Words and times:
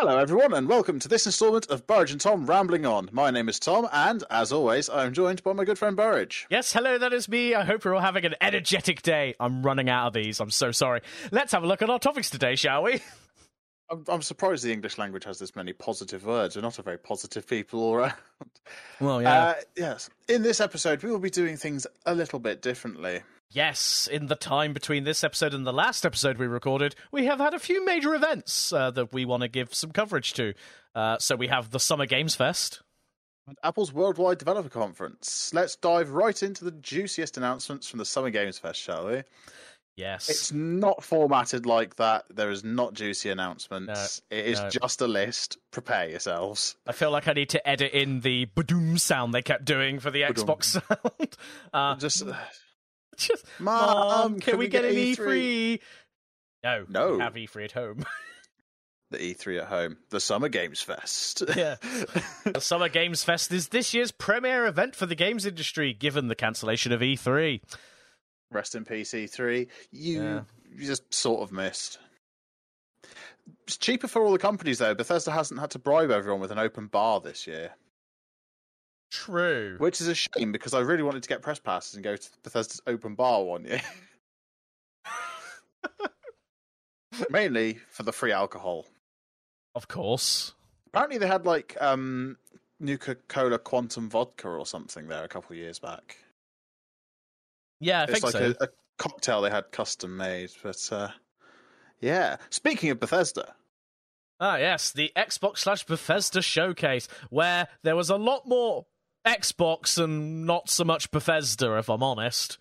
Hello, 0.00 0.16
everyone, 0.16 0.54
and 0.54 0.68
welcome 0.68 1.00
to 1.00 1.08
this 1.08 1.26
installment 1.26 1.68
of 1.70 1.84
Burridge 1.88 2.12
and 2.12 2.20
Tom 2.20 2.46
Rambling 2.46 2.86
On. 2.86 3.08
My 3.10 3.32
name 3.32 3.48
is 3.48 3.58
Tom, 3.58 3.88
and 3.92 4.22
as 4.30 4.52
always, 4.52 4.88
I 4.88 5.04
am 5.04 5.12
joined 5.12 5.42
by 5.42 5.52
my 5.54 5.64
good 5.64 5.76
friend 5.76 5.96
Burridge. 5.96 6.46
Yes, 6.50 6.72
hello, 6.72 6.98
that 6.98 7.12
is 7.12 7.28
me. 7.28 7.52
I 7.52 7.64
hope 7.64 7.82
you're 7.82 7.96
all 7.96 8.00
having 8.00 8.24
an 8.24 8.36
energetic 8.40 9.02
day. 9.02 9.34
I'm 9.40 9.64
running 9.64 9.90
out 9.90 10.06
of 10.06 10.12
these. 10.12 10.38
I'm 10.38 10.52
so 10.52 10.70
sorry. 10.70 11.00
Let's 11.32 11.50
have 11.50 11.64
a 11.64 11.66
look 11.66 11.82
at 11.82 11.90
our 11.90 11.98
topics 11.98 12.30
today, 12.30 12.54
shall 12.54 12.84
we? 12.84 13.00
I'm, 13.90 14.04
I'm 14.06 14.22
surprised 14.22 14.62
the 14.62 14.72
English 14.72 14.98
language 14.98 15.24
has 15.24 15.40
this 15.40 15.56
many 15.56 15.72
positive 15.72 16.24
words. 16.24 16.54
We're 16.54 16.62
not 16.62 16.78
a 16.78 16.82
very 16.82 16.98
positive 16.98 17.48
people 17.48 17.80
all 17.80 17.94
around. 17.94 18.14
Well, 19.00 19.20
yeah. 19.20 19.42
Uh, 19.42 19.54
yes. 19.76 20.10
In 20.28 20.44
this 20.44 20.60
episode, 20.60 21.02
we 21.02 21.10
will 21.10 21.18
be 21.18 21.28
doing 21.28 21.56
things 21.56 21.88
a 22.06 22.14
little 22.14 22.38
bit 22.38 22.62
differently. 22.62 23.22
Yes, 23.50 24.08
in 24.10 24.26
the 24.26 24.36
time 24.36 24.74
between 24.74 25.04
this 25.04 25.24
episode 25.24 25.54
and 25.54 25.66
the 25.66 25.72
last 25.72 26.04
episode 26.04 26.36
we 26.36 26.46
recorded, 26.46 26.94
we 27.10 27.24
have 27.26 27.38
had 27.38 27.54
a 27.54 27.58
few 27.58 27.84
major 27.84 28.14
events 28.14 28.72
uh, 28.72 28.90
that 28.90 29.12
we 29.12 29.24
want 29.24 29.42
to 29.42 29.48
give 29.48 29.72
some 29.72 29.90
coverage 29.90 30.34
to. 30.34 30.52
Uh, 30.94 31.16
so 31.18 31.34
we 31.34 31.48
have 31.48 31.70
the 31.70 31.80
Summer 31.80 32.04
Games 32.04 32.34
Fest. 32.34 32.82
And 33.46 33.56
Apple's 33.62 33.90
Worldwide 33.92 34.36
Developer 34.36 34.68
Conference. 34.68 35.50
Let's 35.54 35.76
dive 35.76 36.10
right 36.10 36.42
into 36.42 36.64
the 36.64 36.72
juiciest 36.72 37.38
announcements 37.38 37.88
from 37.88 37.98
the 37.98 38.04
Summer 38.04 38.28
Games 38.28 38.58
Fest, 38.58 38.78
shall 38.78 39.06
we? 39.06 39.22
Yes. 39.96 40.28
It's 40.28 40.52
not 40.52 41.02
formatted 41.02 41.64
like 41.66 41.96
that. 41.96 42.26
There 42.30 42.50
is 42.50 42.62
not 42.62 42.92
juicy 42.92 43.30
announcements. 43.30 44.22
No, 44.30 44.36
it 44.36 44.46
is 44.46 44.60
no. 44.60 44.68
just 44.68 45.00
a 45.00 45.08
list. 45.08 45.56
Prepare 45.72 46.10
yourselves. 46.10 46.76
I 46.86 46.92
feel 46.92 47.10
like 47.10 47.26
I 47.26 47.32
need 47.32 47.48
to 47.50 47.68
edit 47.68 47.92
in 47.92 48.20
the 48.20 48.46
badoom 48.54 49.00
sound 49.00 49.32
they 49.34 49.42
kept 49.42 49.64
doing 49.64 49.98
for 49.98 50.12
the 50.12 50.22
Xbox 50.22 50.64
sound. 50.88 51.36
Uh, 51.72 51.96
Just 51.96 52.22
just, 53.26 53.44
Mom, 53.58 54.40
can, 54.40 54.58
we, 54.58 54.68
get, 54.68 54.84
an 54.84 54.94
E3? 54.94 55.80
No, 56.64 56.84
No. 56.88 57.12
we 57.16 57.20
have 57.22 57.34
E3 57.34 57.64
at 57.64 57.72
home. 57.72 58.04
the 59.10 59.18
E3 59.18 59.58
at 59.62 59.68
home, 59.68 59.96
the 60.10 60.20
Summer 60.20 60.48
Games 60.48 60.80
Fest. 60.80 61.42
Yeah. 61.56 61.76
the 62.44 62.60
Summer 62.60 62.88
Games 62.88 63.24
Fest 63.24 63.52
is 63.52 63.68
this 63.68 63.94
year's 63.94 64.10
premier 64.12 64.66
event 64.66 64.94
for 64.94 65.06
the 65.06 65.14
games 65.14 65.46
industry, 65.46 65.92
given 65.94 66.28
the 66.28 66.34
cancellation 66.34 66.92
of 66.92 67.02
E 67.02 67.16
E3. 67.16 67.60
Rest 68.50 68.74
in 68.74 68.84
peace, 68.84 69.12
E3. 69.12 69.68
You, 69.90 70.22
Yeah. 70.22 70.40
you 70.74 70.86
just 70.86 71.12
sort 71.12 71.42
of 71.42 71.52
missed. 71.52 71.98
It's 73.66 73.76
cheaper 73.78 74.08
for 74.08 74.22
all 74.22 74.32
the 74.32 74.38
companies 74.38 74.78
though. 74.78 74.94
Bethesda 74.94 75.30
hasn't 75.30 75.60
had 75.60 75.70
to 75.70 75.78
bribe 75.78 76.10
everyone 76.10 76.40
with 76.40 76.50
an 76.50 76.58
open 76.58 76.86
bar 76.86 77.20
this 77.20 77.46
year, 77.46 77.70
True. 79.10 79.76
which 79.78 80.00
is 80.00 80.08
a 80.08 80.14
shame 80.14 80.52
because 80.52 80.74
I 80.74 80.80
really 80.80 81.02
wanted 81.02 81.22
to 81.22 81.28
get 81.28 81.42
press 81.42 81.58
passes 81.58 81.94
and 81.94 82.04
go 82.04 82.16
to 82.16 82.28
Bethesda's 82.42 82.80
open 82.86 83.14
bar 83.14 83.42
one 83.42 83.64
year. 83.64 83.80
Mainly 87.30 87.78
for 87.90 88.02
the 88.02 88.12
free 88.12 88.32
alcohol. 88.32 88.86
Of 89.74 89.88
course. 89.88 90.54
Apparently, 90.88 91.18
they 91.18 91.26
had 91.26 91.46
like 91.46 91.76
um, 91.80 92.36
Nuka 92.80 93.16
Cola 93.28 93.58
Quantum 93.58 94.08
Vodka 94.08 94.48
or 94.48 94.66
something 94.66 95.08
there 95.08 95.24
a 95.24 95.28
couple 95.28 95.52
of 95.52 95.58
years 95.58 95.78
back. 95.78 96.16
Yeah, 97.80 98.00
I 98.00 98.02
it's 98.04 98.12
think 98.12 98.24
like 98.24 98.32
so. 98.32 98.54
a, 98.60 98.64
a 98.64 98.68
cocktail 98.98 99.40
they 99.42 99.50
had 99.50 99.70
custom 99.72 100.16
made. 100.16 100.50
But 100.62 100.88
uh, 100.92 101.08
yeah, 102.00 102.36
speaking 102.50 102.90
of 102.90 103.00
Bethesda, 103.00 103.54
Ah, 104.40 104.56
yes, 104.56 104.92
the 104.92 105.10
Xbox 105.16 105.58
slash 105.58 105.84
Bethesda 105.84 106.40
showcase, 106.40 107.08
where 107.28 107.66
there 107.82 107.96
was 107.96 108.08
a 108.08 108.16
lot 108.16 108.46
more 108.46 108.86
Xbox 109.26 110.02
and 110.02 110.46
not 110.46 110.70
so 110.70 110.84
much 110.84 111.10
Bethesda, 111.10 111.76
if 111.76 111.88
I'm 111.88 112.02
honest. 112.02 112.58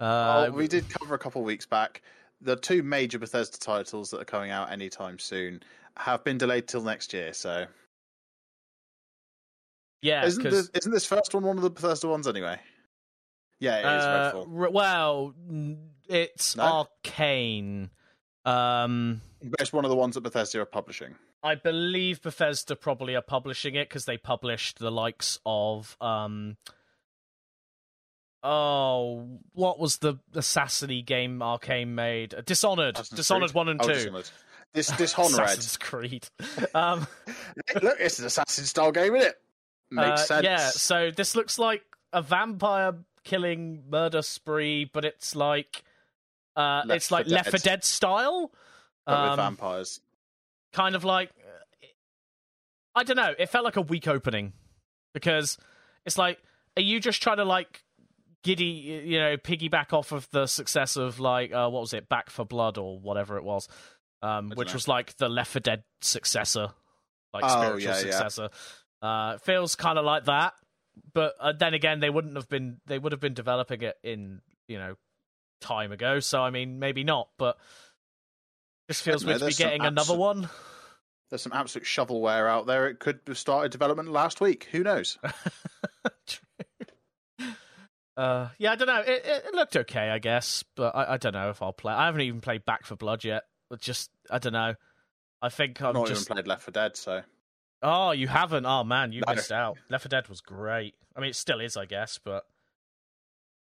Uh, 0.00 0.46
oh, 0.48 0.52
we 0.52 0.68
did 0.68 0.88
cover 0.88 1.14
a 1.14 1.18
couple 1.18 1.40
of 1.40 1.46
weeks 1.46 1.66
back. 1.66 2.02
The 2.40 2.56
two 2.56 2.82
major 2.82 3.18
Bethesda 3.18 3.58
titles 3.58 4.10
that 4.10 4.20
are 4.20 4.24
coming 4.26 4.50
out 4.50 4.70
anytime 4.70 5.18
soon 5.18 5.62
have 5.96 6.22
been 6.22 6.36
delayed 6.38 6.68
till 6.68 6.82
next 6.82 7.12
year. 7.14 7.32
So 7.32 7.66
yeah, 10.02 10.26
isn't 10.26 10.42
this, 10.44 10.70
isn't 10.74 10.92
this 10.92 11.06
first 11.06 11.34
one 11.34 11.44
one 11.44 11.56
of 11.56 11.62
the 11.62 11.70
Bethesda 11.70 12.08
ones 12.08 12.28
anyway? 12.28 12.58
Yeah, 13.58 13.76
it 13.78 13.98
is 13.98 14.04
uh, 14.04 14.32
Redfall. 14.34 14.60
r- 14.60 14.70
well, 14.70 15.34
it's 16.08 16.56
No? 16.56 16.86
Arkane. 17.04 17.88
Um, 18.44 19.22
it's 19.58 19.72
one 19.72 19.84
of 19.86 19.88
the 19.90 19.96
ones 19.96 20.14
that 20.14 20.20
Bethesda 20.20 20.60
are 20.60 20.66
publishing. 20.66 21.14
I 21.46 21.54
believe 21.54 22.20
Bethesda 22.22 22.74
probably 22.74 23.14
are 23.14 23.22
publishing 23.22 23.76
it 23.76 23.88
because 23.88 24.04
they 24.04 24.16
published 24.18 24.78
the 24.80 24.90
likes 24.90 25.38
of 25.46 25.96
um 26.00 26.56
oh 28.42 29.38
what 29.52 29.78
was 29.78 29.98
the 29.98 30.16
assassin 30.34 31.02
game 31.06 31.38
Arkane 31.38 31.88
made 31.88 32.34
Uh, 32.34 32.42
Dishonored 32.44 32.94
Assassin's 32.96 33.16
Dishonored 33.16 33.48
Creed? 33.50 33.54
one 33.54 33.68
and 33.68 33.80
Oh, 33.82 33.86
two 33.86 33.92
Dishonored. 33.94 34.30
This 34.74 34.86
Dishonored. 34.98 35.40
Assassin's 35.40 35.76
Creed 35.76 36.28
um 36.74 37.06
Look, 37.82 37.96
it's 38.00 38.18
an 38.18 38.26
assassin 38.26 38.64
style 38.64 38.92
game, 38.92 39.14
isn't 39.14 39.28
it? 39.30 39.36
Makes 39.90 40.22
uh, 40.22 40.26
sense. 40.26 40.44
yeah 40.44 40.68
so 40.70 41.10
this 41.10 41.34
looks 41.36 41.58
like 41.58 41.82
a 42.12 42.22
vampire 42.22 42.94
killing 43.24 43.84
murder 43.88 44.22
spree 44.22 44.84
but 44.92 45.04
it's 45.04 45.34
like 45.36 45.84
uh 46.56 46.82
Left 46.86 46.96
it's 46.96 47.10
like 47.10 47.26
Left 47.28 47.50
4 47.50 47.58
Dead. 47.58 47.62
Dead 47.62 47.84
style 47.84 48.50
but 49.06 49.22
with 49.22 49.30
Um, 49.32 49.36
vampires. 49.36 50.00
Kind 50.76 50.94
of 50.94 51.04
like 51.04 51.30
I 52.94 53.02
don't 53.02 53.16
know. 53.16 53.34
It 53.38 53.48
felt 53.48 53.64
like 53.64 53.76
a 53.76 53.82
weak 53.82 54.06
opening 54.08 54.52
because 55.14 55.58
it's 56.04 56.18
like, 56.18 56.38
are 56.76 56.82
you 56.82 57.00
just 57.00 57.22
trying 57.22 57.38
to 57.38 57.44
like 57.44 57.82
giddy, 58.42 59.02
you 59.04 59.18
know, 59.18 59.36
piggyback 59.36 59.92
off 59.92 60.12
of 60.12 60.28
the 60.30 60.46
success 60.46 60.96
of 60.96 61.18
like 61.18 61.52
uh, 61.52 61.68
what 61.68 61.80
was 61.80 61.94
it, 61.94 62.08
Back 62.08 62.30
4 62.30 62.44
Blood 62.46 62.78
or 62.78 62.98
whatever 62.98 63.36
it 63.38 63.44
was, 63.44 63.68
um, 64.22 64.50
which 64.54 64.68
know. 64.68 64.74
was 64.74 64.86
like 64.88 65.16
the 65.16 65.28
Left 65.28 65.50
4 65.52 65.60
Dead 65.60 65.84
successor, 66.00 66.68
like 67.32 67.44
Oh, 67.44 67.48
spiritual 67.48 67.80
yeah, 67.80 67.96
yeah. 67.96 68.00
successor. 68.00 68.48
Uh, 69.02 69.32
it 69.36 69.42
feels 69.42 69.76
kind 69.76 69.98
of 69.98 70.04
like 70.04 70.24
that, 70.24 70.52
but 71.12 71.34
uh, 71.40 71.52
then 71.58 71.74
again, 71.74 72.00
they 72.00 72.10
wouldn't 72.10 72.36
have 72.36 72.48
been. 72.48 72.78
They 72.86 72.98
would 72.98 73.12
have 73.12 73.20
been 73.20 73.34
developing 73.34 73.82
it 73.82 73.96
in 74.02 74.40
you 74.68 74.78
know 74.78 74.94
time 75.60 75.92
ago. 75.92 76.20
So 76.20 76.42
I 76.42 76.50
mean, 76.50 76.78
maybe 76.78 77.04
not, 77.04 77.28
but. 77.38 77.58
Just 78.88 79.02
feels 79.02 79.24
weird 79.24 79.40
to 79.40 79.46
be 79.46 79.52
getting 79.54 79.82
another 79.82 80.16
one. 80.16 80.48
There's 81.30 81.42
some 81.42 81.52
absolute 81.52 81.84
shovelware 81.86 82.48
out 82.48 82.66
there. 82.66 82.86
It 82.86 83.00
could 83.00 83.20
have 83.26 83.36
started 83.38 83.72
development 83.72 84.10
last 84.10 84.40
week. 84.40 84.68
Who 84.70 84.84
knows? 84.84 85.18
uh, 88.16 88.48
yeah, 88.58 88.72
I 88.72 88.76
don't 88.76 88.86
know. 88.86 89.00
It, 89.00 89.24
it, 89.26 89.44
it 89.48 89.54
looked 89.54 89.76
okay, 89.76 90.08
I 90.10 90.18
guess, 90.20 90.62
but 90.76 90.94
I, 90.94 91.14
I 91.14 91.16
don't 91.16 91.32
know 91.32 91.50
if 91.50 91.60
I'll 91.62 91.72
play. 91.72 91.92
I 91.92 92.06
haven't 92.06 92.20
even 92.20 92.40
played 92.40 92.64
Back 92.64 92.86
4 92.86 92.96
Blood 92.96 93.24
yet. 93.24 93.42
But 93.68 93.80
just 93.80 94.10
I 94.30 94.38
don't 94.38 94.52
know. 94.52 94.74
I 95.42 95.48
think 95.48 95.82
I'm 95.82 95.94
Not 95.94 96.06
just. 96.06 96.22
even 96.26 96.34
played 96.36 96.46
Left 96.46 96.62
4 96.62 96.70
Dead, 96.72 96.96
so 96.96 97.22
Oh, 97.82 98.12
you 98.12 98.28
haven't? 98.28 98.64
Oh 98.64 98.84
man, 98.84 99.10
you 99.12 99.22
No. 99.26 99.34
missed 99.34 99.50
out. 99.50 99.76
Left 99.90 100.04
4 100.04 100.08
Dead 100.08 100.28
was 100.28 100.40
great. 100.40 100.94
I 101.16 101.20
mean, 101.20 101.30
it 101.30 101.36
still 101.36 101.60
is, 101.60 101.76
I 101.76 101.86
guess, 101.86 102.20
but 102.22 102.44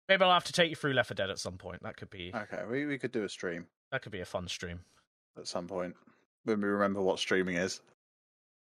maybe 0.07 0.23
I'll 0.23 0.31
have 0.31 0.45
to 0.45 0.53
take 0.53 0.69
you 0.69 0.78
through 0.78 0.93
Left 0.93 1.09
4 1.09 1.16
Dead 1.16 1.29
at 1.29 1.38
some 1.39 1.57
point. 1.57 1.83
That 1.83 1.97
could 1.97 2.09
be 2.09 2.31
okay, 2.33 2.63
we, 2.69 2.85
we 2.85 2.97
could 2.97 3.11
do 3.11 3.23
a 3.23 3.29
stream 3.29 3.67
that 3.91 4.01
could 4.01 4.13
be 4.13 4.22
a 4.22 4.25
fun 4.25 4.47
stream. 4.47 4.79
At 5.38 5.47
some 5.47 5.68
point 5.68 5.96
when 6.44 6.62
we 6.62 6.68
remember 6.68 7.02
what 7.02 7.19
streaming 7.19 7.56
is. 7.56 7.81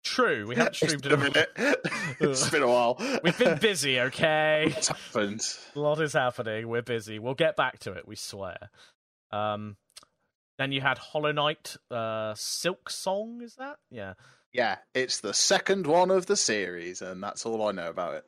True, 0.05 0.47
we 0.47 0.55
haven't 0.57 0.77
streamed 0.77 1.05
in 1.07 1.13
a 1.13 1.17
minute. 1.17 1.49
it's 2.21 2.49
been 2.51 2.63
a 2.63 2.69
while. 2.69 2.97
We've 3.23 3.37
been 3.39 3.59
busy, 3.59 4.01
okay. 4.01 4.71
What's 4.75 4.89
happened? 4.89 5.43
A 5.75 5.79
lot 5.81 6.01
is 6.01 6.13
happening. 6.15 6.69
We're 6.69 6.83
busy. 6.83 7.19
We'll 7.19 7.35
get 7.35 7.57
back 7.57 7.79
to 7.81 7.93
it. 7.93 8.07
We 8.09 8.17
swear. 8.17 8.71
Um, 9.31 9.77
then 10.59 10.73
you 10.73 10.81
had 10.81 10.99
Hollow 10.99 11.33
Knight, 11.33 11.77
uh, 11.91 12.35
Silksong. 12.35 13.43
Is 13.43 13.55
that? 13.57 13.77
Yeah. 13.91 14.15
Yeah, 14.53 14.77
it's 14.95 15.21
the 15.21 15.35
second 15.35 15.87
one 15.87 16.11
of 16.11 16.27
the 16.27 16.37
series, 16.37 17.03
and 17.03 17.23
that's 17.23 17.45
all 17.45 17.67
I 17.69 17.73
know 17.73 17.91
about 17.91 18.15
it. 18.15 18.25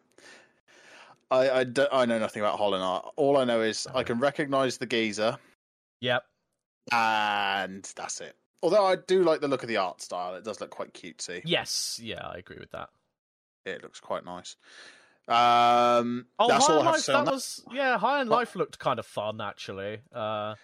I 1.30 1.50
I, 1.50 1.64
don't- 1.64 1.88
I 1.92 2.04
know 2.04 2.18
nothing 2.18 2.42
about 2.42 2.58
Hollow 2.58 2.78
Knight. 2.78 3.02
All 3.16 3.36
I 3.38 3.44
know 3.44 3.62
is 3.62 3.86
I 3.94 4.02
can 4.02 4.18
recognise 4.18 4.76
the 4.78 4.86
geezer, 4.86 5.38
Yep. 6.00 6.24
And 6.92 7.90
that's 7.96 8.20
it. 8.20 8.36
Although 8.62 8.84
I 8.86 8.96
do 8.96 9.22
like 9.22 9.40
the 9.40 9.48
look 9.48 9.62
of 9.62 9.68
the 9.68 9.78
art 9.78 10.02
style, 10.02 10.34
it 10.34 10.44
does 10.44 10.60
look 10.60 10.70
quite 10.70 10.92
cutesy. 10.92 11.40
Yes. 11.44 11.98
Yeah, 12.02 12.26
I 12.26 12.36
agree 12.38 12.58
with 12.60 12.72
that. 12.72 12.90
It 13.64 13.82
looks 13.82 14.00
quite 14.00 14.24
nice. 14.24 14.56
Um, 15.28 16.26
Oh, 16.38 16.48
that's 16.48 16.66
High 16.66 16.74
all 16.74 16.78
I 16.80 16.86
and 16.86 16.86
have 16.86 16.86
to 16.86 16.90
Life. 16.90 17.00
say 17.02 17.12
That 17.12 17.24
that. 17.26 17.32
was 17.32 17.64
yeah. 17.72 17.98
High 17.98 18.20
on 18.20 18.28
Life 18.28 18.56
looked 18.56 18.78
kind 18.78 18.98
of 18.98 19.06
fun 19.06 19.40
actually. 19.40 20.00
Uh, 20.14 20.54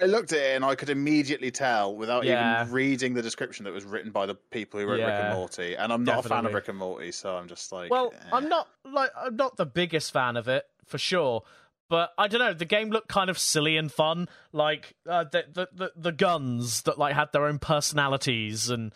I 0.00 0.06
looked 0.06 0.32
at 0.32 0.38
it 0.38 0.56
and 0.56 0.64
I 0.64 0.74
could 0.74 0.90
immediately 0.90 1.50
tell 1.50 1.94
without 1.96 2.24
Yeah. 2.24 2.62
even 2.62 2.72
reading 2.72 3.14
the 3.14 3.22
description 3.22 3.64
that 3.64 3.72
was 3.72 3.84
written 3.84 4.12
by 4.12 4.26
the 4.26 4.34
people 4.34 4.80
who 4.80 4.86
wrote 4.86 5.00
Rick 5.00 5.08
and 5.08 5.34
Morty. 5.34 5.74
And 5.76 5.92
I'm 5.92 6.04
not 6.04 6.24
a 6.24 6.28
fan 6.28 6.46
of. 6.46 6.54
Rick 6.54 6.68
and 6.68 6.78
Morty, 6.78 7.12
so 7.12 7.36
I'm 7.36 7.48
just 7.48 7.72
like, 7.72 7.90
well, 7.90 8.12
eh. 8.14 8.28
I'm 8.32 8.48
not 8.48 8.68
like 8.84 9.10
I'm 9.16 9.36
not 9.36 9.56
the 9.56 9.66
biggest 9.66 10.12
fan 10.12 10.36
of 10.36 10.48
it 10.48 10.66
for 10.86 10.98
sure. 10.98 11.42
But 11.90 12.12
I 12.18 12.28
don't 12.28 12.40
know. 12.40 12.54
The 12.54 12.64
game 12.64 12.90
looked 12.90 13.08
kind 13.08 13.28
of 13.30 13.38
silly 13.38 13.76
and 13.76 13.92
fun, 13.92 14.28
like 14.52 14.94
uh, 15.08 15.24
the, 15.30 15.44
the 15.52 15.68
the 15.72 15.92
the 15.94 16.12
guns 16.12 16.82
that 16.82 16.98
like 16.98 17.14
had 17.14 17.28
their 17.32 17.46
own 17.46 17.58
personalities 17.58 18.70
and 18.70 18.92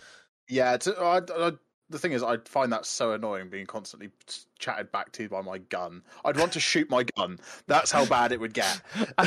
Yeah, 0.49 0.75
it's, 0.75 0.89
I, 0.89 1.21
I, 1.37 1.53
the 1.91 1.99
thing 1.99 2.13
is, 2.13 2.23
I 2.23 2.39
find 2.47 2.73
that 2.73 2.87
so 2.87 3.13
annoying 3.13 3.51
being 3.51 3.67
constantly 3.67 4.11
chatted 4.59 4.91
back 4.91 5.13
to 5.13 5.29
by 5.29 5.43
my 5.43 5.59
gun. 5.59 6.03
I'd 6.25 6.39
want 6.39 6.53
to 6.53 6.61
shoot 6.61 6.89
my 6.91 7.05
gun. 7.17 7.39
That's 7.67 7.91
how 7.93 8.05
bad 8.07 8.33
it 8.33 8.41
would 8.41 8.55
get. 8.55 8.81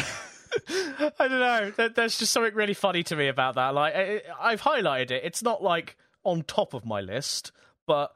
I 0.69 1.11
don't 1.19 1.31
know. 1.39 1.71
There- 1.71 1.89
There's 1.89 2.17
just 2.17 2.31
something 2.33 2.53
really 2.53 2.73
funny 2.73 3.03
to 3.03 3.15
me 3.15 3.27
about 3.27 3.55
that. 3.55 3.73
Like, 3.73 3.95
I- 3.95 4.21
I've 4.39 4.61
highlighted 4.61 5.11
it. 5.11 5.23
It's 5.23 5.41
not 5.43 5.63
like 5.63 5.95
on 6.23 6.43
top 6.43 6.73
of 6.73 6.85
my 6.85 7.01
list, 7.01 7.51
but 7.87 8.11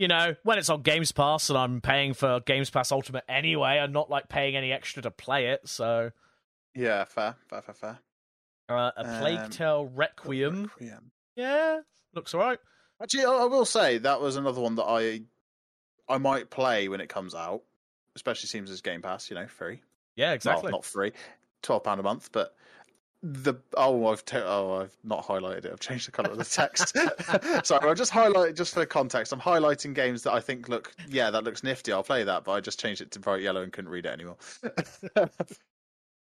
you 0.00 0.08
know, 0.08 0.34
when 0.42 0.58
it's 0.58 0.70
on 0.70 0.80
Games 0.82 1.12
Pass 1.12 1.50
and 1.50 1.58
I'm 1.58 1.80
paying 1.82 2.14
for 2.14 2.40
Games 2.40 2.70
Pass 2.70 2.90
Ultimate 2.90 3.22
anyway, 3.28 3.78
I'm 3.78 3.92
not 3.92 4.08
like 4.08 4.28
paying 4.30 4.56
any 4.56 4.72
extra 4.72 5.02
to 5.02 5.10
play 5.10 5.48
it. 5.48 5.68
So 5.68 6.10
Yeah, 6.74 7.04
fair, 7.04 7.36
fair, 7.48 7.60
fair, 7.60 7.74
fair. 7.74 7.98
uh, 8.70 8.90
a 8.96 9.04
Plague 9.18 9.38
Um, 9.38 9.50
Tale 9.50 9.84
Requiem, 9.86 10.62
Requiem. 10.64 11.10
yeah, 11.36 11.80
looks 12.14 12.32
alright. 12.34 12.58
Actually, 13.02 13.26
I 13.26 13.30
I 13.32 13.44
will 13.44 13.66
say 13.66 13.98
that 13.98 14.20
was 14.20 14.36
another 14.36 14.60
one 14.62 14.74
that 14.76 14.84
I 14.84 15.20
I 16.08 16.16
might 16.18 16.48
play 16.50 16.88
when 16.88 17.00
it 17.00 17.08
comes 17.08 17.34
out. 17.34 17.62
Especially 18.16 18.48
seems 18.48 18.70
as 18.70 18.80
Game 18.80 19.02
Pass, 19.02 19.30
you 19.30 19.36
know, 19.36 19.46
free. 19.46 19.82
Yeah, 20.16 20.32
exactly. 20.32 20.64
Well, 20.72 20.78
not 20.78 20.84
free, 20.84 21.12
twelve 21.62 21.84
pound 21.84 22.00
a 22.00 22.02
month, 22.02 22.30
but 22.32 22.56
the 23.22 23.54
oh 23.76 24.06
I've 24.06 24.24
te- 24.24 24.38
oh 24.38 24.80
I've 24.82 24.96
not 25.04 25.26
highlighted 25.26 25.66
it. 25.66 25.72
I've 25.72 25.80
changed 25.80 26.06
the 26.06 26.12
color 26.12 26.30
of 26.30 26.38
the 26.38 26.44
text. 26.44 26.96
Sorry, 27.66 27.88
I'll 27.88 27.94
just 27.94 28.10
highlight 28.10 28.56
just 28.56 28.72
for 28.72 28.86
context. 28.86 29.32
I'm 29.32 29.40
highlighting 29.40 29.94
games 29.94 30.22
that 30.22 30.32
I 30.32 30.40
think 30.40 30.68
look 30.68 30.94
yeah 31.08 31.30
that 31.30 31.44
looks 31.44 31.62
nifty. 31.62 31.92
I'll 31.92 32.02
play 32.02 32.24
that, 32.24 32.44
but 32.44 32.52
I 32.52 32.60
just 32.60 32.80
changed 32.80 33.02
it 33.02 33.10
to 33.12 33.18
bright 33.18 33.42
yellow 33.42 33.62
and 33.62 33.72
couldn't 33.72 33.90
read 33.90 34.06
it 34.06 34.12
anymore. 34.12 34.36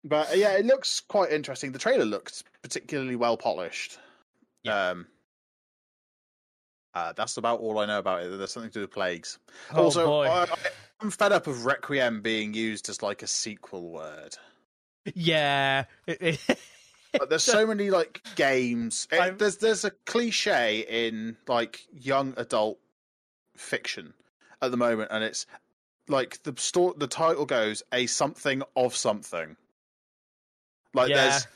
but 0.05 0.37
yeah, 0.37 0.53
it 0.53 0.65
looks 0.65 1.01
quite 1.01 1.33
interesting. 1.33 1.73
The 1.73 1.79
trailer 1.79 2.07
looked 2.07 2.45
particularly 2.63 3.17
well 3.17 3.37
polished. 3.37 3.99
Yeah. 4.63 4.91
Um, 4.91 5.07
uh, 6.95 7.13
that's 7.13 7.37
about 7.37 7.61
all 7.61 7.79
I 7.79 7.85
know 7.85 7.99
about 7.99 8.23
it. 8.23 8.39
There's 8.39 8.53
something 8.53 8.71
to 8.71 8.79
do 8.79 8.81
with 8.81 8.91
plagues. 8.91 9.39
Oh, 9.75 9.85
also, 9.85 10.07
boy. 10.07 10.29
I, 10.29 10.47
I'm 11.03 11.11
fed 11.11 11.31
up 11.31 11.47
of 11.47 11.67
Requiem 11.67 12.23
being 12.23 12.55
used 12.55 12.89
as 12.89 13.03
like 13.03 13.23
a 13.23 13.27
sequel 13.27 13.91
word. 13.91 14.35
yeah. 15.15 15.85
There's 17.29 17.43
so 17.43 17.67
many 17.67 17.91
like 17.91 18.23
games. 18.37 19.09
It- 19.11 19.39
there's 19.39 19.57
there's 19.59 19.85
a 19.85 19.91
cliche 20.07 20.85
in 20.89 21.37
like 21.49 21.87
young 21.93 22.35
adult 22.37 22.79
fiction 23.57 24.15
at 24.63 24.71
the 24.71 24.77
moment, 24.77 25.11
and 25.11 25.23
it's 25.25 25.47
like 26.09 26.43
the 26.45 26.55
store. 26.57 26.95
The 26.97 27.07
title 27.07 27.47
goes 27.47 27.83
a 27.93 28.07
something 28.07 28.63
of 28.77 28.95
something. 28.97 29.57
Like 30.95 31.11
Yeah. 31.11 31.29
there's 31.31 31.47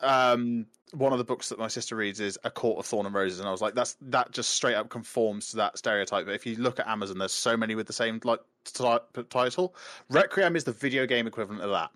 um 0.00 0.66
one 0.92 1.12
of 1.12 1.18
the 1.18 1.24
books 1.24 1.48
that 1.48 1.58
my 1.58 1.66
sister 1.68 1.96
reads 1.96 2.20
is 2.20 2.38
A 2.44 2.50
Court 2.50 2.78
of 2.78 2.86
Thorn 2.86 3.06
and 3.06 3.14
Roses, 3.14 3.40
and 3.40 3.48
I 3.48 3.50
was 3.50 3.60
like, 3.60 3.74
that's 3.74 3.96
that 4.02 4.30
just 4.30 4.50
straight 4.52 4.74
up 4.76 4.88
conforms 4.88 5.50
to 5.50 5.56
that 5.56 5.76
stereotype. 5.76 6.26
But 6.26 6.34
if 6.34 6.46
you 6.46 6.56
look 6.56 6.78
at 6.78 6.86
Amazon, 6.86 7.18
there's 7.18 7.32
so 7.32 7.56
many 7.56 7.74
with 7.74 7.86
the 7.88 7.92
same 7.92 8.20
like 8.24 8.40
ti- 8.64 8.98
title. 9.28 9.74
Requiem 10.10 10.54
is 10.56 10.64
the 10.64 10.72
video 10.72 11.04
game 11.06 11.26
equivalent 11.26 11.62
of 11.62 11.70
that. 11.70 11.90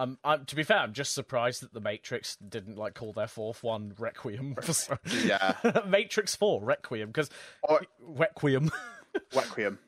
Um, 0.00 0.16
I'm, 0.24 0.46
to 0.46 0.56
be 0.56 0.62
fair, 0.62 0.78
I'm 0.78 0.94
just 0.94 1.12
surprised 1.12 1.60
that 1.62 1.74
the 1.74 1.80
Matrix 1.80 2.36
didn't 2.36 2.78
like 2.78 2.94
call 2.94 3.12
their 3.12 3.26
fourth 3.26 3.62
one 3.62 3.92
Requiem. 3.98 4.56
Yeah. 5.24 5.54
Matrix 5.86 6.34
Four 6.34 6.64
Requiem 6.64 7.08
because 7.08 7.28
Or- 7.62 7.82
Requiem. 8.00 8.70
Requiem. 9.34 9.78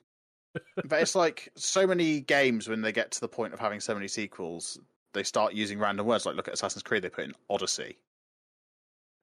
but 0.84 1.00
it's 1.00 1.14
like 1.14 1.50
so 1.56 1.86
many 1.86 2.20
games 2.20 2.68
when 2.68 2.82
they 2.82 2.92
get 2.92 3.10
to 3.12 3.20
the 3.20 3.28
point 3.28 3.54
of 3.54 3.58
having 3.60 3.80
so 3.80 3.94
many 3.94 4.06
sequels, 4.06 4.78
they 5.14 5.22
start 5.22 5.54
using 5.54 5.78
random 5.78 6.04
words. 6.04 6.26
Like 6.26 6.36
look 6.36 6.46
at 6.48 6.54
Assassin's 6.54 6.82
Creed, 6.82 7.02
they 7.02 7.08
put 7.08 7.24
in 7.24 7.32
Odyssey. 7.48 7.96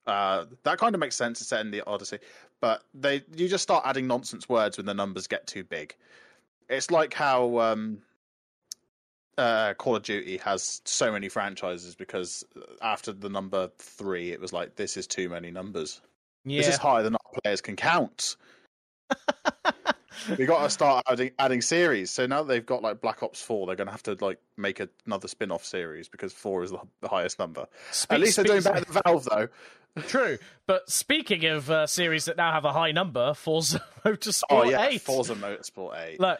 Uh, 0.08 0.46
that 0.64 0.80
kind 0.80 0.96
of 0.96 1.00
makes 1.00 1.16
sense. 1.16 1.40
It's 1.40 1.50
set 1.50 1.62
in 1.62 1.70
the 1.70 1.84
Odyssey, 1.86 2.18
but 2.62 2.82
they 2.96 3.22
you 3.36 3.48
just 3.48 3.62
start 3.62 3.84
adding 3.86 4.08
nonsense 4.08 4.50
words 4.50 4.78
when 4.78 4.88
the 4.88 4.94
numbers 4.96 5.28
get 5.28 5.46
too 5.46 5.64
big. 5.64 5.96
It's 6.68 6.90
like 6.90 7.14
how 7.14 7.60
um, 7.60 8.00
uh, 9.40 9.74
Call 9.76 9.96
of 9.96 10.04
Duty 10.04 10.38
has 10.38 10.82
so 10.86 11.12
many 11.12 11.30
franchises 11.30 11.96
because 11.96 12.44
after 12.82 13.14
the 13.14 13.30
number 13.30 13.72
three, 13.78 14.32
it 14.32 14.40
was 14.40 14.54
like 14.54 14.76
this 14.76 14.98
is 14.98 15.08
too 15.08 15.30
many 15.30 15.50
numbers. 15.50 16.02
Yeah. 16.46 16.60
This 16.60 16.70
is 16.70 16.78
higher 16.78 17.04
than 17.04 17.16
our 17.16 17.42
players 17.42 17.62
can 17.62 17.76
count. 17.76 18.36
we 20.38 20.46
got 20.46 20.64
to 20.64 20.70
start 20.70 21.06
adding 21.10 21.32
adding 21.40 21.62
series. 21.62 22.12
So 22.12 22.26
now 22.26 22.44
they've 22.44 22.66
got 22.66 22.82
like 22.82 23.02
Black 23.02 23.24
Ops 23.24 23.42
Four, 23.42 23.68
they're 23.68 23.76
going 23.76 23.88
to 23.88 23.92
have 23.92 24.04
to 24.04 24.18
like 24.20 24.40
make 24.58 24.80
a, 24.80 24.90
another 25.06 25.28
spin 25.28 25.52
off 25.52 25.66
series 25.66 26.10
because 26.10 26.34
four 26.34 26.64
is 26.64 26.72
the, 26.72 26.80
the 27.02 27.08
highest 27.08 27.40
number. 27.40 27.66
At 28.10 28.20
least 28.20 28.36
they're 28.36 28.46
doing 28.46 28.62
better 28.62 28.86
than 28.86 29.02
Valve, 29.06 29.28
though. 29.30 29.48
True, 30.08 30.38
but 30.68 30.90
speaking 30.90 31.46
of 31.46 31.70
uh, 31.72 31.88
series 31.88 32.26
that 32.26 32.38
now 32.38 32.52
have 32.52 32.64
a 32.64 32.72
high 32.72 32.92
number, 32.92 33.34
Forza 33.34 33.84
Motorsport 34.06 34.44
Oh 34.50 34.64
yeah, 34.64 34.88
8. 34.88 35.02
Forza 35.02 35.36
Motorsport 35.36 36.00
Eight. 36.00 36.20
Like, 36.20 36.40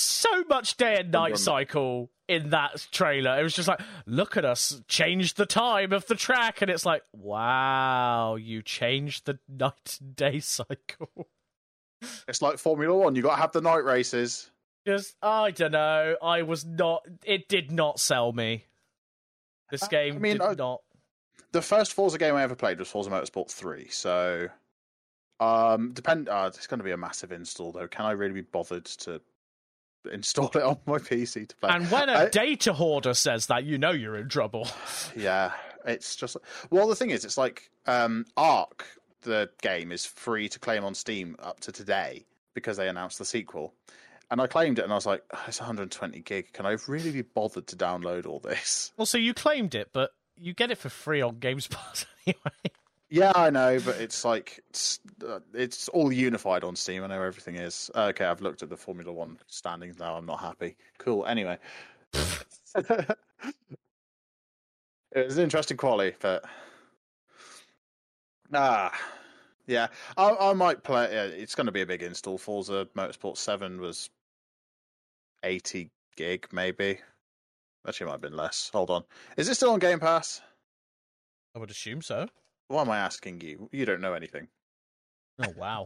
so 0.00 0.44
much 0.48 0.76
day 0.76 0.96
and 1.00 1.10
night 1.12 1.38
cycle 1.38 2.10
in 2.28 2.50
that 2.50 2.86
trailer. 2.92 3.38
It 3.38 3.42
was 3.42 3.54
just 3.54 3.68
like, 3.68 3.80
look 4.06 4.36
at 4.36 4.44
us, 4.44 4.82
change 4.88 5.34
the 5.34 5.46
time 5.46 5.92
of 5.92 6.06
the 6.06 6.14
track. 6.14 6.60
And 6.62 6.70
it's 6.70 6.84
like, 6.86 7.02
wow, 7.12 8.36
you 8.36 8.62
changed 8.62 9.26
the 9.26 9.38
night 9.48 9.98
and 10.00 10.14
day 10.16 10.40
cycle. 10.40 11.28
It's 12.28 12.42
like 12.42 12.58
Formula 12.58 12.96
One. 12.96 13.14
You 13.14 13.22
got 13.22 13.36
to 13.36 13.40
have 13.40 13.52
the 13.52 13.60
night 13.60 13.84
races. 13.84 14.50
Just, 14.86 15.16
I 15.22 15.50
don't 15.50 15.72
know. 15.72 16.16
I 16.22 16.42
was 16.42 16.64
not, 16.64 17.04
it 17.24 17.48
did 17.48 17.72
not 17.72 17.98
sell 18.00 18.32
me. 18.32 18.64
This 19.70 19.86
game 19.88 20.16
I 20.16 20.18
mean, 20.18 20.32
did 20.34 20.42
I- 20.42 20.54
not. 20.54 20.80
The 21.52 21.62
first 21.62 21.94
Forza 21.94 22.18
game 22.18 22.34
I 22.34 22.42
ever 22.42 22.54
played 22.54 22.78
was 22.78 22.88
Forza 22.88 23.08
Motorsport 23.08 23.50
Three. 23.50 23.88
So, 23.88 24.48
um, 25.40 25.92
depend. 25.92 26.28
Uh, 26.28 26.50
it's 26.54 26.66
going 26.66 26.78
to 26.78 26.84
be 26.84 26.90
a 26.90 26.96
massive 26.98 27.32
install 27.32 27.72
though. 27.72 27.88
Can 27.88 28.04
I 28.04 28.10
really 28.10 28.34
be 28.34 28.40
bothered 28.42 28.84
to 28.84 29.22
install 30.12 30.48
it 30.54 30.56
on 30.62 30.78
my 30.86 30.98
PC 30.98 31.48
to 31.48 31.56
play? 31.56 31.70
And 31.72 31.90
when 31.90 32.08
a 32.08 32.12
I- 32.12 32.28
data 32.28 32.72
hoarder 32.72 33.14
says 33.14 33.46
that, 33.46 33.64
you 33.64 33.78
know 33.78 33.90
you're 33.90 34.16
in 34.16 34.28
trouble. 34.28 34.68
Yeah, 35.16 35.52
it's 35.86 36.14
just 36.16 36.36
well. 36.70 36.86
The 36.88 36.94
thing 36.94 37.10
is, 37.10 37.24
it's 37.24 37.38
like 37.38 37.70
um, 37.86 38.24
Ark, 38.36 38.86
the 39.22 39.50
game, 39.62 39.90
is 39.92 40.04
free 40.06 40.48
to 40.50 40.58
claim 40.58 40.84
on 40.84 40.94
Steam 40.94 41.36
up 41.40 41.60
to 41.60 41.72
today 41.72 42.24
because 42.54 42.76
they 42.76 42.88
announced 42.88 43.18
the 43.18 43.24
sequel. 43.24 43.74
And 44.30 44.40
I 44.42 44.46
claimed 44.46 44.78
it, 44.78 44.82
and 44.82 44.92
I 44.92 44.94
was 44.96 45.06
like, 45.06 45.22
"Oh, 45.34 45.42
"It's 45.48 45.58
120 45.60 46.20
gig. 46.20 46.52
Can 46.52 46.66
I 46.66 46.76
really 46.86 47.10
be 47.10 47.22
bothered 47.22 47.66
to 47.68 47.76
download 47.76 48.26
all 48.26 48.38
this?" 48.40 48.92
Well, 48.96 49.06
so 49.06 49.16
you 49.18 49.32
claimed 49.32 49.74
it, 49.74 49.88
but 49.92 50.10
you 50.36 50.52
get 50.52 50.70
it 50.70 50.76
for 50.78 50.90
free 50.90 51.22
on 51.22 51.38
Games 51.38 51.66
Pass 51.66 52.04
anyway. 52.26 52.76
Yeah, 53.10 53.32
I 53.34 53.48
know, 53.48 53.80
but 53.80 53.96
it's 54.00 54.24
like 54.24 54.60
it's, 54.68 55.00
uh, 55.26 55.40
it's 55.54 55.88
all 55.88 56.12
unified 56.12 56.62
on 56.62 56.76
Steam. 56.76 57.02
I 57.02 57.06
know 57.06 57.22
everything 57.22 57.54
is. 57.56 57.90
Okay, 57.94 58.24
I've 58.24 58.42
looked 58.42 58.62
at 58.62 58.68
the 58.68 58.76
Formula 58.76 59.10
One 59.10 59.38
standings 59.46 59.98
now. 59.98 60.14
I'm 60.14 60.26
not 60.26 60.40
happy. 60.40 60.76
Cool. 60.98 61.24
Anyway, 61.24 61.58
it 62.12 63.16
was 65.14 65.38
an 65.38 65.44
interesting 65.44 65.78
quality, 65.78 66.16
but 66.20 66.44
ah, 68.52 68.92
yeah, 69.66 69.86
I, 70.18 70.36
I 70.38 70.52
might 70.52 70.82
play. 70.82 71.06
It's 71.38 71.54
going 71.54 71.66
to 71.66 71.72
be 71.72 71.82
a 71.82 71.86
big 71.86 72.02
install. 72.02 72.36
Forza 72.36 72.86
Motorsport 72.94 73.38
Seven 73.38 73.80
was 73.80 74.10
eighty 75.42 75.90
gig, 76.14 76.46
maybe. 76.52 76.98
Actually, 77.86 78.06
might 78.06 78.12
have 78.12 78.20
been 78.20 78.36
less. 78.36 78.70
Hold 78.74 78.90
on, 78.90 79.04
is 79.38 79.48
it 79.48 79.54
still 79.54 79.70
on 79.70 79.78
Game 79.78 79.98
Pass? 79.98 80.42
I 81.56 81.58
would 81.58 81.70
assume 81.70 82.02
so. 82.02 82.28
Why 82.68 82.82
am 82.82 82.90
I 82.90 82.98
asking 82.98 83.40
you? 83.40 83.68
You 83.72 83.84
don't 83.84 84.00
know 84.00 84.14
anything. 84.14 84.48
Oh, 85.38 85.52
wow. 85.56 85.84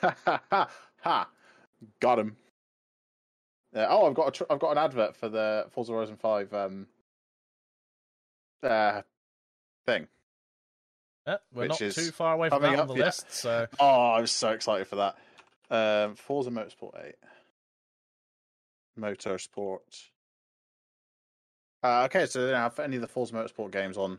ha 0.00 0.14
ha 0.24 0.42
ha 0.50 0.70
ha! 1.02 1.28
Got 2.00 2.18
him. 2.18 2.36
Uh, 3.74 3.86
oh, 3.88 4.06
I've 4.06 4.14
got 4.14 4.28
a 4.28 4.30
tr- 4.30 4.44
I've 4.50 4.58
got 4.58 4.72
an 4.72 4.78
advert 4.78 5.16
for 5.16 5.28
the 5.28 5.66
Forza 5.70 5.92
Horizon 5.92 6.16
Five 6.16 6.52
um 6.54 6.86
uh 8.62 9.02
thing. 9.84 10.08
Yeah, 11.26 11.36
we're 11.52 11.62
Which 11.68 11.80
not 11.80 11.92
too 11.92 12.10
far 12.10 12.34
away 12.34 12.48
from 12.48 12.62
that 12.62 12.78
on 12.78 12.88
the 12.88 12.94
yeah. 12.94 13.04
list, 13.06 13.32
so 13.32 13.66
Oh, 13.80 14.12
I'm 14.12 14.26
so 14.26 14.50
excited 14.50 14.86
for 14.86 14.96
that. 14.96 15.16
Um, 15.68 16.14
Forza 16.14 16.50
Motorsport 16.50 17.04
Eight, 17.04 17.16
Motorsport. 18.98 20.04
Uh, 21.82 22.04
okay, 22.04 22.26
so 22.26 22.44
they 22.46 22.52
don't 22.52 22.60
have 22.60 22.78
any 22.78 22.96
of 22.96 23.02
the 23.02 23.08
Forza 23.08 23.34
Motorsport 23.34 23.72
games 23.72 23.96
on 23.98 24.18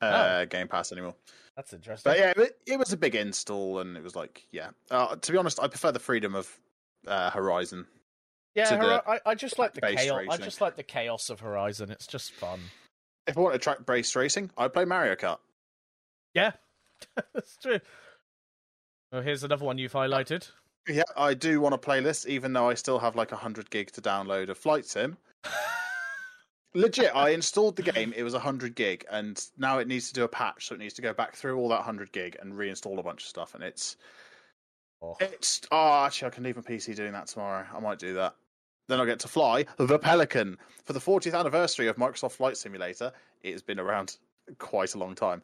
uh, 0.00 0.44
Game 0.46 0.68
Pass 0.68 0.92
anymore. 0.92 1.14
that's 1.56 1.72
interesting. 1.72 2.10
But 2.10 2.18
yeah, 2.18 2.32
it, 2.36 2.56
it 2.66 2.78
was 2.78 2.92
a 2.92 2.96
big 2.96 3.14
install, 3.14 3.80
and 3.80 3.96
it 3.96 4.02
was 4.02 4.16
like, 4.16 4.46
yeah. 4.52 4.70
Uh, 4.90 5.16
to 5.16 5.32
be 5.32 5.38
honest, 5.38 5.60
I 5.60 5.68
prefer 5.68 5.92
the 5.92 5.98
freedom 5.98 6.34
of 6.34 6.48
uh, 7.06 7.30
Horizon. 7.30 7.86
yeah, 8.54 8.76
the 8.76 9.02
I, 9.06 9.20
I 9.26 9.34
just 9.34 9.58
like 9.58 9.74
the 9.74 9.80
chaos. 9.80 10.26
I 10.30 10.36
just 10.36 10.60
like 10.60 10.76
the 10.76 10.82
chaos 10.82 11.30
of 11.30 11.40
Horizon. 11.40 11.90
It's 11.90 12.06
just 12.06 12.32
fun. 12.32 12.60
If 13.26 13.38
I 13.38 13.40
want 13.40 13.54
to 13.54 13.58
track 13.58 13.86
based 13.86 14.14
racing, 14.16 14.50
I'd 14.56 14.72
play 14.72 14.84
Mario 14.84 15.14
Kart. 15.14 15.38
Yeah, 16.34 16.52
that's 17.34 17.56
true. 17.56 17.80
Well, 19.12 19.22
here's 19.22 19.44
another 19.44 19.64
one 19.64 19.78
you've 19.78 19.92
highlighted. 19.92 20.50
Yeah, 20.88 21.04
I 21.16 21.34
do 21.34 21.60
want 21.60 21.74
a 21.74 21.78
playlist, 21.78 22.26
even 22.26 22.52
though 22.52 22.68
I 22.68 22.74
still 22.74 22.98
have 22.98 23.16
like 23.16 23.30
hundred 23.30 23.70
gig 23.70 23.92
to 23.92 24.02
download 24.02 24.48
of 24.50 24.58
Flight 24.58 24.84
Sim. 24.84 25.16
Legit, 26.74 27.14
I 27.14 27.30
installed 27.30 27.76
the 27.76 27.82
game. 27.82 28.12
It 28.16 28.22
was 28.22 28.34
hundred 28.34 28.74
gig, 28.74 29.04
and 29.10 29.40
now 29.56 29.78
it 29.78 29.88
needs 29.88 30.08
to 30.08 30.14
do 30.14 30.24
a 30.24 30.28
patch, 30.28 30.66
so 30.66 30.74
it 30.74 30.78
needs 30.78 30.94
to 30.94 31.02
go 31.02 31.12
back 31.12 31.36
through 31.36 31.56
all 31.58 31.68
that 31.70 31.82
hundred 31.82 32.12
gig 32.12 32.36
and 32.40 32.54
reinstall 32.54 32.98
a 32.98 33.02
bunch 33.02 33.22
of 33.22 33.28
stuff. 33.28 33.54
And 33.54 33.62
it's 33.64 33.96
Oh. 35.02 35.16
it's 35.20 35.60
oh, 35.70 36.04
actually, 36.04 36.28
I 36.28 36.30
can 36.30 36.44
leave 36.44 36.56
my 36.56 36.62
PC 36.62 36.94
doing 36.96 37.12
that 37.12 37.26
tomorrow. 37.26 37.66
I 37.74 37.78
might 37.80 37.98
do 37.98 38.14
that. 38.14 38.36
Then 38.88 39.00
I'll 39.00 39.06
get 39.06 39.20
to 39.20 39.28
fly 39.28 39.66
the 39.76 39.98
Pelican 39.98 40.56
for 40.84 40.92
the 40.94 40.98
40th 41.00 41.38
anniversary 41.38 41.88
of 41.88 41.96
Microsoft 41.96 42.32
Flight 42.32 42.56
Simulator. 42.56 43.12
It 43.42 43.52
has 43.52 43.62
been 43.62 43.78
around 43.80 44.16
quite 44.58 44.94
a 44.94 44.98
long 44.98 45.14
time. 45.14 45.42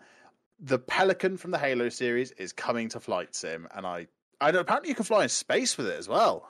the 0.61 0.79
Pelican 0.79 1.37
from 1.39 1.51
the 1.51 1.59
Halo 1.59 1.89
series 1.91 2.33
is 2.33 2.53
coming 2.53 2.89
to 2.91 3.01
Flight 3.01 3.35
Sim, 3.35 3.67
and 3.75 3.87
I, 3.87 4.07
I 4.41 4.51
know 4.51 4.61
apparently 4.61 4.91
you 4.91 4.95
can 4.95 5.05
fly 5.05 5.23
in 5.23 5.29
space 5.31 5.77
with 5.79 5.87
it 5.87 5.99
as 5.99 6.07
well, 6.09 6.49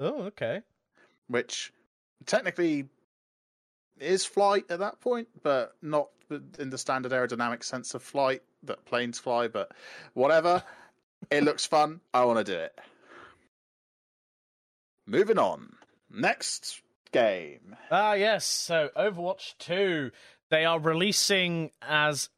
Oh, 0.00 0.22
okay. 0.24 0.60
which 1.28 1.72
technically 2.26 2.88
is 4.00 4.24
flight 4.24 4.64
at 4.70 4.78
that 4.80 5.00
point, 5.00 5.28
but 5.42 5.74
not 5.82 6.08
in 6.58 6.70
the 6.70 6.78
standard 6.78 7.12
aerodynamic 7.12 7.62
sense 7.62 7.94
of 7.94 8.02
flight 8.02 8.42
that 8.64 8.84
planes 8.84 9.18
fly. 9.18 9.48
But 9.48 9.72
whatever, 10.14 10.62
it 11.30 11.42
looks 11.42 11.66
fun. 11.66 12.00
I 12.12 12.24
want 12.24 12.38
to 12.38 12.44
do 12.44 12.58
it. 12.58 12.78
Moving 15.06 15.38
on. 15.38 15.74
Next 16.10 16.82
game. 17.12 17.76
Ah, 17.90 18.14
yes. 18.14 18.44
So 18.44 18.90
Overwatch 18.96 19.54
2, 19.58 20.10
they 20.50 20.64
are 20.64 20.78
releasing 20.78 21.70
as 21.82 22.28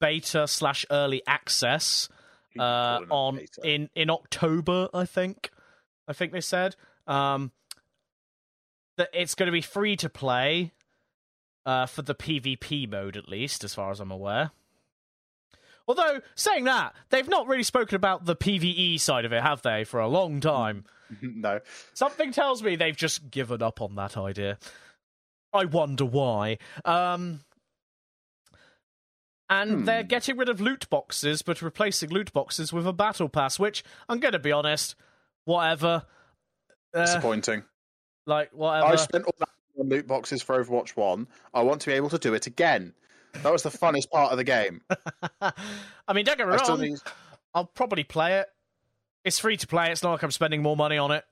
beta 0.00 0.48
slash 0.48 0.84
early 0.90 1.22
access 1.26 2.08
uh, 2.58 2.98
call 2.98 3.02
it 3.02 3.08
a 3.08 3.12
on 3.12 3.36
beta. 3.36 3.60
in 3.64 3.90
in 3.94 4.10
October, 4.10 4.88
I 4.92 5.04
think. 5.04 5.50
I 6.08 6.12
think 6.12 6.32
they 6.32 6.40
said 6.40 6.74
um, 7.06 7.52
that 8.96 9.10
it's 9.12 9.34
going 9.34 9.46
to 9.46 9.52
be 9.52 9.60
free 9.60 9.96
to 9.96 10.08
play 10.08 10.72
uh, 11.66 11.86
for 11.86 12.02
the 12.02 12.14
PvP 12.14 12.88
mode, 12.90 13.16
at 13.16 13.28
least, 13.28 13.64
as 13.64 13.74
far 13.74 13.90
as 13.90 14.00
I'm 14.00 14.10
aware. 14.10 14.50
Although 15.88 16.20
saying 16.36 16.64
that, 16.64 16.94
they've 17.10 17.28
not 17.28 17.46
really 17.48 17.62
spoken 17.64 17.96
about 17.96 18.24
the 18.24 18.36
PVE 18.36 19.00
side 19.00 19.24
of 19.24 19.32
it, 19.32 19.42
have 19.42 19.62
they, 19.62 19.84
for 19.84 19.98
a 20.00 20.06
long 20.08 20.40
time? 20.40 20.84
no. 21.22 21.60
Something 21.94 22.30
tells 22.32 22.62
me 22.62 22.76
they've 22.76 22.96
just 22.96 23.30
given 23.30 23.62
up 23.62 23.80
on 23.80 23.96
that 23.96 24.16
idea. 24.16 24.58
I 25.52 25.64
wonder 25.64 26.04
why. 26.04 26.58
Um, 26.84 27.40
and 29.48 29.70
Hmm. 29.80 29.84
they're 29.84 30.04
getting 30.04 30.36
rid 30.36 30.48
of 30.48 30.60
loot 30.60 30.88
boxes, 30.90 31.42
but 31.42 31.60
replacing 31.60 32.10
loot 32.10 32.32
boxes 32.32 32.72
with 32.72 32.86
a 32.86 32.92
battle 32.92 33.28
pass. 33.28 33.58
Which 33.58 33.82
I'm 34.08 34.20
going 34.20 34.32
to 34.32 34.38
be 34.38 34.52
honest, 34.52 34.94
whatever. 35.44 36.04
Uh, 36.94 37.00
Disappointing. 37.00 37.64
like 38.26 38.50
I 38.52 38.56
whatever. 38.56 38.96
spent 38.96 39.24
all 39.24 39.34
that 39.40 39.48
on 39.80 39.88
loot 39.88 40.06
boxes 40.06 40.42
for 40.42 40.62
Overwatch 40.62 40.90
1. 40.90 41.26
I 41.54 41.62
want 41.62 41.80
to 41.82 41.90
be 41.90 41.94
able 41.94 42.10
to 42.10 42.18
do 42.18 42.34
it 42.34 42.46
again. 42.46 42.94
That 43.42 43.52
was 43.52 43.62
the 43.62 43.70
funnest 43.70 44.10
part 44.10 44.32
of 44.32 44.38
the 44.38 44.44
game. 44.44 44.82
I 45.40 46.12
mean, 46.12 46.24
don't 46.24 46.36
get 46.38 46.46
me 46.48 46.54
wrong. 46.54 46.96
I'll 47.54 47.64
probably 47.66 48.04
play 48.04 48.38
it. 48.38 48.46
It's 49.24 49.38
free 49.38 49.56
to 49.56 49.66
play. 49.66 49.90
It's 49.90 50.02
not 50.02 50.12
like 50.12 50.22
I'm 50.22 50.30
spending 50.30 50.62
more 50.62 50.76
money 50.76 50.98
on 50.98 51.10
it. 51.10 51.24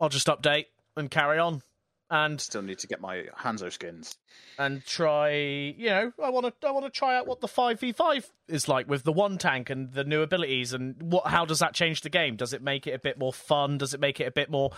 I'll 0.00 0.08
just 0.08 0.26
update 0.26 0.66
and 0.96 1.10
carry 1.10 1.38
on. 1.38 1.62
And 2.08 2.40
still 2.40 2.62
need 2.62 2.78
to 2.78 2.86
get 2.86 3.00
my 3.00 3.24
Hanzo 3.36 3.72
skins. 3.72 4.16
and 4.58 4.84
try 4.86 5.32
you 5.32 5.88
know 5.88 6.12
i 6.22 6.30
want 6.30 6.46
to 6.60 6.66
i 6.68 6.70
want 6.70 6.86
to 6.86 6.90
try 6.90 7.16
out 7.16 7.26
what 7.26 7.40
the 7.40 7.48
5v5 7.48 8.30
is 8.48 8.68
like 8.68 8.88
with 8.88 9.02
the 9.02 9.12
one 9.12 9.38
tank 9.38 9.70
and 9.70 9.92
the 9.92 10.04
new 10.04 10.22
abilities 10.22 10.72
and 10.72 10.94
what 11.02 11.26
how 11.26 11.44
does 11.44 11.58
that 11.58 11.74
change 11.74 12.02
the 12.02 12.08
game 12.08 12.36
does 12.36 12.52
it 12.52 12.62
make 12.62 12.86
it 12.86 12.92
a 12.92 12.98
bit 13.00 13.18
more 13.18 13.32
fun 13.32 13.76
does 13.76 13.92
it 13.92 13.98
make 13.98 14.20
it 14.20 14.24
a 14.24 14.30
bit 14.30 14.48
more 14.48 14.70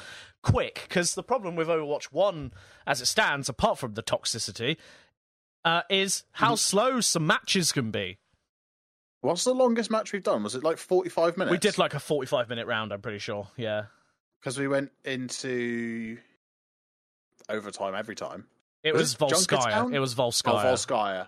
quick 0.43 0.87
because 0.89 1.15
the 1.15 1.23
problem 1.23 1.55
with 1.55 1.69
overwatch 1.69 2.05
1 2.05 2.51
as 2.87 3.03
it 3.03 3.07
stands 3.07 3.49
apart 3.51 3.77
from 3.79 3.93
the 3.93 4.03
toxicity 4.03 4.79
uh, 5.67 5.83
is 5.91 6.25
how 6.33 6.55
slow 6.55 7.01
some 7.01 7.27
matches 7.27 7.73
can 7.73 7.91
be 7.91 8.17
What's 9.21 9.43
the 9.45 9.53
longest 9.53 9.91
match 9.91 10.13
we've 10.13 10.23
done? 10.23 10.45
Was 10.45 10.55
it 10.55 10.63
like 10.63 10.79
45 10.79 11.37
minutes? 11.37 11.51
we 11.51 11.59
did 11.59 11.77
like 11.77 11.93
a 11.93 12.01
45 12.01 12.49
minute 12.49 12.67
round 12.67 12.93
i'm 12.93 13.03
pretty 13.03 13.19
sure 13.19 13.49
yeah 13.57 13.85
Because 14.41 14.59
we 14.59 14.67
went 14.69 14.93
into 15.05 16.17
overtime 17.49 17.95
every 17.95 18.15
time. 18.15 18.47
it 18.83 18.93
Was 18.95 19.19
was, 19.21 19.33
volskaya 19.33 19.93
it 19.95 19.99
was 19.99 20.19
Oh, 20.19 20.23
volskaya 20.25 20.65
Volskaya. 20.65 21.27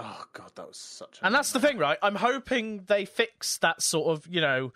Oh, 0.00 0.24
God, 0.32 0.52
that 0.54 0.68
was 0.68 0.76
such 0.78 1.18
a. 1.20 1.26
and 1.26 1.34
that's 1.34 1.50
the 1.52 1.58
thing 1.60 1.76
right 1.78 1.98
i'm 2.02 2.14
hoping 2.14 2.84
they 2.86 3.04
fix 3.04 3.58
that 3.58 3.82
sort 3.82 4.08
of 4.16 4.32
you 4.32 4.40
know 4.40 4.72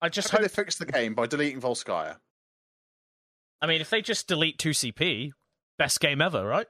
i 0.00 0.06
I 0.06 0.08
just 0.08 0.30
hope 0.30 0.40
hope 0.40 0.48
they 0.50 0.54
fix 0.54 0.78
the 0.78 0.86
game 0.86 1.14
by 1.14 1.26
deleting 1.26 1.60
Volskaya. 1.60 2.16
I 3.60 3.66
mean, 3.66 3.82
if 3.82 3.90
they 3.90 4.00
just 4.00 4.26
delete 4.26 4.56
2CP, 4.58 5.32
best 5.78 6.00
game 6.00 6.22
ever, 6.22 6.42
right? 6.46 6.66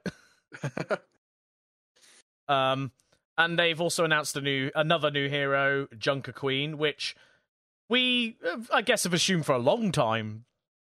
um, 2.49 2.91
and 3.37 3.57
they've 3.57 3.79
also 3.79 4.03
announced 4.03 4.35
a 4.35 4.41
new, 4.41 4.71
another 4.75 5.09
new 5.09 5.29
hero, 5.29 5.87
Junker 5.97 6.33
Queen, 6.33 6.77
which 6.77 7.15
we, 7.89 8.35
I 8.73 8.81
guess, 8.81 9.05
have 9.05 9.13
assumed 9.13 9.45
for 9.45 9.53
a 9.53 9.59
long 9.59 9.93
time 9.93 10.43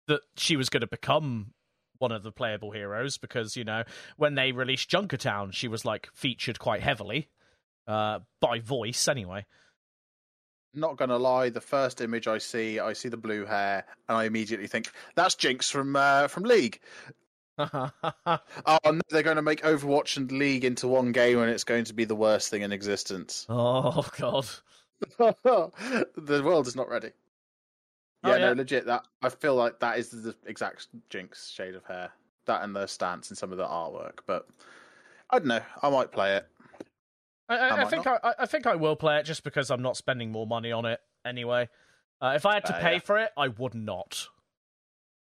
that 0.09 0.23
she 0.37 0.57
was 0.57 0.69
going 0.69 0.81
to 0.81 0.87
become 0.88 1.53
one 1.98 2.12
of 2.12 2.22
the 2.22 2.32
playable 2.32 2.70
heroes 2.70 3.18
because 3.18 3.56
you 3.56 3.64
know 3.64 3.84
when 4.16 4.34
they 4.34 4.52
released 4.52 4.90
Junkertown, 4.90 5.52
she 5.52 5.68
was 5.68 5.84
like 5.84 6.08
featured 6.14 6.58
quite 6.58 6.80
heavily 6.82 7.28
uh, 7.86 8.20
by 8.40 8.60
voice 8.60 9.08
anyway. 9.08 9.46
Not 10.74 10.96
gonna 10.96 11.18
lie, 11.18 11.50
the 11.50 11.60
first 11.60 12.00
image 12.00 12.26
I 12.26 12.38
see, 12.38 12.80
I 12.80 12.94
see 12.94 13.08
the 13.08 13.16
blue 13.16 13.44
hair, 13.44 13.84
and 14.08 14.18
I 14.18 14.24
immediately 14.24 14.66
think 14.66 14.90
that's 15.14 15.36
Jinx 15.36 15.70
from 15.70 15.94
uh, 15.96 16.28
from 16.28 16.44
League. 16.44 16.80
Oh, 17.56 18.78
no, 18.84 19.00
they're 19.10 19.22
going 19.22 19.36
to 19.36 19.42
make 19.42 19.62
Overwatch 19.62 20.16
and 20.16 20.30
League 20.32 20.64
into 20.64 20.88
one 20.88 21.12
game, 21.12 21.38
and 21.38 21.48
it's 21.50 21.62
going 21.62 21.84
to 21.84 21.94
be 21.94 22.04
the 22.04 22.16
worst 22.16 22.50
thing 22.50 22.62
in 22.62 22.72
existence. 22.72 23.46
oh 23.48 24.04
god. 24.18 24.46
the 25.18 26.42
world 26.44 26.66
is 26.66 26.74
not 26.74 26.88
ready. 26.88 27.10
Oh, 28.25 28.31
Yeah, 28.31 28.37
yeah. 28.37 28.47
no, 28.47 28.52
legit. 28.54 28.87
That 28.87 29.07
I 29.23 29.28
feel 29.28 29.54
like 29.54 29.81
that 29.81 29.99
is 29.99 30.11
the 30.11 30.35
exact 30.47 30.88
Jinx 31.11 31.50
shade 31.50 31.75
of 31.75 31.85
hair. 31.85 32.11
That 32.47 32.62
and 32.62 32.75
the 32.75 32.87
stance 32.87 33.31
and 33.31 33.38
some 33.38 33.52
of 33.52 33.59
the 33.59 33.66
artwork. 33.66 34.21
But 34.26 34.47
I 35.31 35.38
don't 35.38 35.49
know. 35.49 35.61
I 35.83 35.90
might 35.90 36.11
play 36.12 36.37
it. 36.37 36.47
I, 37.49 37.57
I, 37.57 37.83
I 37.83 37.85
think 37.87 38.07
I, 38.07 38.19
I- 38.23 38.35
I 38.40 38.47
think 38.47 38.66
I 38.66 38.75
will 38.76 38.97
play 38.97 39.19
it 39.19 39.25
just 39.25 39.45
because 39.45 39.71
I'm 39.71 39.83
not 39.83 39.97
spending 39.97 40.31
more 40.33 40.47
money 40.47 40.73
on 40.73 40.85
it 40.87 41.00
anyway. 41.25 41.69
Uh, 42.21 42.33
if 42.37 42.47
I 42.47 42.54
had 42.54 42.64
to 42.66 42.76
Uh, 42.76 42.81
pay 42.81 42.93
yeah. 42.95 42.99
for 43.00 43.19
it, 43.19 43.31
I 43.37 43.49
would 43.49 43.75
not. 43.75 44.28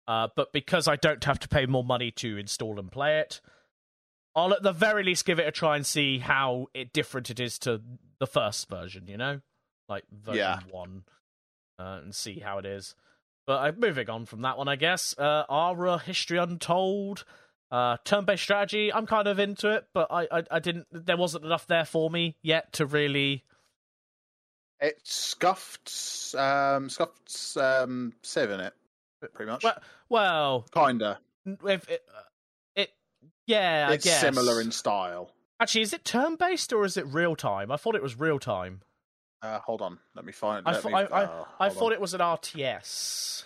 Uh, 0.06 0.28
but 0.34 0.52
because 0.52 0.88
I 0.88 0.96
don't 0.96 1.22
have 1.24 1.38
to 1.40 1.48
pay 1.48 1.66
more 1.66 1.84
money 1.84 2.10
to 2.12 2.38
install 2.38 2.78
and 2.78 2.90
play 2.90 3.18
it, 3.20 3.40
I'll 4.34 4.54
at 4.54 4.62
the 4.62 4.72
very 4.72 5.02
least 5.02 5.26
give 5.26 5.38
it 5.38 5.46
a 5.46 5.50
try 5.52 5.76
and 5.76 5.84
see 5.84 6.18
how 6.18 6.68
it 6.72 6.92
different 6.94 7.28
it 7.28 7.40
is 7.40 7.58
to 7.60 7.82
the 8.18 8.26
first 8.26 8.70
version. 8.70 9.06
You 9.06 9.18
know, 9.18 9.40
like 9.88 10.04
version 10.10 10.38
Yeah. 10.38 10.60
one, 10.70 11.02
uh, 11.78 12.00
and 12.02 12.14
see 12.14 12.40
how 12.40 12.58
it 12.58 12.66
is. 12.66 12.94
But 13.46 13.66
uh, 13.66 13.72
moving 13.76 14.10
on 14.10 14.26
from 14.26 14.42
that 14.42 14.58
one, 14.58 14.68
I 14.68 14.76
guess. 14.76 15.16
Uh, 15.16 15.44
Ara 15.48 15.98
History 15.98 16.38
Untold. 16.38 17.24
Uh, 17.70 17.98
turn-based 18.02 18.42
strategy, 18.42 18.90
I'm 18.90 19.06
kind 19.06 19.28
of 19.28 19.38
into 19.38 19.70
it, 19.70 19.88
but 19.92 20.10
I, 20.10 20.26
I, 20.32 20.42
I 20.52 20.58
didn't. 20.58 20.86
There 20.90 21.18
wasn't 21.18 21.44
enough 21.44 21.66
there 21.66 21.84
for 21.84 22.08
me 22.08 22.34
yet 22.40 22.72
to 22.74 22.86
really. 22.86 23.44
It 24.80 24.98
scuffed, 25.04 26.34
um, 26.34 26.88
scuffed 26.88 27.58
um, 27.58 28.14
Civ 28.22 28.52
in 28.52 28.60
it, 28.60 28.72
pretty 29.34 29.50
much. 29.50 29.64
Well, 29.64 29.82
well, 30.08 30.66
Kinda. 30.72 31.18
if 31.44 31.86
it, 31.90 32.04
uh, 32.08 32.22
it 32.74 32.90
yeah, 33.46 33.90
it's 33.90 34.06
I 34.06 34.08
guess 34.08 34.20
similar 34.20 34.62
in 34.62 34.72
style. 34.72 35.32
Actually, 35.60 35.82
is 35.82 35.92
it 35.92 36.06
turn-based 36.06 36.72
or 36.72 36.86
is 36.86 36.96
it 36.96 37.06
real-time? 37.06 37.70
I 37.70 37.76
thought 37.76 37.96
it 37.96 38.02
was 38.02 38.18
real-time. 38.18 38.80
Uh, 39.42 39.58
hold 39.60 39.82
on, 39.82 39.98
let 40.16 40.24
me 40.24 40.32
find. 40.32 40.66
I 40.66 40.72
let 40.72 40.82
thought 40.82 40.88
me- 40.92 40.98
I, 40.98 41.02
I, 41.02 41.22
uh, 41.24 41.44
I 41.60 41.68
hold 41.68 41.78
thought 41.78 41.86
on. 41.86 41.92
it 41.92 42.00
was 42.00 42.14
an 42.14 42.20
RTS. 42.20 43.44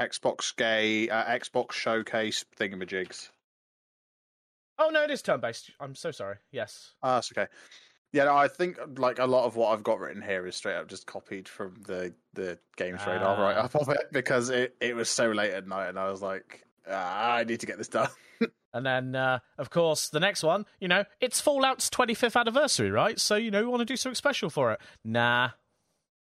Xbox 0.00 0.54
gay, 0.54 1.08
uh, 1.08 1.24
Xbox 1.24 1.72
showcase 1.72 2.44
thingamajigs. 2.60 3.30
Oh 4.78 4.90
no, 4.90 5.02
it 5.04 5.10
is 5.10 5.22
turn-based. 5.22 5.70
I'm 5.80 5.94
so 5.94 6.10
sorry. 6.10 6.36
Yes. 6.52 6.92
Ah, 7.02 7.14
that's 7.14 7.32
okay. 7.32 7.46
Yeah, 8.12 8.24
no, 8.24 8.36
I 8.36 8.48
think 8.48 8.76
like 8.98 9.18
a 9.18 9.24
lot 9.24 9.46
of 9.46 9.56
what 9.56 9.72
I've 9.72 9.82
got 9.82 9.98
written 10.00 10.20
here 10.20 10.46
is 10.46 10.54
straight 10.54 10.76
up 10.76 10.88
just 10.88 11.06
copied 11.06 11.48
from 11.48 11.74
the 11.86 12.12
the 12.34 12.58
GamesRadar 12.78 13.22
Ah. 13.22 13.42
right 13.42 13.56
up 13.56 13.74
of 13.74 13.88
it 13.88 14.08
because 14.12 14.50
it, 14.50 14.76
it 14.82 14.94
was 14.94 15.08
so 15.08 15.30
late 15.30 15.52
at 15.54 15.66
night 15.66 15.88
and 15.88 15.98
I 15.98 16.10
was 16.10 16.20
like, 16.20 16.65
ah, 16.90 17.34
I 17.36 17.44
need 17.44 17.60
to 17.60 17.66
get 17.66 17.78
this 17.78 17.88
done. 17.88 18.08
And 18.74 18.84
then, 18.84 19.14
uh, 19.14 19.38
of 19.56 19.70
course, 19.70 20.10
the 20.10 20.20
next 20.20 20.42
one, 20.42 20.66
you 20.80 20.88
know, 20.88 21.04
it's 21.18 21.40
Fallout's 21.40 21.88
25th 21.88 22.38
anniversary, 22.38 22.90
right? 22.90 23.18
So, 23.18 23.34
you 23.36 23.50
know, 23.50 23.62
we 23.62 23.68
want 23.68 23.80
to 23.80 23.86
do 23.86 23.96
something 23.96 24.14
special 24.14 24.50
for 24.50 24.70
it. 24.72 24.80
Nah. 25.02 25.52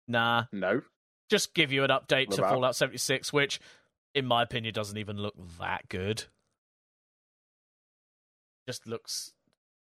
Nah. 0.09 0.47
no, 0.51 0.83
Just 1.31 1.55
give 1.55 1.71
you 1.71 1.85
an 1.85 1.91
update 1.91 2.27
What 2.27 2.37
to 2.37 2.43
about? 2.43 2.55
Fallout 2.55 2.75
76, 2.75 3.33
which, 3.33 3.61
in 4.13 4.27
my 4.27 4.43
opinion, 4.43 4.75
doesn't 4.75 4.99
even 4.99 5.19
look 5.19 5.35
that 5.61 5.89
good. 5.89 6.25
Just 8.67 8.89
looks 8.89 9.35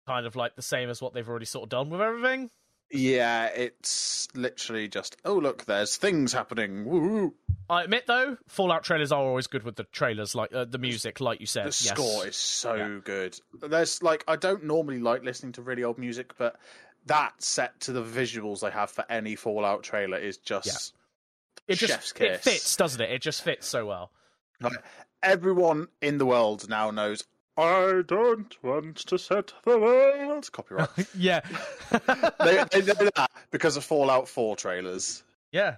kind 0.06 0.25
of 0.25 0.36
like 0.36 0.58
the 0.58 0.62
same 0.62 0.89
as 0.89 1.01
what 1.01 1.13
they've 1.13 1.30
already 1.30 1.46
sort 1.46 1.63
of 1.63 1.70
done 1.70 1.89
with 1.89 2.01
everything. 2.01 2.50
Yeah, 2.92 3.46
it's 3.48 4.28
literally 4.34 4.88
just 4.88 5.18
oh 5.26 5.36
look, 5.36 5.66
there's 5.66 5.96
things 5.98 6.34
happening. 6.34 6.86
Woo! 6.86 7.34
I 7.70 7.84
admit, 7.84 8.06
though, 8.06 8.38
Fallout 8.48 8.84
trailers 8.84 9.14
are 9.14 9.22
always 9.22 9.48
good 9.48 9.64
with 9.64 9.78
the 9.78 9.86
trailers, 9.86 10.36
like 10.36 10.54
uh, 10.54 10.66
the 10.66 10.78
music, 10.78 11.22
like 11.22 11.40
you 11.40 11.46
said. 11.46 11.64
The 11.64 11.68
yes. 11.68 11.90
score 11.90 12.28
is 12.28 12.36
so 12.36 12.76
Yeah. 12.76 13.00
good. 13.04 13.40
There's 13.54 14.04
like 14.04 14.24
I 14.28 14.36
don't 14.36 14.66
normally 14.66 15.00
like 15.00 15.24
listening 15.24 15.54
to 15.54 15.62
really 15.62 15.84
old 15.84 15.98
music, 15.98 16.34
but 16.38 16.58
that 17.06 17.42
set 17.42 17.80
to 17.82 17.94
the 17.94 18.04
visuals 18.04 18.60
they 18.60 18.72
have 18.72 18.92
for 18.92 19.06
any 19.10 19.36
Fallout 19.36 19.84
trailer 19.84 20.18
is 20.18 20.38
just 20.38 20.94
it 21.68 21.76
just 21.76 22.20
it 22.20 22.42
fits, 22.42 22.76
doesn't 22.76 23.02
it? 23.02 23.12
It 23.12 23.22
just 23.22 23.42
fits 23.42 23.68
so 23.68 23.86
well. 23.86 24.12
Like, 24.60 24.74
everyone 25.24 25.88
in 26.02 26.18
the 26.18 26.26
world 26.26 26.68
now 26.70 26.92
knows 26.92 27.24
I 27.58 28.01
don't 28.08 28.55
want 28.63 28.98
to 28.98 29.17
set 29.17 29.53
the 29.65 29.77
world. 29.77 30.51
Copyright. 30.51 30.89
yeah. 31.17 31.41
they, 32.39 32.63
they 32.72 32.81
know 32.81 33.10
that 33.15 33.31
because 33.51 33.77
of 33.77 33.84
Fallout 33.84 34.27
4 34.27 34.55
trailers. 34.55 35.24
yeah. 35.51 35.75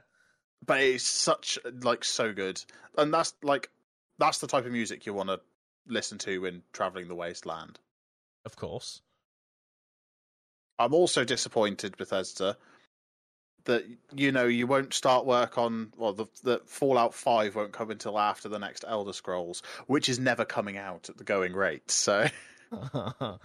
But 0.65 0.79
it's 0.81 1.03
such 1.03 1.59
like 1.81 2.05
so 2.05 2.31
good, 2.31 2.63
and 2.97 3.13
that's 3.13 3.33
like 3.43 3.69
that's 4.17 4.39
the 4.39 4.47
type 4.47 4.65
of 4.65 4.71
music 4.71 5.05
you 5.05 5.13
want 5.13 5.27
to 5.27 5.41
listen 5.87 6.17
to 6.19 6.39
when 6.39 6.61
traveling 6.71 7.09
the 7.09 7.15
wasteland. 7.15 7.79
Of 8.45 8.55
course. 8.55 9.01
I'm 10.79 10.93
also 10.93 11.25
disappointed, 11.25 11.97
Bethesda, 11.97 12.57
that 13.65 13.86
you 14.13 14.32
know 14.32 14.46
you 14.46 14.67
won't 14.67 14.93
start 14.93 15.25
work 15.25 15.58
on 15.58 15.91
well 15.98 16.13
the, 16.13 16.25
the 16.43 16.62
Fallout 16.65 17.13
Five 17.13 17.55
won't 17.55 17.72
come 17.72 17.91
until 17.91 18.20
after 18.20 18.50
the 18.50 18.60
next 18.60 18.84
Elder 18.88 19.13
Scrolls, 19.13 19.62
which 19.88 20.10
is 20.10 20.20
never 20.20 20.46
coming 20.46 20.77
out 20.77 21.10
at 21.10 21.17
the 21.17 21.24
going 21.24 21.53
rate. 21.53 21.89
So 21.91 22.27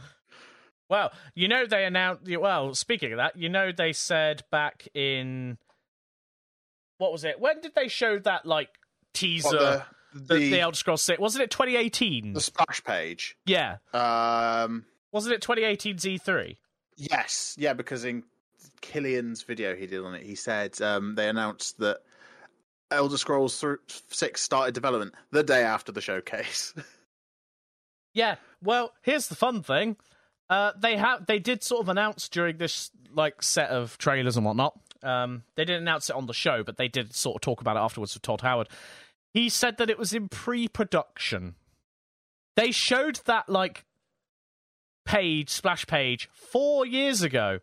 well, 0.88 1.12
you 1.34 1.48
know 1.48 1.66
they 1.66 1.84
announced. 1.84 2.22
Well, 2.38 2.74
speaking 2.74 3.12
of 3.12 3.18
that, 3.18 3.36
you 3.36 3.48
know 3.48 3.72
they 3.72 3.92
said 3.92 4.42
back 4.50 4.88
in 4.94 5.58
what 6.98 7.12
was 7.12 7.24
it? 7.24 7.38
When 7.40 7.60
did 7.60 7.74
they 7.74 7.88
show 7.88 8.18
that 8.20 8.46
like 8.46 8.70
teaser? 9.14 9.50
the, 9.50 9.82
the, 10.14 10.34
the, 10.34 10.50
the 10.50 10.60
Elder 10.60 10.76
Scrolls 10.76 11.02
Six 11.02 11.20
wasn't 11.20 11.44
it 11.44 11.50
2018? 11.50 12.32
the 12.32 12.40
splash 12.40 12.82
page. 12.82 13.36
Yeah, 13.46 13.76
Um, 13.92 14.84
wasn't 15.12 15.34
it 15.34 15.42
2018 15.42 15.96
E3? 15.96 16.56
yes, 16.96 17.54
yeah, 17.58 17.74
because 17.74 18.04
in 18.04 18.24
Killian's 18.80 19.42
video 19.42 19.74
he 19.74 19.86
did 19.86 20.04
on 20.04 20.14
it, 20.14 20.22
he 20.24 20.34
said 20.34 20.80
um, 20.82 21.14
they 21.14 21.28
announced 21.28 21.78
that 21.78 21.98
Elder 22.90 23.18
Scrolls 23.18 23.64
Six 24.10 24.40
started 24.40 24.74
development 24.74 25.14
the 25.30 25.42
day 25.42 25.62
after 25.62 25.92
the 25.92 26.00
showcase. 26.00 26.74
Yeah. 28.14 28.36
Well, 28.62 28.92
here's 29.02 29.28
the 29.28 29.36
fun 29.36 29.62
thing. 29.62 29.96
Uh, 30.50 30.72
they 30.76 30.96
have 30.96 31.26
they 31.26 31.38
did 31.38 31.62
sort 31.62 31.82
of 31.82 31.88
announce 31.88 32.28
during 32.28 32.56
this 32.56 32.90
like 33.14 33.42
set 33.42 33.70
of 33.70 33.96
trailers 33.98 34.36
and 34.36 34.44
whatnot. 34.44 34.76
Um, 35.02 35.44
they 35.54 35.64
didn't 35.64 35.82
announce 35.82 36.10
it 36.10 36.16
on 36.16 36.26
the 36.26 36.32
show, 36.34 36.64
but 36.64 36.78
they 36.78 36.88
did 36.88 37.14
sort 37.14 37.36
of 37.36 37.42
talk 37.42 37.60
about 37.60 37.76
it 37.76 37.80
afterwards 37.80 38.14
with 38.14 38.22
Todd 38.22 38.40
Howard. 38.40 38.68
He 39.32 39.48
said 39.48 39.76
that 39.76 39.90
it 39.90 39.98
was 39.98 40.12
in 40.12 40.28
pre-production. 40.28 41.54
They 42.56 42.72
showed 42.72 43.20
that 43.26 43.48
like 43.48 43.84
page, 45.04 45.50
splash 45.50 45.86
page, 45.86 46.28
four 46.32 46.84
years 46.84 47.22
ago. 47.22 47.60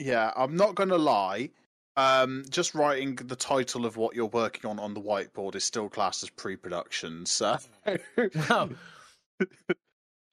Yeah, 0.00 0.32
I'm 0.34 0.56
not 0.56 0.74
going 0.74 0.88
to 0.88 0.96
lie. 0.98 1.50
Um, 1.96 2.44
just 2.48 2.74
writing 2.74 3.16
the 3.16 3.36
title 3.36 3.84
of 3.84 3.96
what 3.96 4.14
you're 4.16 4.26
working 4.26 4.70
on 4.70 4.78
on 4.78 4.94
the 4.94 5.00
whiteboard 5.00 5.54
is 5.54 5.64
still 5.64 5.88
classed 5.88 6.22
as 6.22 6.30
pre-production. 6.30 7.26
So, 7.26 7.58
Wow. 8.48 8.70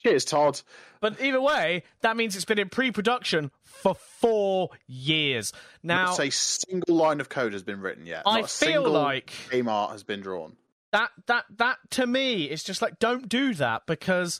cheers, 0.03 0.23
Todd. 0.25 0.61
but 1.01 1.19
either 1.21 1.41
way, 1.41 1.83
that 2.01 2.15
means 2.15 2.35
it's 2.35 2.45
been 2.45 2.59
in 2.59 2.69
pre-production 2.69 3.51
for 3.63 3.95
four 3.95 4.69
years. 4.87 5.51
Now, 5.83 6.05
Not 6.05 6.19
a 6.19 6.31
single 6.31 6.95
line 6.95 7.19
of 7.19 7.29
code 7.29 7.53
has 7.53 7.63
been 7.63 7.81
written 7.81 8.05
yet. 8.05 8.23
I 8.25 8.35
Not 8.41 8.45
a 8.45 8.47
feel 8.47 8.83
single 8.83 8.91
like 8.93 9.33
game 9.51 9.67
art 9.67 9.91
has 9.91 10.03
been 10.03 10.21
drawn. 10.21 10.55
that 10.93 11.09
that 11.25 11.45
that 11.57 11.77
to 11.91 12.07
me 12.07 12.45
is 12.45 12.63
just 12.63 12.81
like 12.81 12.99
don't 12.99 13.27
do 13.27 13.53
that 13.55 13.85
because 13.87 14.39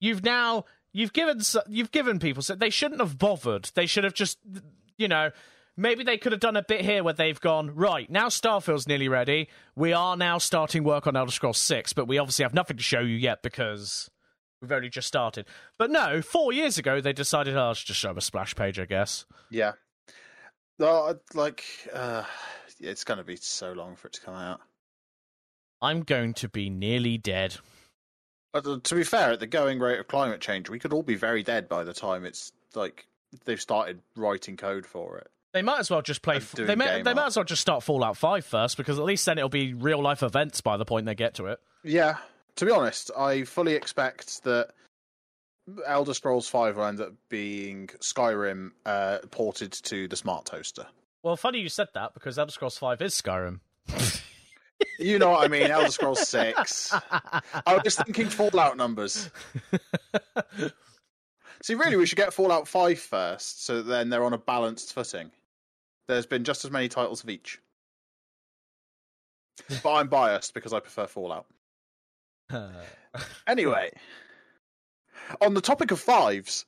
you've 0.00 0.22
now 0.24 0.64
you've 0.94 1.12
given 1.12 1.42
you've 1.68 1.90
given 1.90 2.18
people 2.18 2.42
so 2.42 2.54
they 2.54 2.70
shouldn't 2.70 3.00
have 3.00 3.18
bothered. 3.18 3.70
They 3.74 3.84
should 3.84 4.04
have 4.04 4.14
just 4.14 4.38
you 4.96 5.08
know 5.08 5.30
maybe 5.76 6.04
they 6.04 6.16
could 6.16 6.32
have 6.32 6.40
done 6.40 6.56
a 6.56 6.62
bit 6.62 6.80
here 6.80 7.04
where 7.04 7.12
they've 7.12 7.40
gone 7.40 7.74
right 7.74 8.08
now 8.08 8.30
starfield's 8.30 8.88
nearly 8.88 9.08
ready. 9.08 9.48
We 9.76 9.92
are 9.92 10.16
now 10.16 10.38
starting 10.38 10.84
work 10.84 11.06
on 11.06 11.16
elder 11.16 11.32
scrolls 11.32 11.58
6 11.58 11.92
but 11.92 12.08
we 12.08 12.16
obviously 12.16 12.44
have 12.44 12.54
nothing 12.54 12.78
to 12.78 12.82
show 12.82 13.00
you 13.00 13.16
yet 13.16 13.42
because 13.42 14.08
we've 14.62 14.72
only 14.72 14.88
just 14.88 15.08
started. 15.08 15.46
But 15.78 15.90
no 15.90 16.22
four 16.22 16.52
years 16.54 16.78
ago 16.78 17.02
they 17.02 17.12
decided 17.12 17.56
oh 17.56 17.68
let's 17.68 17.84
just 17.84 18.00
show 18.00 18.16
a 18.16 18.20
splash 18.22 18.54
page 18.54 18.78
i 18.78 18.86
guess. 18.86 19.26
Yeah. 19.50 19.72
Uh, 20.80 21.14
like, 21.34 21.64
uh, 21.92 22.24
it's 22.80 23.04
going 23.04 23.18
to 23.18 23.24
be 23.24 23.36
so 23.36 23.72
long 23.72 23.94
for 23.94 24.08
it 24.08 24.14
to 24.14 24.20
come 24.20 24.34
out. 24.34 24.60
i'm 25.82 26.02
going 26.02 26.34
to 26.34 26.48
be 26.48 26.68
nearly 26.70 27.16
dead 27.18 27.56
But 28.54 28.84
to 28.84 28.94
be 28.94 29.02
fair, 29.02 29.32
at 29.32 29.40
the 29.40 29.48
going 29.48 29.80
rate 29.80 29.98
of 29.98 30.06
climate 30.06 30.40
change, 30.40 30.70
we 30.70 30.78
could 30.78 30.92
all 30.92 31.02
be 31.02 31.16
very 31.16 31.42
dead 31.42 31.68
by 31.68 31.82
the 31.82 31.92
time 31.92 32.24
it's 32.24 32.52
like 32.76 33.08
they've 33.44 33.60
started 33.60 34.00
writing 34.16 34.56
code 34.56 34.86
for 34.86 35.18
it. 35.18 35.26
They 35.52 35.62
might 35.62 35.80
as 35.80 35.90
well 35.90 36.02
just 36.02 36.22
play. 36.22 36.38
Doing 36.54 36.68
They 36.68 36.76
may, 36.76 37.02
they 37.02 37.14
might 37.14 37.26
as 37.26 37.36
well 37.36 37.44
just 37.44 37.62
start 37.62 37.82
Fallout 37.82 38.16
Five 38.16 38.44
first, 38.44 38.76
because 38.76 38.96
at 38.96 39.04
least 39.04 39.26
then 39.26 39.38
it'll 39.38 39.48
be 39.48 39.74
real 39.74 40.00
life 40.00 40.22
events 40.22 40.60
by 40.60 40.76
the 40.76 40.84
point 40.84 41.04
they 41.06 41.16
get 41.16 41.34
to 41.34 41.46
it. 41.46 41.58
Yeah, 41.82 42.18
to 42.56 42.64
be 42.64 42.70
honest, 42.70 43.10
I 43.18 43.42
fully 43.42 43.74
expect 43.74 44.44
that 44.44 44.70
Elder 45.84 46.14
Scrolls 46.14 46.48
Five 46.48 46.76
will 46.76 46.84
end 46.84 47.00
up 47.00 47.12
being 47.28 47.88
Skyrim 48.00 48.70
uh, 48.86 49.18
ported 49.32 49.72
to 49.72 50.06
the 50.06 50.16
smart 50.16 50.44
toaster. 50.44 50.86
Well, 51.24 51.36
funny 51.36 51.58
you 51.58 51.68
said 51.68 51.88
that 51.94 52.14
because 52.14 52.38
Elder 52.38 52.52
Scrolls 52.52 52.78
Five 52.78 53.02
is 53.02 53.20
Skyrim. 53.20 53.58
You 55.04 55.18
know 55.18 55.30
what 55.30 55.44
I 55.44 55.48
mean? 55.48 55.70
Elder 55.70 55.90
Scrolls 55.90 56.26
Six. 56.26 56.90
I 56.92 57.74
was 57.74 57.82
just 57.84 58.02
thinking 58.04 58.28
Fallout 58.28 58.78
numbers. 58.78 59.30
See, 61.62 61.74
really, 61.74 61.96
we 61.96 62.06
should 62.06 62.16
get 62.16 62.32
Fallout 62.32 62.66
5 62.66 62.98
first, 62.98 63.66
so 63.66 63.82
then 63.82 64.08
they're 64.08 64.24
on 64.24 64.32
a 64.32 64.38
balanced 64.38 64.94
footing. 64.94 65.30
There's 66.08 66.24
been 66.24 66.42
just 66.42 66.64
as 66.64 66.70
many 66.70 66.88
titles 66.88 67.22
of 67.22 67.28
each. 67.28 67.58
But 69.82 69.94
I'm 69.94 70.08
biased 70.08 70.54
because 70.54 70.72
I 70.72 70.80
prefer 70.80 71.06
Fallout. 71.06 71.46
Anyway, 73.46 73.90
on 75.40 75.52
the 75.54 75.60
topic 75.60 75.90
of 75.90 76.00
fives, 76.00 76.64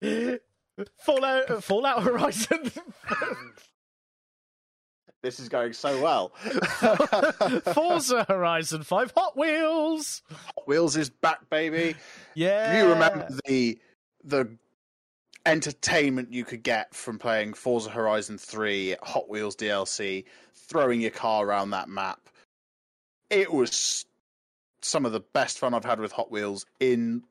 Fallout 1.00 1.62
Fallout 1.64 2.02
Horizon. 2.04 2.70
this 5.24 5.40
is 5.40 5.48
going 5.48 5.72
so 5.72 6.00
well. 6.02 6.28
Forza 7.72 8.26
Horizon 8.28 8.82
Five 8.82 9.10
Hot 9.16 9.36
Wheels. 9.36 10.22
Wheels 10.66 10.96
is 10.96 11.08
back, 11.08 11.48
baby. 11.48 11.96
Yeah. 12.34 12.78
You 12.78 12.90
remember 12.90 13.28
the 13.46 13.78
the 14.22 14.50
entertainment 15.46 16.30
you 16.30 16.44
could 16.44 16.62
get 16.62 16.94
from 16.94 17.18
playing 17.18 17.54
Forza 17.54 17.90
Horizon 17.90 18.38
3, 18.38 18.96
Hot 19.02 19.28
Wheels 19.28 19.56
DLC, 19.56 20.24
throwing 20.54 21.00
your 21.00 21.10
car 21.10 21.46
around 21.46 21.70
that 21.70 21.88
map. 21.88 22.28
It 23.30 23.52
was 23.52 24.04
some 24.82 25.06
of 25.06 25.12
the 25.12 25.20
best 25.20 25.58
fun 25.58 25.72
I've 25.74 25.84
had 25.84 26.00
with 26.00 26.12
Hot 26.12 26.30
Wheels 26.30 26.66
in 26.80 27.22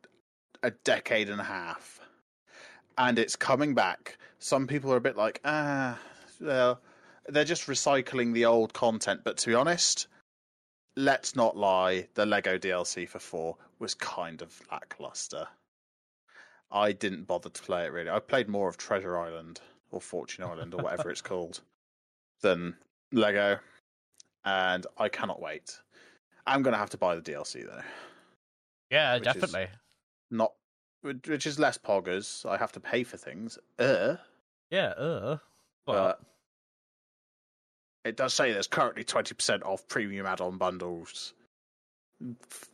a 0.63 0.71
decade 0.71 1.29
and 1.29 1.39
a 1.39 1.45
half. 1.45 1.99
And 2.97 3.17
it's 3.19 3.35
coming 3.35 3.73
back. 3.75 4.17
Some 4.39 4.67
people 4.67 4.91
are 4.93 4.97
a 4.97 5.01
bit 5.01 5.17
like, 5.17 5.39
ah, 5.45 5.99
well, 6.39 6.79
they're 7.27 7.43
just 7.43 7.67
recycling 7.67 8.33
the 8.33 8.45
old 8.45 8.73
content. 8.73 9.21
But 9.23 9.37
to 9.37 9.47
be 9.47 9.55
honest, 9.55 10.07
let's 10.95 11.35
not 11.35 11.57
lie, 11.57 12.07
the 12.13 12.25
Lego 12.25 12.57
DLC 12.57 13.07
for 13.07 13.19
4 13.19 13.55
was 13.79 13.93
kind 13.93 14.41
of 14.41 14.61
lackluster. 14.71 15.47
I 16.71 16.91
didn't 16.91 17.25
bother 17.25 17.49
to 17.49 17.61
play 17.61 17.85
it 17.85 17.91
really. 17.91 18.09
I 18.09 18.19
played 18.19 18.49
more 18.49 18.67
of 18.67 18.77
Treasure 18.77 19.17
Island 19.17 19.61
or 19.91 20.01
Fortune 20.01 20.43
Island 20.43 20.73
or 20.73 20.83
whatever 20.83 21.09
it's 21.11 21.21
called 21.31 21.61
than 22.41 22.75
Lego, 23.11 23.59
and 24.43 24.85
I 24.97 25.07
cannot 25.09 25.41
wait. 25.41 25.79
I'm 26.45 26.61
going 26.61 26.73
to 26.73 26.79
have 26.79 26.89
to 26.89 26.97
buy 26.97 27.15
the 27.15 27.21
DLC 27.21 27.65
though. 27.65 27.81
Yeah, 28.89 29.17
definitely. 29.19 29.67
Not, 30.29 30.53
which 31.01 31.47
is 31.47 31.57
less 31.59 31.77
poggers. 31.77 32.47
I 32.49 32.57
have 32.57 32.71
to 32.73 32.79
pay 32.79 33.03
for 33.03 33.17
things. 33.17 33.57
Uh, 33.79 34.15
Yeah. 34.69 34.89
Uh. 34.89 35.37
But 35.85 35.93
but 35.93 36.19
it 38.05 38.17
does 38.17 38.33
say 38.33 38.51
there's 38.51 38.67
currently 38.67 39.03
twenty 39.03 39.33
percent 39.33 39.63
off 39.63 39.87
premium 39.87 40.25
add-on 40.25 40.57
bundles 40.57 41.33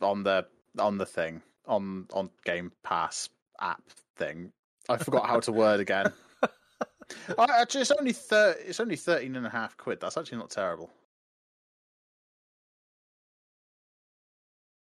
on 0.00 0.22
the 0.22 0.46
on 0.78 0.98
the 0.98 1.06
thing 1.06 1.42
on 1.66 2.06
on 2.12 2.30
Game 2.44 2.72
Pass 2.82 3.28
app 3.60 3.82
thing. 4.16 4.52
I 4.88 4.96
forgot 4.96 5.26
how 5.26 5.40
to 5.40 5.52
word 5.52 5.80
again. 5.80 6.12
I, 7.38 7.60
actually, 7.60 7.82
it's 7.82 7.90
only 7.90 8.12
thir- 8.12 8.56
it's 8.60 8.80
only 8.80 8.96
thirteen 8.96 9.36
and 9.36 9.46
a 9.46 9.50
half 9.50 9.76
quid. 9.76 10.00
That's 10.00 10.16
actually 10.16 10.38
not 10.38 10.50
terrible. 10.50 10.90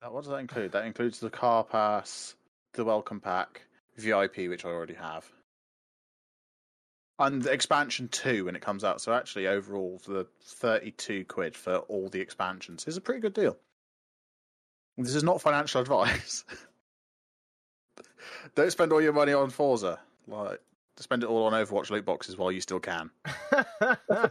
What 0.10 0.24
does 0.24 0.32
that 0.32 0.38
include? 0.38 0.72
That 0.72 0.86
includes 0.86 1.20
the 1.20 1.30
car 1.30 1.64
pass, 1.64 2.34
the 2.74 2.84
welcome 2.84 3.20
pack, 3.20 3.62
VIP, 3.98 4.50
which 4.50 4.66
I 4.66 4.70
already 4.70 4.96
have, 4.96 5.32
and 7.20 7.42
the 7.42 7.52
expansion 7.52 8.08
two 8.08 8.46
when 8.46 8.56
it 8.56 8.62
comes 8.62 8.84
out. 8.84 9.02
So 9.02 9.14
actually, 9.14 9.48
overall, 9.48 10.02
the 10.06 10.26
thirty-two 10.44 11.26
quid 11.26 11.56
for 11.56 11.78
all 11.78 12.10
the 12.10 12.20
expansions 12.22 12.88
is 12.88 12.98
a 12.98 13.02
pretty 13.02 13.22
good 13.22 13.34
deal. 13.34 13.58
This 14.98 15.16
is 15.16 15.24
not 15.24 15.42
financial 15.42 15.82
advice. 15.82 16.44
Don't 18.56 18.72
spend 18.72 18.92
all 18.92 19.02
your 19.02 19.14
money 19.14 19.34
on 19.34 19.50
Forza. 19.50 20.00
Like, 20.28 20.60
spend 20.98 21.24
it 21.24 21.30
all 21.30 21.46
on 21.46 21.54
Overwatch 21.54 21.90
loot 21.90 22.06
boxes 22.06 22.38
while 22.38 22.52
you 22.52 22.62
still 22.62 22.80
can. 22.80 23.10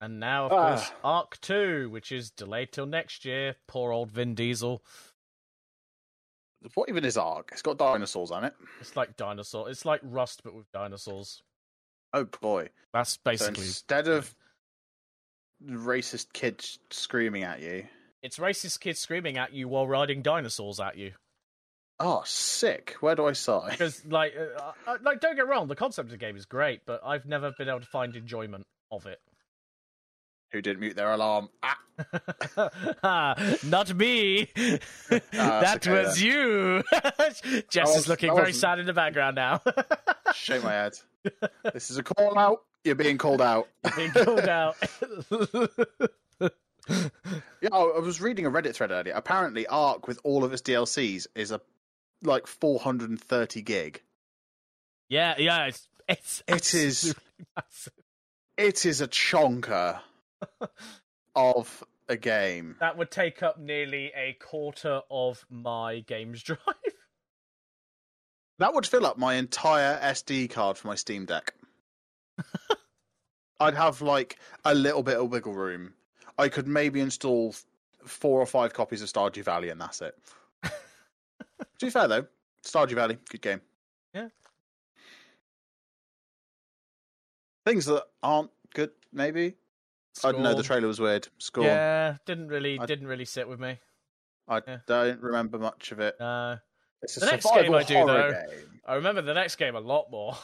and 0.00 0.18
now, 0.20 0.46
of 0.46 0.52
Ah. 0.52 0.68
course, 0.76 0.90
Ark 1.04 1.38
Two, 1.40 1.88
which 1.90 2.12
is 2.12 2.30
delayed 2.30 2.72
till 2.72 2.86
next 2.86 3.24
year. 3.24 3.56
Poor 3.66 3.92
old 3.92 4.10
Vin 4.10 4.34
Diesel. 4.34 4.82
What 6.74 6.88
even 6.88 7.04
is 7.04 7.16
Ark? 7.16 7.48
It's 7.52 7.62
got 7.62 7.78
dinosaurs 7.78 8.30
on 8.30 8.44
it. 8.44 8.54
It's 8.80 8.96
like 8.96 9.16
dinosaur. 9.16 9.68
It's 9.70 9.84
like 9.84 10.00
Rust, 10.02 10.42
but 10.44 10.54
with 10.54 10.70
dinosaurs. 10.72 11.42
Oh 12.12 12.24
boy! 12.24 12.68
That's 12.92 13.12
So 13.14 13.20
basically. 13.24 13.64
instead 13.64 14.08
of 14.08 14.34
racist 15.66 16.32
kids 16.32 16.78
screaming 16.90 17.42
at 17.44 17.60
you, 17.60 17.84
It's 18.22 18.38
racist 18.38 18.80
kids 18.80 18.98
screaming 19.00 19.38
at 19.38 19.52
you 19.52 19.68
while 19.68 19.86
riding 19.86 20.22
dinosaurs 20.22 20.80
at 20.80 20.96
you. 20.96 21.12
oh 22.00 22.22
sick! 22.24 22.96
Where 23.00 23.14
do 23.14 23.26
I 23.26 23.32
sign? 23.32 23.70
Because, 23.70 24.04
like, 24.04 24.34
uh, 24.36 24.72
uh, 24.86 24.98
like, 25.02 25.20
don't 25.20 25.36
get 25.36 25.46
wrong, 25.48 25.68
the 25.68 25.76
concept 25.76 26.06
of 26.06 26.10
the 26.10 26.16
game 26.16 26.36
is 26.36 26.46
great, 26.46 26.80
but 26.84 27.00
I've 27.04 27.26
never 27.26 27.52
been 27.56 27.68
able 27.68 27.80
to 27.80 27.86
find 27.86 28.14
enjoyment 28.16 28.64
of 28.90 29.06
it. 29.06 29.20
Who 30.52 30.60
didn't 30.60 30.80
mute 30.80 30.96
their 30.96 31.12
alarm? 31.12 31.48
Ah, 33.04 33.34
Not 33.64 33.94
me. 33.94 34.48
that 35.30 35.76
okay, 35.86 35.90
was 35.92 36.20
you. 36.22 36.82
Jess 37.70 37.88
was- 37.88 37.96
is 37.98 38.08
looking 38.08 38.34
very 38.34 38.52
sad 38.52 38.78
in 38.80 38.86
the 38.86 38.92
background 38.92 39.36
now. 39.36 39.60
shake 40.34 40.64
my 40.64 40.72
head. 40.72 40.94
This 41.72 41.90
is 41.90 41.98
a 41.98 42.02
call 42.02 42.36
out. 42.38 42.62
You're 42.84 42.96
being 42.96 43.18
called 43.18 43.40
out. 43.40 43.68
Being 43.94 44.10
called 44.10 44.48
out. 44.48 44.76
Yeah, 47.60 47.68
I 47.72 47.98
was 48.00 48.20
reading 48.20 48.44
a 48.46 48.50
Reddit 48.50 48.74
thread 48.74 48.90
earlier. 48.90 49.14
Apparently, 49.14 49.66
Ark 49.68 50.08
with 50.08 50.18
all 50.24 50.42
of 50.42 50.52
its 50.52 50.62
DLCs 50.62 51.28
is 51.36 51.52
a 51.52 51.60
like 52.24 52.46
430 52.48 53.62
gig. 53.62 54.02
yeah, 55.08 55.34
yeah, 55.38 55.66
it's 55.66 55.86
it's 56.08 56.42
it 56.48 56.74
is 56.74 57.14
massive. 57.56 57.92
it 58.56 58.84
is 58.84 59.00
a 59.00 59.06
chonker 59.06 60.00
of 61.34 61.84
a 62.08 62.16
game. 62.16 62.76
That 62.80 62.96
would 62.96 63.10
take 63.10 63.42
up 63.42 63.58
nearly 63.58 64.12
a 64.14 64.36
quarter 64.40 65.00
of 65.10 65.44
my 65.50 66.00
games 66.00 66.42
drive. 66.44 66.58
That 68.58 68.74
would 68.74 68.86
fill 68.86 69.06
up 69.06 69.18
my 69.18 69.34
entire 69.34 69.98
SD 70.00 70.50
card 70.50 70.78
for 70.78 70.88
my 70.88 70.94
Steam 70.94 71.24
Deck. 71.24 71.54
I'd 73.60 73.74
have 73.74 74.00
like 74.02 74.38
a 74.64 74.74
little 74.74 75.02
bit 75.02 75.16
of 75.16 75.30
wiggle 75.30 75.54
room. 75.54 75.94
I 76.38 76.48
could 76.48 76.66
maybe 76.66 77.00
install 77.00 77.54
four 78.04 78.40
or 78.40 78.46
five 78.46 78.72
copies 78.72 79.02
of 79.02 79.08
Stardew 79.08 79.44
Valley, 79.44 79.70
and 79.70 79.80
that's 79.80 80.00
it. 80.00 80.16
to 80.62 80.70
be 81.80 81.90
fair 81.90 82.08
though, 82.08 82.26
Stardew 82.64 82.94
Valley, 82.94 83.18
good 83.30 83.42
game. 83.42 83.60
Yeah. 84.14 84.28
Things 87.64 87.86
that 87.86 88.04
aren't 88.22 88.50
good, 88.74 88.90
maybe. 89.12 89.54
I 90.24 90.32
don't 90.32 90.42
know. 90.42 90.54
The 90.54 90.62
trailer 90.62 90.88
was 90.88 91.00
weird. 91.00 91.28
Scorn. 91.38 91.66
Yeah, 91.66 92.16
didn't 92.26 92.48
really 92.48 92.78
I- 92.78 92.86
didn't 92.86 93.06
really 93.06 93.24
sit 93.24 93.48
with 93.48 93.58
me. 93.60 93.78
I 94.48 94.60
yeah. 94.66 94.78
don't 94.86 95.20
remember 95.22 95.58
much 95.58 95.92
of 95.92 96.00
it. 96.00 96.16
No. 96.20 96.58
It's 97.02 97.16
a 97.16 97.20
The 97.20 97.26
next 97.26 97.46
game 97.54 97.74
I 97.74 97.82
do, 97.82 97.94
horror 97.94 98.32
though- 98.32 98.50
game. 98.56 98.80
I 98.86 98.94
remember 98.96 99.22
the 99.22 99.34
next 99.34 99.56
game 99.56 99.74
a 99.76 99.80
lot 99.80 100.10
more. 100.10 100.36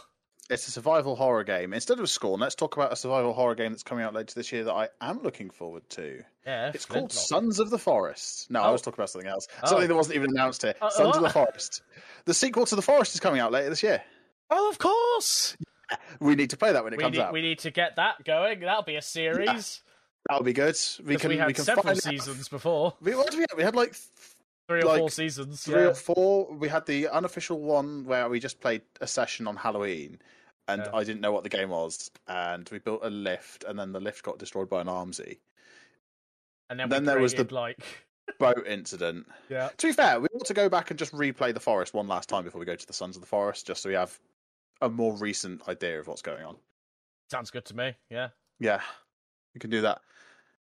It's 0.51 0.67
a 0.67 0.71
survival 0.71 1.15
horror 1.15 1.45
game. 1.45 1.75
Instead 1.75 2.01
of 2.01 2.09
Scorn, 2.09 2.41
let's 2.41 2.55
talk 2.55 2.75
about 2.77 2.91
a 2.91 2.97
survival 2.97 3.35
horror 3.35 3.55
game 3.55 3.71
that's 3.73 3.83
coming 3.83 4.03
out 4.05 4.15
later 4.15 4.33
this 4.35 4.51
year 4.51 4.65
that 4.65 4.73
I 4.73 4.89
am 5.03 5.23
looking 5.23 5.51
forward 5.51 5.83
to. 5.91 6.23
Yeah, 6.47 6.71
It's 6.75 6.87
called 6.87 7.11
Flintlock. 7.13 7.27
Sons 7.29 7.61
of 7.61 7.69
the 7.69 7.79
Forest. 7.79 8.51
No, 8.51 8.63
I 8.63 8.69
Oh. 8.69 8.73
was 8.73 8.81
talking 8.81 8.99
about 8.99 9.11
something 9.11 9.29
else. 9.29 9.47
Oh. 9.63 9.69
Something 9.69 9.89
that 9.89 9.95
wasn't 9.95 10.17
even 10.17 10.31
announced 10.31 10.63
here. 10.63 10.75
Uh, 10.81 10.89
Sons 10.89 11.17
of 11.17 11.23
the? 11.23 11.29
Forest. 11.29 11.83
The 12.25 12.33
sequel 12.33 12.65
to 12.65 12.77
The 12.77 12.81
Forest 12.83 13.13
is 13.15 13.21
coming 13.21 13.41
out 13.41 13.53
later 13.53 13.69
this 13.69 13.83
year. 13.83 14.03
Oh, 14.51 14.71
of 14.71 14.79
course. 14.79 15.55
We 16.21 16.35
need 16.35 16.51
to 16.51 16.57
play 16.57 16.73
that 16.73 16.85
when 16.85 16.93
it 16.93 16.97
We 16.99 17.03
comes 17.03 17.17
need, 17.17 17.23
out. 17.23 17.33
we 17.33 17.41
need 17.43 17.59
to 17.61 17.71
get 17.71 17.97
that 17.97 18.25
going. 18.25 18.61
That'll 18.61 18.83
be 18.83 18.97
a 18.97 19.03
series. 19.03 19.83
That'll 20.29 20.45
be 20.45 20.53
good. 20.53 20.77
We 21.05 21.17
can 21.17 21.31
we 21.31 21.37
had 21.39 21.47
we 21.47 21.55
can 21.55 21.65
several 21.65 21.95
seasons 21.97 22.49
before, 22.49 22.95
We, 23.01 23.15
what 23.15 23.31
did 23.31 23.37
we, 23.39 23.47
have? 23.49 23.57
we 23.57 23.63
had 23.63 23.75
like 23.75 23.95
three 24.69 24.81
or 24.83 24.85
Like, 24.85 24.99
four 24.99 25.11
seasons. 25.11 25.63
three 25.63 25.81
yeah. 25.83 25.89
or 25.89 25.95
four. 25.95 26.53
We 26.55 26.69
had 26.69 26.85
the 26.87 27.09
unofficial 27.09 27.61
one 27.61 28.05
where 28.05 28.29
we 28.29 28.39
just 28.41 28.61
played 28.61 28.83
a 29.01 29.07
session 29.07 29.47
on 29.47 29.57
Halloween, 29.57 30.19
and 30.67 30.83
Yeah. 30.85 30.91
I 30.93 31.05
didn't 31.05 31.23
know 31.23 31.33
what 31.33 31.45
the 31.45 31.49
game 31.49 31.71
was, 31.71 32.11
and 32.27 32.69
we 32.71 32.79
built 32.79 33.01
a 33.03 33.09
lift, 33.11 33.65
and 33.65 33.79
then 33.79 33.93
the 33.93 34.01
lift 34.01 34.23
got 34.23 34.39
destroyed 34.39 34.69
by 34.69 34.83
an 34.83 34.87
armsy 34.89 35.39
And 36.69 36.79
then, 36.79 36.89
then 36.91 37.05
there 37.05 37.19
was 37.21 37.33
the- 37.33 37.45
like 37.55 37.79
boat 38.39 38.67
incident. 38.67 39.27
yeah. 39.49 39.71
To 39.79 39.87
be 39.87 39.93
fair, 39.95 40.21
we 40.21 40.29
ought 40.35 40.47
to 40.47 40.55
go 40.55 40.69
back 40.69 40.91
and 40.91 40.99
just 40.99 41.13
replay 41.15 41.55
the 41.55 41.61
forest 41.61 41.95
one 41.95 42.09
last 42.09 42.29
time 42.29 42.45
before 42.45 42.59
we 42.59 42.67
go 42.67 42.77
to 42.77 42.87
the 42.87 42.93
Sons 42.93 43.17
of 43.17 43.23
the 43.23 43.29
Forest, 43.29 43.67
just 43.67 43.83
so 43.83 43.89
we 43.89 43.95
have 43.95 44.19
a 44.81 44.89
more 44.89 45.17
recent 45.17 45.69
idea 45.69 45.99
of 46.01 46.07
what's 46.07 46.23
going 46.23 46.45
on. 46.45 46.57
Sounds 47.31 47.51
good 47.51 47.65
to 47.67 47.77
me. 47.77 47.95
Yeah. 48.11 48.29
Yeah, 48.61 48.81
we 49.55 49.61
can 49.61 49.71
do 49.71 49.83
that. 49.83 50.01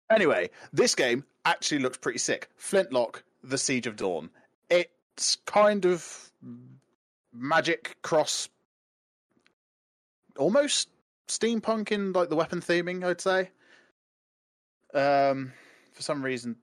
Anyway, 0.09 0.49
this 0.73 0.93
game 0.93 1.23
actually 1.45 1.79
looks 1.79 1.97
pretty 1.97 2.19
sick. 2.19 2.49
Flintlock: 2.57 3.23
The 3.43 3.57
Siege 3.57 3.87
of 3.87 3.95
Dawn. 3.95 4.29
It's 4.69 5.37
kind 5.45 5.85
of 5.85 6.31
magic 7.33 7.97
cross, 8.01 8.49
almost 10.37 10.89
steampunk 11.27 11.91
in 11.91 12.13
like 12.13 12.29
the 12.29 12.35
weapon 12.35 12.61
theming. 12.61 13.03
I'd 13.03 13.21
say. 13.21 13.49
Um, 14.93 15.53
for 15.93 16.01
some 16.01 16.21
reason, 16.21 16.57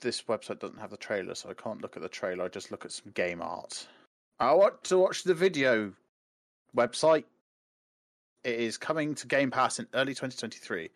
this 0.00 0.22
website 0.22 0.60
doesn't 0.60 0.78
have 0.78 0.90
the 0.90 0.96
trailer, 0.96 1.34
so 1.34 1.50
I 1.50 1.54
can't 1.54 1.82
look 1.82 1.96
at 1.96 2.02
the 2.02 2.08
trailer. 2.08 2.44
I 2.44 2.48
just 2.48 2.70
look 2.70 2.84
at 2.84 2.92
some 2.92 3.10
game 3.12 3.42
art. 3.42 3.86
I 4.38 4.54
want 4.54 4.84
to 4.84 4.98
watch 4.98 5.24
the 5.24 5.34
video 5.34 5.92
website. 6.76 7.24
It 8.44 8.58
is 8.58 8.76
coming 8.76 9.14
to 9.16 9.26
Game 9.26 9.50
Pass 9.50 9.78
in 9.78 9.86
early 9.94 10.14
2023. 10.14 10.90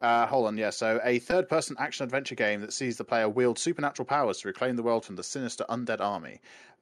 Uh, 0.00 0.26
hold 0.26 0.46
on, 0.46 0.56
yeah. 0.56 0.70
So, 0.70 1.00
a 1.02 1.18
third 1.18 1.48
person 1.48 1.76
action 1.78 2.04
adventure 2.04 2.34
game 2.34 2.60
that 2.60 2.72
sees 2.72 2.96
the 2.96 3.04
player 3.04 3.28
wield 3.28 3.58
supernatural 3.58 4.06
powers 4.06 4.38
to 4.38 4.48
reclaim 4.48 4.76
the 4.76 4.82
world 4.82 5.04
from 5.04 5.16
the 5.16 5.24
sinister 5.24 5.64
undead 5.68 6.00
army. 6.00 6.40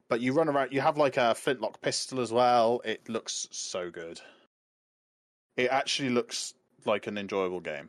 But 0.09 0.20
you 0.20 0.33
run 0.33 0.49
around, 0.49 0.72
you 0.72 0.81
have 0.81 0.99
like 0.99 1.16
a 1.16 1.35
flintlock 1.35 1.81
pistol 1.81 2.20
as 2.20 2.31
well. 2.31 2.81
It 2.85 3.09
looks 3.09 3.49
so 3.51 3.90
good. 3.90 4.20
It 5.57 5.70
actually 5.70 6.11
looks 6.11 6.55
like 6.85 7.07
an 7.07 7.18
enjoyable 7.18 7.61
game. 7.61 7.88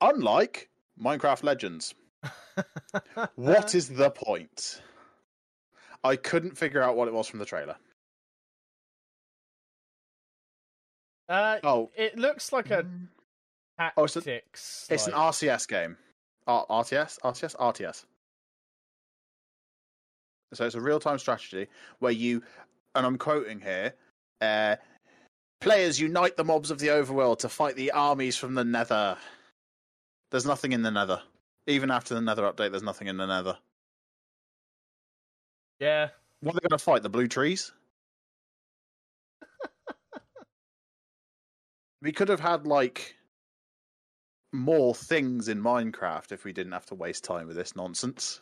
Unlike 0.00 0.68
Minecraft 1.02 1.42
Legends. 1.44 1.94
What 3.36 3.74
is 3.74 3.88
the 3.88 4.10
point? 4.10 4.82
I 6.02 6.16
couldn't 6.16 6.56
figure 6.58 6.82
out 6.82 6.96
what 6.96 7.06
it 7.06 7.14
was 7.14 7.28
from 7.28 7.38
the 7.38 7.44
trailer. 7.44 7.76
Uh, 11.28 11.58
Oh, 11.62 11.90
it 11.96 12.18
looks 12.18 12.52
like 12.52 12.70
a 12.70 12.86
Oh, 13.96 14.04
it's 14.04 14.16
a- 14.16 14.20
tactics. 14.20 14.86
It's 14.90 15.06
an 15.06 15.12
like- 15.12 15.20
RCS 15.34 15.66
game. 15.68 15.96
R- 16.46 16.66
RTS? 16.70 17.18
RTS? 17.22 17.54
RTS. 17.56 18.06
So 20.54 20.64
it's 20.64 20.74
a 20.74 20.80
real 20.80 20.98
time 20.98 21.18
strategy 21.18 21.68
where 21.98 22.12
you, 22.12 22.42
and 22.94 23.04
I'm 23.04 23.18
quoting 23.18 23.60
here, 23.60 23.94
uh, 24.40 24.76
players 25.60 26.00
unite 26.00 26.36
the 26.36 26.44
mobs 26.44 26.70
of 26.70 26.78
the 26.78 26.86
overworld 26.88 27.40
to 27.40 27.48
fight 27.50 27.76
the 27.76 27.90
armies 27.92 28.36
from 28.38 28.54
the 28.54 28.64
nether. 28.64 29.18
There's 30.30 30.46
nothing 30.46 30.72
in 30.72 30.82
the 30.82 30.90
nether. 30.90 31.22
Even 31.66 31.90
after 31.90 32.14
the 32.14 32.20
nether 32.22 32.50
update, 32.50 32.70
there's 32.70 32.82
nothing 32.82 33.08
in 33.08 33.16
the 33.18 33.26
nether. 33.26 33.58
yeah. 35.80 36.08
What 36.40 36.52
are 36.54 36.60
they 36.60 36.68
going 36.68 36.78
to 36.78 36.84
fight? 36.84 37.02
The 37.02 37.08
blue 37.10 37.28
trees? 37.28 37.72
We 42.02 42.12
could 42.12 42.28
have 42.28 42.40
had, 42.40 42.66
like, 42.66 43.16
more 44.52 44.94
things 44.94 45.48
in 45.48 45.62
Minecraft 45.62 46.32
if 46.32 46.44
we 46.44 46.52
didn't 46.52 46.72
have 46.72 46.86
to 46.86 46.94
waste 46.94 47.24
time 47.24 47.46
with 47.46 47.56
this 47.56 47.76
nonsense. 47.76 48.40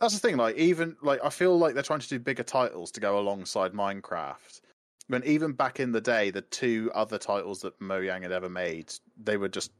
That's 0.00 0.14
the 0.14 0.20
thing, 0.20 0.36
like, 0.36 0.56
even, 0.56 0.96
like, 1.02 1.20
I 1.24 1.30
feel 1.30 1.58
like 1.58 1.74
they're 1.74 1.82
trying 1.82 2.00
to 2.00 2.08
do 2.08 2.18
bigger 2.18 2.42
titles 2.42 2.90
to 2.92 3.00
go 3.00 3.18
alongside 3.18 3.72
Minecraft. 3.72 4.60
When 5.08 5.24
even 5.24 5.52
back 5.52 5.80
in 5.80 5.92
the 5.92 6.00
day, 6.00 6.30
the 6.30 6.42
two 6.42 6.90
other 6.94 7.16
titles 7.16 7.60
that 7.60 7.78
Mojang 7.80 8.22
had 8.22 8.32
ever 8.32 8.50
made, 8.50 8.92
they 9.22 9.36
were 9.36 9.48
just 9.48 9.70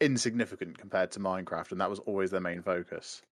insignificant 0.00 0.78
compared 0.78 1.12
to 1.12 1.20
Minecraft, 1.20 1.72
and 1.72 1.80
that 1.80 1.90
was 1.90 2.00
always 2.00 2.30
their 2.30 2.40
main 2.40 2.62
focus. 2.62 3.22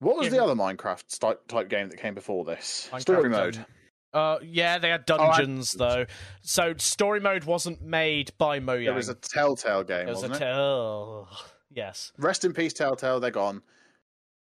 What 0.00 0.16
was 0.16 0.26
Yeah, 0.26 0.32
the 0.32 0.42
other 0.44 0.54
Minecraft 0.54 1.18
type 1.18 1.46
type 1.48 1.68
game 1.70 1.88
that 1.88 1.98
came 1.98 2.14
before 2.14 2.44
this? 2.44 2.90
Minecraft, 2.92 3.00
Story 3.00 3.28
mode. 3.30 3.66
Uh, 4.12 4.38
yeah, 4.42 4.78
they 4.78 4.88
had 4.90 5.04
Oh, 5.10 5.16
I- 5.16 5.36
dungeons 5.38 5.72
though. 5.72 6.06
So 6.42 6.74
story 6.78 7.20
mode 7.20 7.44
wasn't 7.44 7.82
made 7.82 8.32
by 8.38 8.60
Mojang. 8.60 8.86
It 8.86 8.92
was 8.94 9.08
a 9.08 9.14
Telltale 9.14 9.84
game, 9.84 10.06
It 10.08 10.12
was 10.12 10.16
wasn't 10.22 10.36
a 10.36 10.38
tell. 10.38 11.28
Yes. 11.70 12.12
Rest 12.16 12.44
in 12.44 12.54
peace, 12.54 12.72
Telltale. 12.72 13.20
They're 13.20 13.30
gone. 13.30 13.62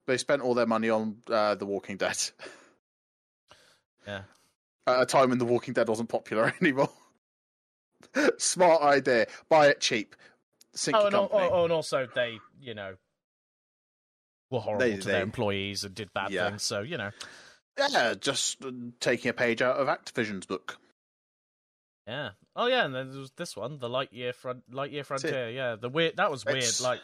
They 0.08 0.18
spent 0.18 0.42
all 0.42 0.56
their 0.56 0.66
money 0.66 0.90
on 0.90 1.18
uh, 1.30 1.56
The 1.56 1.66
Walking 1.66 1.98
Dead. 1.98 2.18
Yeah. 4.08 4.24
At 4.88 5.02
a 5.04 5.06
time 5.06 5.30
when 5.30 5.38
The 5.38 5.46
Walking 5.46 5.76
Dead 5.76 5.88
wasn't 5.88 6.10
popular 6.10 6.52
anymore. 6.62 6.90
Smart 8.40 8.82
idea. 8.82 9.28
Buy 9.48 9.68
it 9.68 9.80
cheap. 9.80 10.16
Sink 10.74 10.98
Oh 10.98 11.06
and, 11.06 11.16
al- 11.16 11.30
oh, 11.32 11.64
and 11.66 11.72
also 11.72 12.08
they, 12.16 12.40
you 12.60 12.74
know, 12.74 12.96
were 14.50 14.60
horrible 14.60 14.80
They- 14.86 14.98
to 14.98 15.06
they- 15.06 15.12
their 15.12 15.22
employees 15.22 15.84
and 15.84 15.94
did 15.94 16.12
bad 16.14 16.32
Yeah. 16.32 16.50
things. 16.50 16.64
So 16.64 16.82
you 16.82 16.98
know, 16.98 17.12
Yeah, 17.78 18.14
just 18.20 18.64
uh, 18.64 18.72
taking 19.00 19.30
a 19.30 19.34
page 19.34 19.62
out 19.62 19.78
of 19.78 19.88
Activision's 19.88 20.46
book. 20.46 20.78
yeah. 22.08 22.32
Oh 22.56 22.68
yeah, 22.68 22.84
and 22.86 22.94
then 22.94 23.10
there 23.12 23.20
was 23.20 23.32
this 23.38 23.56
one, 23.56 23.80
the 23.80 23.88
Lightyear 23.88 24.36
Front, 24.36 24.70
Lightyear. 24.72 25.06
Frontier. 25.06 25.50
Yeah, 25.50 25.76
the 25.76 25.88
weird. 25.90 26.18
That 26.18 26.30
was 26.30 26.46
weird. 26.46 26.58
It's- 26.58 26.82
Like 26.82 27.00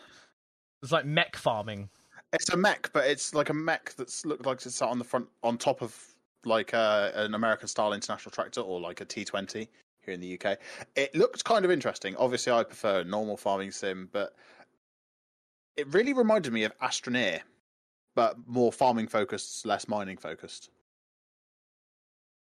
it's 0.83 0.91
like 0.91 1.05
mech 1.05 1.35
farming. 1.35 1.89
It's 2.33 2.49
a 2.49 2.57
mech, 2.57 2.89
but 2.91 3.07
it's 3.07 3.33
like 3.33 3.49
a 3.49 3.53
mech 3.53 3.93
that's 3.95 4.25
looked 4.25 4.45
like 4.45 4.57
it's 4.65 4.75
sat 4.75 4.89
on 4.89 4.99
the 4.99 5.05
front, 5.05 5.29
on 5.43 5.57
top 5.57 5.81
of 5.81 5.95
like 6.43 6.73
a, 6.73 7.11
an 7.15 7.33
American 7.33 7.69
style 7.69 7.93
international 7.93 8.31
tractor 8.31 8.59
or 8.61 8.81
like 8.81 8.99
a 8.99 9.05
T 9.05 9.23
twenty 9.23 9.69
here 10.01 10.13
in 10.13 10.19
the 10.19 10.37
UK. 10.39 10.57
It 10.97 11.15
looked 11.15 11.45
kind 11.45 11.63
of 11.63 11.71
interesting. 11.71 12.15
Obviously, 12.17 12.51
I 12.51 12.63
prefer 12.63 13.03
normal 13.03 13.37
farming 13.37 13.71
sim, 13.71 14.09
but 14.11 14.35
it 15.77 15.87
really 15.93 16.11
reminded 16.11 16.51
me 16.51 16.63
of 16.65 16.77
Astroneer, 16.79 17.39
but 18.17 18.35
more 18.47 18.71
farming 18.73 19.07
focused, 19.07 19.63
less 19.63 19.87
mining 19.87 20.17
focused. 20.17 20.71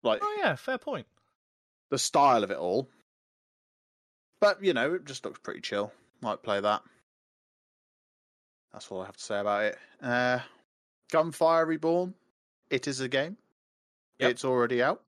Like 0.03 0.21
Oh 0.23 0.37
yeah, 0.39 0.55
fair 0.57 0.77
point. 0.77 1.07
the 1.91 1.99
style 1.99 2.45
of 2.45 2.51
it 2.51 2.59
all. 2.59 2.87
But 4.43 4.63
you 4.63 4.75
know, 4.75 4.93
it 4.93 5.07
just 5.07 5.25
looks 5.25 5.39
pretty 5.39 5.63
chill. 5.63 5.91
Might 6.21 6.43
play 6.43 6.61
that. 6.61 6.83
That's 8.75 8.91
all 8.91 9.01
I 9.01 9.07
have 9.07 9.17
to 9.17 9.25
say 9.25 9.39
about 9.41 9.65
it. 9.65 9.79
Uh, 10.03 10.41
Gunfire 11.11 11.65
Reborn. 11.65 12.13
It 12.69 12.87
is 12.87 13.01
a 13.01 13.09
game. 13.09 13.39
Yep. 14.19 14.31
It's 14.33 14.45
already 14.45 14.83
out. 14.83 15.01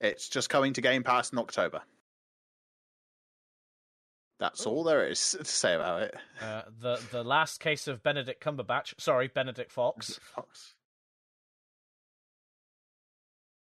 It's 0.00 0.28
just 0.28 0.50
coming 0.50 0.72
to 0.74 0.80
Game 0.80 1.02
Pass 1.02 1.32
in 1.32 1.38
October. 1.38 1.82
That's 4.38 4.66
all 4.66 4.84
there 4.84 5.06
is 5.06 5.32
to 5.38 5.44
say 5.44 5.74
about 5.74 6.02
it. 6.02 6.14
Uh, 6.40 6.62
the 6.80 7.00
the 7.10 7.24
last 7.24 7.60
case 7.60 7.88
of 7.88 8.02
Benedict 8.02 8.42
Cumberbatch, 8.42 8.94
sorry, 8.98 9.28
Benedict 9.28 9.72
Fox. 9.72 10.18
Fox. 10.34 10.74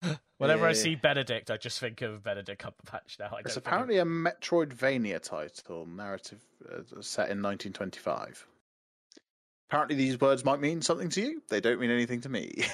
Whenever 0.37 0.65
I 0.65 0.73
see 0.73 0.95
Benedict, 0.95 1.51
I 1.51 1.57
just 1.57 1.79
think 1.79 2.01
of 2.01 2.23
Benedict 2.23 2.61
Cumberbatch 2.61 3.19
now. 3.19 3.27
I 3.27 3.29
don't 3.29 3.45
It's 3.45 3.57
of- 3.57 3.65
apparently 3.65 3.97
a 3.97 4.05
Metroidvania 4.05 5.21
title, 5.21 5.85
narrative 5.85 6.39
uh, 6.65 6.79
set 7.01 7.29
in 7.29 7.41
1925. 7.41 8.47
Apparently, 9.69 9.95
these 9.95 10.19
words 10.19 10.43
might 10.43 10.59
mean 10.59 10.81
something 10.81 11.09
to 11.09 11.21
you. 11.21 11.41
They 11.49 11.61
don't 11.61 11.79
mean 11.79 11.91
anything 11.91 12.21
to 12.21 12.29
me. 12.29 12.63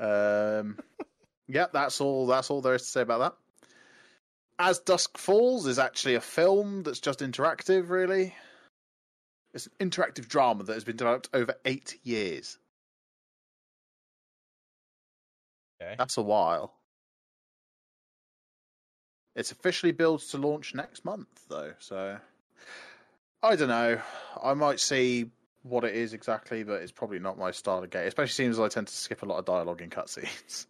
um, 0.00 0.78
yeah, 1.48 1.66
that's 1.72 2.00
all. 2.00 2.26
That's 2.26 2.50
all 2.50 2.60
there 2.62 2.74
is 2.74 2.82
to 2.82 2.88
say 2.88 3.00
about 3.02 3.18
that. 3.18 3.34
As 4.58 4.78
Dusk 4.78 5.18
Falls 5.18 5.66
is 5.66 5.78
actually 5.78 6.14
a 6.14 6.20
film 6.20 6.82
that's 6.82 7.00
just 7.00 7.20
interactive. 7.20 7.90
Really, 7.90 8.34
it's 9.52 9.66
an 9.66 9.90
interactive 9.90 10.28
drama 10.28 10.64
that 10.64 10.74
has 10.74 10.84
been 10.84 10.96
developed 10.96 11.28
over 11.34 11.54
eight 11.64 11.98
years. 12.02 12.58
Okay. 15.80 15.94
That's 15.98 16.16
a 16.16 16.22
while. 16.22 16.74
It's 19.34 19.52
officially 19.52 19.92
billed 19.92 20.20
to 20.20 20.38
launch 20.38 20.74
next 20.74 21.04
month, 21.04 21.28
though, 21.48 21.74
so 21.78 22.18
I 23.42 23.56
don't 23.56 23.68
know. 23.68 24.00
I 24.42 24.54
might 24.54 24.80
see 24.80 25.30
what 25.62 25.84
it 25.84 25.94
is 25.94 26.14
exactly, 26.14 26.62
but 26.62 26.80
it's 26.80 26.92
probably 26.92 27.18
not 27.18 27.38
my 27.38 27.50
style 27.50 27.82
of 27.82 27.90
game. 27.90 28.06
Especially 28.06 28.32
seems 28.32 28.58
I 28.58 28.68
tend 28.68 28.86
to 28.86 28.94
skip 28.94 29.22
a 29.22 29.26
lot 29.26 29.38
of 29.38 29.44
dialogue 29.44 29.82
in 29.82 29.90
cutscenes. 29.90 30.66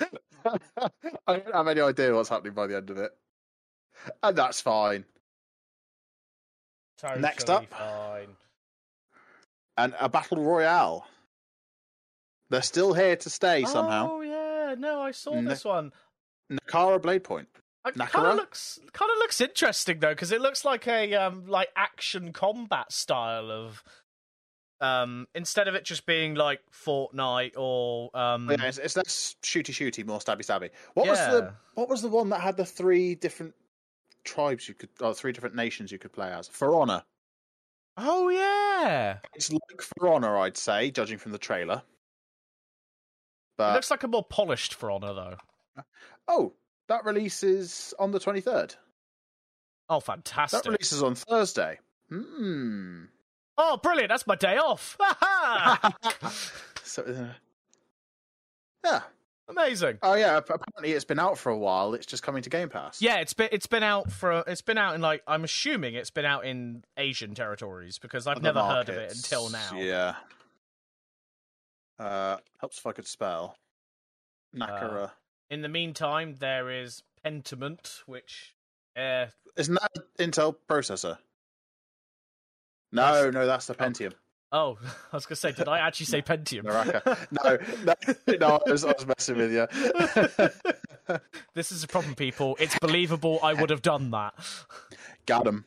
I 1.26 1.36
don't 1.38 1.54
have 1.54 1.68
any 1.68 1.80
idea 1.80 2.14
what's 2.14 2.28
happening 2.28 2.52
by 2.54 2.66
the 2.66 2.76
end 2.76 2.90
of 2.90 2.98
it, 2.98 3.12
and 4.22 4.36
that's 4.36 4.60
fine. 4.60 5.04
Next 7.18 7.50
up. 7.50 7.66
fine. 7.70 8.28
And 9.76 9.94
a 10.00 10.08
battle 10.08 10.42
royale. 10.42 11.06
They're 12.48 12.62
still 12.62 12.94
here 12.94 13.16
to 13.16 13.28
stay 13.30 13.64
somehow. 13.64 14.08
Oh 14.12 14.20
yeah, 14.22 14.74
no, 14.78 15.00
I 15.00 15.10
saw 15.10 15.34
Ne- 15.34 15.48
this 15.48 15.64
one. 15.64 15.92
Nakara 16.50 17.02
Blade 17.02 17.24
Point. 17.24 17.48
Kind 17.84 17.96
Nakara? 17.96 18.30
of 18.30 18.36
looks 18.36 18.78
kind 18.92 19.10
of 19.12 19.18
looks 19.18 19.40
interesting 19.40 19.98
though, 20.00 20.12
because 20.12 20.32
it 20.32 20.40
looks 20.40 20.64
like 20.64 20.86
a 20.88 21.14
um 21.14 21.46
like 21.46 21.68
action 21.76 22.32
combat 22.32 22.92
style 22.92 23.50
of 23.50 23.82
um 24.80 25.26
instead 25.34 25.68
of 25.68 25.74
it 25.74 25.84
just 25.84 26.04
being 26.06 26.34
like 26.34 26.60
Fortnite 26.70 27.52
or 27.56 28.14
um 28.16 28.50
Yeah, 28.50 28.64
it's, 28.66 28.78
it's 28.78 28.96
less 28.96 29.36
shooty 29.42 29.72
shooty, 29.72 30.04
more 30.04 30.18
stabby 30.18 30.40
stabby. 30.42 30.70
What 30.94 31.06
was 31.08 31.18
the 31.18 31.54
what 31.74 31.88
was 31.88 32.02
the 32.02 32.08
one 32.08 32.28
that 32.30 32.40
had 32.40 32.56
the 32.56 32.64
three 32.66 33.14
different 33.14 33.54
tribes 34.24 34.68
you 34.68 34.74
could, 34.74 34.90
or 35.00 35.14
three 35.14 35.32
different 35.32 35.54
nations 35.54 35.90
you 35.92 35.98
could 35.98 36.12
play 36.12 36.30
as? 36.32 36.48
For 36.48 36.74
Honor. 36.74 37.02
oh 37.96 38.28
yeah, 38.28 39.18
It's 39.34 39.50
like 39.50 39.80
For 39.80 40.12
Honor, 40.12 40.36
I'd 40.36 40.56
say, 40.58 40.90
judging 40.90 41.18
from 41.18 41.32
the 41.32 41.38
trailer. 41.38 41.76
it 41.76 41.82
But 43.56 43.74
looks 43.74 43.90
like 43.90 44.02
a 44.02 44.08
more 44.08 44.24
polished 44.24 44.74
For 44.74 44.90
Honor 44.90 45.14
though. 45.14 45.82
oh, 46.28 46.52
that 46.88 47.04
releases 47.04 47.94
on 47.98 48.10
the 48.10 48.20
twenty 48.20 48.40
third. 48.42 48.74
Oh, 49.88 50.00
fantastic! 50.00 50.62
That 50.64 50.68
releases 50.68 51.02
on 51.02 51.14
Thursday. 51.14 51.78
Hmm. 52.10 53.04
Oh, 53.58 53.78
brilliant! 53.82 54.10
That's 54.10 54.26
my 54.26 54.34
day 54.36 54.56
off. 54.56 54.96
so, 56.82 57.02
uh, 57.02 57.26
yeah. 58.84 59.00
Amazing. 59.48 59.98
Oh 60.02 60.14
yeah. 60.14 60.38
Apparently, 60.38 60.92
it's 60.92 61.04
been 61.04 61.20
out 61.20 61.38
for 61.38 61.50
a 61.50 61.56
while. 61.56 61.94
It's 61.94 62.06
just 62.06 62.22
coming 62.22 62.42
to 62.42 62.50
Game 62.50 62.68
Pass. 62.68 63.00
Yeah, 63.00 63.18
it's 63.18 63.32
been 63.32 63.48
it's 63.52 63.66
been 63.66 63.84
out 63.84 64.10
for 64.10 64.42
it's 64.46 64.62
been 64.62 64.76
out 64.76 64.96
in 64.96 65.00
like 65.00 65.22
I'm 65.26 65.44
assuming 65.44 65.94
it's 65.94 66.10
been 66.10 66.24
out 66.24 66.44
in 66.44 66.82
Asian 66.96 67.34
territories 67.34 67.98
because 67.98 68.26
I've 68.26 68.42
never 68.42 68.62
heard 68.62 68.88
of 68.88 68.96
it 68.96 69.14
until 69.14 69.48
now. 69.50 69.70
Yeah. 69.76 70.14
Uh, 71.98 72.38
helps 72.60 72.78
if 72.78 72.86
I 72.86 72.92
could 72.92 73.06
spell. 73.06 73.56
Nakara. 74.54 75.12
In 75.48 75.62
the 75.62 75.68
meantime, 75.68 76.34
there 76.38 76.70
is 76.82 77.02
Pentiment, 77.24 78.02
which 78.06 78.54
uh, 78.96 79.26
Isn't 79.56 79.74
that 79.74 79.92
Intel 80.18 80.56
processor? 80.68 81.18
No, 82.92 83.30
no, 83.30 83.46
that's 83.46 83.66
the 83.66 83.74
Pentium. 83.74 84.12
oh, 84.52 84.78
I 85.12 85.16
was 85.16 85.26
gonna 85.26 85.36
say, 85.36 85.52
did 85.52 85.68
I 85.68 85.78
actually 85.80 86.06
say 86.06 86.22
Pentium? 86.22 86.64
Naraka. 86.64 87.26
No, 87.30 87.58
no, 87.84 88.36
no, 88.38 88.60
I 88.66 88.70
was, 88.70 88.84
I 88.84 88.92
was 88.92 89.06
messing 89.06 89.36
with 89.36 89.52
you. 89.52 91.18
this 91.54 91.72
is 91.72 91.84
a 91.84 91.88
problem, 91.88 92.14
people. 92.14 92.56
It's 92.60 92.78
believable. 92.78 93.38
I 93.42 93.54
would 93.54 93.70
have 93.70 93.82
done 93.82 94.10
that. 94.12 94.34
Got 95.26 95.46
him. 95.46 95.64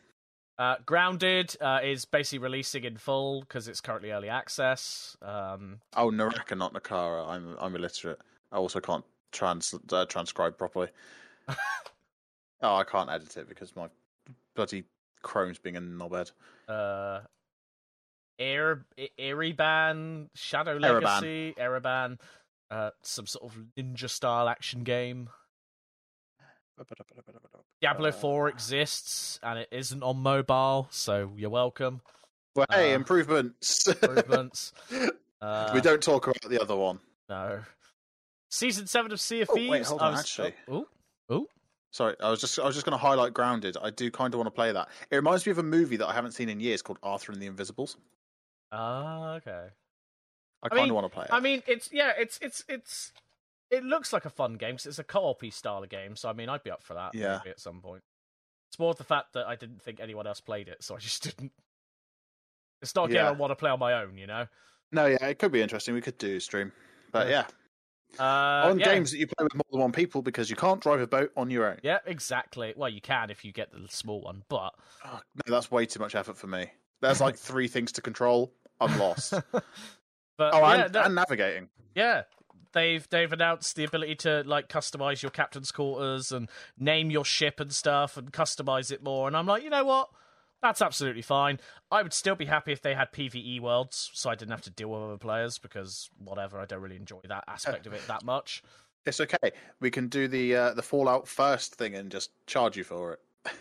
Uh, 0.57 0.75
Grounded 0.85 1.55
uh, 1.61 1.79
is 1.83 2.03
basically 2.03 2.39
releasing 2.39 2.83
in 2.83 2.97
full 2.97 3.41
because 3.41 3.67
it's 3.69 3.79
currently 3.79 4.11
early 4.11 4.27
access. 4.29 5.15
Um, 5.21 5.79
Oh, 5.95 6.09
Naraka, 6.09 6.55
not 6.55 6.73
Nakara. 6.73 7.27
I'm 7.27 7.55
I'm 7.59 7.75
illiterate. 7.75 8.19
I 8.51 8.57
also 8.57 8.79
can't 8.81 9.05
trans 9.31 9.73
uh, 9.91 10.05
transcribe 10.05 10.57
properly. 10.57 10.87
oh, 12.61 12.75
I 12.75 12.83
can't 12.83 13.09
edit 13.09 13.37
it 13.37 13.47
because 13.47 13.73
my 13.75 13.87
bloody 14.55 14.83
Chrome's 15.21 15.59
being 15.59 15.77
a 15.77 15.81
knobhead. 15.81 16.31
uh, 16.67 17.21
Air 18.37 18.85
Ereban, 19.19 20.29
Shadow. 20.33 20.77
Legacy, 20.77 21.53
Ereban, 21.57 22.17
uh, 22.71 22.91
some 23.03 23.27
sort 23.27 23.51
of 23.51 23.59
ninja 23.77 24.09
style 24.09 24.47
action 24.47 24.83
game. 24.83 25.29
Diablo 27.81 28.09
Uh, 28.09 28.13
4 28.13 28.49
exists 28.49 29.39
and 29.43 29.59
it 29.59 29.67
isn't 29.71 30.01
on 30.03 30.17
mobile, 30.17 30.87
so 30.91 31.31
you're 31.35 31.49
welcome. 31.49 32.01
Well, 32.55 32.65
hey, 32.71 32.93
Uh, 32.93 32.95
improvements. 32.95 33.87
Improvements. 33.87 34.73
Uh, 35.41 35.71
we 35.73 35.81
don't 35.81 36.01
talk 36.01 36.27
about 36.27 36.41
the 36.49 36.61
other 36.61 36.75
one. 36.75 36.99
No. 37.27 37.63
Season 38.49 38.87
7 38.87 39.11
of 39.11 39.19
Sea 39.21 39.41
of 39.41 39.49
Oh, 39.51 39.55
wait, 39.55 39.85
hold 39.85 40.01
on, 40.01 40.11
was- 40.13 40.21
actually. 40.21 40.55
Oh, 40.67 40.87
oh, 41.29 41.47
Sorry, 41.91 42.15
I 42.21 42.29
was 42.29 42.39
just 42.39 42.59
I 42.59 42.65
was 42.65 42.75
just 42.75 42.85
going 42.85 42.97
to 42.97 43.01
highlight 43.03 43.33
Grounded. 43.33 43.75
I 43.81 43.89
do 43.89 44.11
kind 44.11 44.33
of 44.33 44.37
want 44.37 44.47
to 44.47 44.51
play 44.51 44.71
that. 44.71 44.89
It 45.09 45.15
reminds 45.15 45.45
me 45.45 45.51
of 45.51 45.57
a 45.57 45.63
movie 45.63 45.97
that 45.97 46.07
I 46.07 46.13
haven't 46.13 46.33
seen 46.33 46.49
in 46.49 46.59
years 46.59 46.81
called 46.81 46.99
Arthur 47.01 47.31
and 47.31 47.41
the 47.41 47.47
Invisibles. 47.47 47.97
ah, 48.71 49.33
okay. 49.35 49.69
I 50.61 50.67
I 50.67 50.69
kind 50.69 50.89
of 50.89 50.95
want 50.95 51.05
to 51.05 51.09
play 51.09 51.25
it. 51.25 51.33
I 51.33 51.39
mean, 51.39 51.63
it's 51.67 51.89
yeah, 51.91 52.13
it's 52.17 52.37
it's 52.41 52.63
it's 52.67 53.11
it 53.71 53.83
looks 53.83 54.13
like 54.13 54.25
a 54.25 54.29
fun 54.29 54.55
game 54.55 54.75
because 54.75 54.85
it's 54.87 54.99
a 54.99 55.03
co-op 55.03 55.43
style 55.51 55.83
of 55.83 55.89
game. 55.89 56.15
So 56.15 56.29
I 56.29 56.33
mean, 56.33 56.49
I'd 56.49 56.63
be 56.63 56.71
up 56.71 56.83
for 56.83 56.93
that 56.95 57.15
Yeah. 57.15 57.37
maybe 57.37 57.49
at 57.51 57.59
some 57.59 57.81
point. 57.81 58.03
It's 58.71 58.77
more 58.77 58.93
the 58.93 59.03
fact 59.03 59.33
that 59.33 59.47
I 59.47 59.55
didn't 59.55 59.81
think 59.81 59.99
anyone 59.99 60.27
else 60.27 60.41
played 60.41 60.67
it, 60.67 60.83
so 60.83 60.95
I 60.95 60.99
just 60.99 61.23
didn't. 61.37 61.51
It's 62.81 62.95
not 62.95 63.09
a 63.09 63.13
game 63.13 63.25
I 63.25 63.31
want 63.31 63.51
to 63.51 63.55
play 63.55 63.69
on 63.71 63.79
my 63.79 63.93
own, 64.01 64.17
you 64.17 64.27
know. 64.27 64.47
no, 64.91 65.05
yeah, 65.07 65.25
it 65.25 65.39
could 65.39 65.51
be 65.51 65.61
interesting. 65.61 65.93
We 65.95 66.01
could 66.01 66.17
do 66.17 66.37
a 66.37 66.39
stream, 66.39 66.71
but 67.11 67.27
Yeah. 67.27 67.31
yeah, 67.31 67.47
Uh, 68.19 68.69
on 68.69 68.79
yeah. 68.79 68.85
games 68.85 69.11
that 69.11 69.17
you 69.17 69.27
play 69.27 69.43
with 69.43 69.55
more 69.55 69.65
than 69.71 69.81
one 69.81 69.91
people 69.91 70.21
because 70.21 70.49
you 70.49 70.55
can't 70.55 70.81
drive 70.81 70.99
a 70.99 71.07
boat 71.07 71.31
on 71.37 71.49
your 71.49 71.67
own. 71.69 71.77
Yeah, 71.83 71.99
exactly. 72.05 72.73
Well, 72.75 72.89
you 72.89 73.01
can 73.01 73.29
if 73.29 73.45
you 73.45 73.51
get 73.51 73.71
the 73.71 73.85
small 73.89 74.21
one, 74.21 74.43
but 74.49 74.73
Oh, 75.05 75.19
no, 75.35 75.53
that's 75.53 75.69
way 75.71 75.85
too 75.85 75.99
much 75.99 76.15
effort 76.15 76.37
for 76.37 76.47
me. 76.47 76.71
There's 77.01 77.21
like 77.21 77.35
three 77.37 77.67
things 77.67 77.91
to 77.93 78.01
control. 78.01 78.53
I'm 78.81 78.97
lost. 78.97 79.33
oh, 79.53 79.61
but 80.37 80.53
yeah, 80.53 80.85
and, 80.85 80.93
no- 80.93 81.03
and 81.03 81.15
navigating. 81.15 81.69
Yeah. 81.95 82.23
They've 82.71 83.07
they've 83.09 83.31
announced 83.33 83.75
the 83.75 83.83
ability 83.83 84.15
to 84.17 84.43
like 84.45 84.69
customize 84.69 85.23
your 85.23 85.31
captain's 85.31 85.71
quarters 85.71 86.31
and 86.31 86.49
name 86.77 87.09
your 87.09 87.25
ship 87.25 87.59
and 87.59 87.73
stuff 87.73 88.15
and 88.15 88.31
customize 88.31 88.91
it 88.91 89.01
more. 89.03 89.27
And 89.27 89.35
I'm 89.35 89.47
like, 89.47 89.63
you 89.63 89.71
know 89.71 89.83
what? 89.85 90.09
That's 90.61 90.81
absolutely 90.81 91.21
fine. 91.21 91.59
I 91.89 92.03
would 92.03 92.13
still 92.13 92.35
be 92.35 92.45
happy 92.45 92.71
if 92.71 92.81
they 92.81 92.93
had 92.93 93.11
PVE 93.13 93.61
worlds, 93.61 94.11
so 94.13 94.29
I 94.29 94.35
didn't 94.35 94.51
have 94.51 94.61
to 94.63 94.69
deal 94.69 94.89
with 94.89 95.01
other 95.01 95.17
players 95.17 95.57
because 95.57 96.09
whatever, 96.17 96.59
I 96.59 96.65
don't 96.65 96.81
really 96.81 96.97
enjoy 96.97 97.19
that 97.27 97.45
aspect 97.47 97.87
of 97.87 97.93
it 97.93 98.05
that 98.07 98.23
much. 98.25 98.61
It's 99.05 99.21
okay. 99.21 99.51
We 99.79 99.89
can 99.89 100.07
do 100.09 100.27
the 100.27 100.55
uh, 100.55 100.73
the 100.73 100.81
Fallout 100.81 101.27
first 101.27 101.75
thing 101.75 101.95
and 101.95 102.11
just 102.11 102.31
charge 102.45 102.75
you 102.75 102.83
for 102.83 103.13
it. 103.13 103.53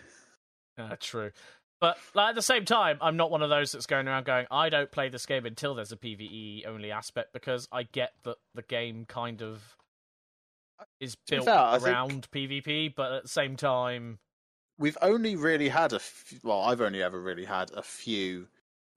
Uh, 0.77 0.95
true. 0.99 1.31
But 1.79 1.97
like, 2.13 2.29
at 2.29 2.35
the 2.35 2.41
same 2.41 2.65
time, 2.65 2.97
I'm 3.01 3.15
not 3.15 3.31
one 3.31 3.41
of 3.41 3.49
those 3.49 3.71
that's 3.71 3.85
going 3.85 4.07
around 4.07 4.25
going, 4.25 4.47
I 4.51 4.67
don't 4.67 4.91
play 4.91 5.07
this 5.07 5.25
game 5.25 5.45
until 5.45 5.75
there's 5.75 5.93
a 5.93 5.97
PVE 5.97 6.67
only 6.67 6.91
aspect 6.91 7.31
because 7.31 7.69
I 7.71 7.83
get 7.83 8.11
that 8.23 8.35
the 8.53 8.63
game 8.63 9.05
kind 9.05 9.41
of 9.41 9.77
is 10.99 11.15
built 11.15 11.45
fair, 11.45 11.57
I 11.57 11.77
think- 11.77 11.87
around 11.87 12.27
PvP, 12.31 12.93
but 12.93 13.13
at 13.13 13.23
the 13.23 13.29
same 13.29 13.55
time, 13.55 14.19
We've 14.79 14.97
only 15.01 15.35
really 15.35 15.69
had 15.69 15.91
a 15.93 15.97
f- 15.97 16.33
well, 16.43 16.61
I've 16.61 16.81
only 16.81 17.03
ever 17.03 17.19
really 17.21 17.45
had 17.45 17.69
a 17.71 17.83
few 17.83 18.47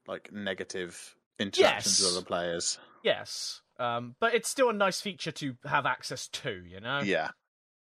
like 0.06 0.32
negative 0.32 1.14
interactions 1.38 2.00
Yes. 2.00 2.02
with 2.08 2.16
other 2.16 2.24
players. 2.26 2.78
yes. 3.02 3.60
Um, 3.78 4.14
but 4.20 4.34
it's 4.34 4.48
still 4.48 4.68
a 4.70 4.72
nice 4.72 5.00
feature 5.00 5.32
to 5.32 5.56
have 5.64 5.84
access 5.86 6.28
to, 6.28 6.62
you 6.64 6.78
know? 6.80 7.00
Yeah, 7.00 7.30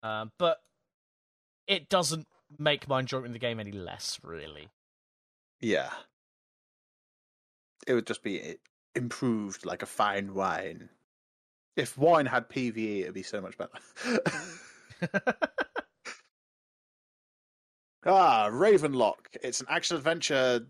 Um, 0.01 0.31
but 0.39 0.57
it 1.67 1.89
doesn't 1.89 2.27
make 2.57 2.87
my 2.87 3.01
enjoyment 3.01 3.27
in 3.27 3.33
the 3.33 3.39
game 3.39 3.59
any 3.59 3.71
less, 3.71 4.19
really. 4.23 4.69
yeah. 5.59 5.91
It 7.87 7.93
would 7.93 8.07
just 8.07 8.23
be 8.23 8.57
improved 8.95 9.65
like 9.65 9.83
a 9.83 9.87
fine 9.87 10.33
wine. 10.33 10.89
If 11.75 11.97
wine 11.97 12.25
had 12.25 12.49
PVE, 12.49 13.01
it'd 13.01 13.13
be 13.13 13.23
so 13.23 13.41
much 13.41 13.57
better. 13.57 13.71
ah, 18.05 18.49
Ravenlok. 18.51 19.37
It's 19.43 19.61
an 19.61 19.67
action 19.69 19.97
adventure 19.97 20.65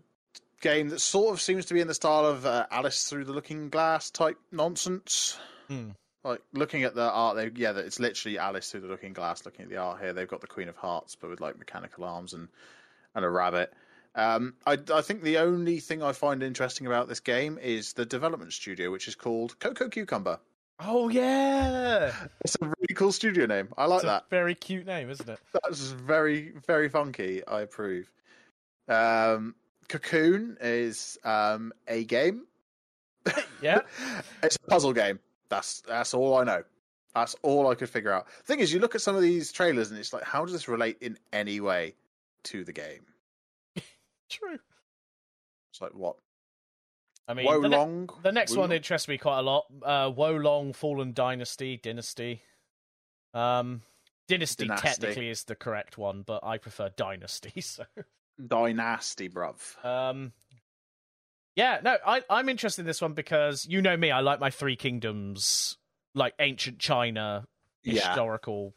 game 0.60 0.88
that 0.90 1.00
sort 1.00 1.34
of 1.34 1.40
seems 1.40 1.66
to 1.66 1.74
be 1.74 1.80
in 1.80 1.88
the 1.88 1.94
style 1.94 2.24
of 2.24 2.46
uh, 2.46 2.66
Alice 2.70 3.04
Through 3.04 3.24
the 3.24 3.32
Looking 3.32 3.68
Glass 3.68 4.10
type 4.10 4.38
nonsense. 4.50 5.38
Hmm. 5.68 5.90
Like 6.24 6.40
looking 6.52 6.84
at 6.84 6.94
the 6.94 7.10
art, 7.10 7.36
they 7.36 7.50
yeah, 7.54 7.76
it's 7.76 7.98
literally 7.98 8.38
Alice 8.38 8.70
Through 8.70 8.82
the 8.82 8.88
Looking 8.88 9.12
Glass. 9.12 9.44
Looking 9.44 9.64
at 9.64 9.70
the 9.70 9.78
art 9.78 10.00
here, 10.00 10.12
they've 10.12 10.28
got 10.28 10.40
the 10.40 10.46
Queen 10.46 10.68
of 10.68 10.76
Hearts, 10.76 11.16
but 11.16 11.30
with 11.30 11.40
like 11.40 11.58
mechanical 11.58 12.04
arms 12.04 12.32
and 12.32 12.48
and 13.14 13.24
a 13.24 13.28
rabbit. 13.28 13.72
Um, 14.14 14.54
I, 14.66 14.78
I 14.92 15.00
think 15.00 15.22
the 15.22 15.38
only 15.38 15.80
thing 15.80 16.02
I 16.02 16.12
find 16.12 16.42
interesting 16.42 16.86
about 16.86 17.08
this 17.08 17.20
game 17.20 17.58
is 17.60 17.94
the 17.94 18.04
development 18.04 18.52
studio, 18.52 18.90
which 18.90 19.08
is 19.08 19.14
called 19.14 19.58
Cococucumber. 19.58 20.38
Oh, 20.84 21.08
yeah! 21.08 22.12
It's 22.44 22.56
a 22.60 22.64
really 22.66 22.94
cool 22.94 23.12
studio 23.12 23.46
name. 23.46 23.68
I 23.76 23.86
like 23.86 23.98
It's 23.98 24.06
that. 24.06 24.28
very 24.30 24.54
cute 24.54 24.86
name, 24.86 25.10
isn't 25.10 25.28
it? 25.28 25.38
That's 25.52 25.90
very 25.90 26.52
very 26.66 26.88
funky. 26.88 27.46
I 27.46 27.62
approve. 27.62 28.10
Um, 28.88 29.54
Cocoon 29.88 30.56
is 30.60 31.18
um, 31.24 31.72
a 31.88 32.04
game. 32.04 32.46
Yeah. 33.62 33.82
it's 34.42 34.56
a 34.56 34.70
puzzle 34.70 34.92
game. 34.92 35.20
That's 35.48 35.82
that's 35.82 36.14
all 36.14 36.36
I 36.36 36.42
know. 36.42 36.64
That's 37.14 37.36
all 37.42 37.68
I 37.68 37.76
could 37.76 37.88
figure 37.88 38.10
out. 38.10 38.28
thing 38.44 38.58
is, 38.58 38.72
you 38.72 38.80
look 38.80 38.96
at 38.96 39.00
some 39.02 39.14
of 39.14 39.22
these 39.22 39.52
trailers 39.52 39.90
and 39.90 40.00
it's 40.00 40.12
like, 40.12 40.24
how 40.24 40.44
does 40.44 40.52
this 40.52 40.66
relate 40.66 40.96
in 41.00 41.16
any 41.32 41.60
way 41.60 41.94
to 42.44 42.64
the 42.64 42.72
game? 42.72 43.06
True. 44.28 44.58
It's 45.70 45.80
like 45.80 45.94
what? 45.94 46.16
I 47.28 47.34
mean, 47.34 47.46
the, 47.62 47.68
ne- 47.68 48.06
the 48.22 48.32
next 48.32 48.56
one 48.56 48.72
interests 48.72 49.06
me 49.08 49.16
quite 49.18 49.38
a 49.38 49.42
lot. 49.42 49.66
Uh, 49.82 50.10
Wolong 50.10 50.74
Fallen 50.74 51.12
Dynasty, 51.12 51.76
Dynasty. 51.76 52.42
Um, 53.32 53.82
Dynasty, 54.28 54.66
Dynasty. 54.66 54.88
technically 54.88 55.28
is 55.30 55.44
the 55.44 55.54
correct 55.54 55.96
one, 55.96 56.22
but 56.26 56.44
I 56.44 56.58
prefer 56.58 56.90
Dynasty. 56.96 57.52
So, 57.62 57.84
Dynasty, 58.44 59.28
bruv. 59.28 59.84
um, 59.84 60.32
yeah, 61.54 61.80
no, 61.82 61.96
I, 62.04 62.22
I'm 62.30 62.48
interested 62.48 62.80
in 62.80 62.86
this 62.86 63.00
one 63.02 63.12
because 63.12 63.66
you 63.66 63.82
know 63.82 63.96
me, 63.96 64.10
I 64.10 64.20
like 64.20 64.40
my 64.40 64.50
Three 64.50 64.74
Kingdoms, 64.74 65.76
like 66.14 66.34
ancient 66.40 66.78
China 66.78 67.46
Yeah. 67.84 67.92
historical 68.08 68.72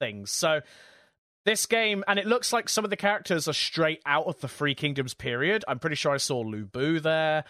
things. 0.00 0.32
So 0.32 0.62
this 1.44 1.66
game, 1.66 2.02
and 2.08 2.18
it 2.18 2.26
looks 2.26 2.52
like 2.52 2.68
some 2.70 2.84
of 2.84 2.90
the 2.90 2.96
characters 2.96 3.46
are 3.46 3.52
straight 3.52 4.00
out 4.06 4.24
of 4.26 4.40
the 4.40 4.48
Three 4.48 4.74
Kingdoms 4.74 5.12
period. 5.14 5.64
I'm 5.68 5.78
pretty 5.78 5.96
sure 5.96 6.12
I 6.12 6.16
saw 6.16 6.40
Lu 6.40 6.64
Bu 6.64 6.98
there, 7.00 7.44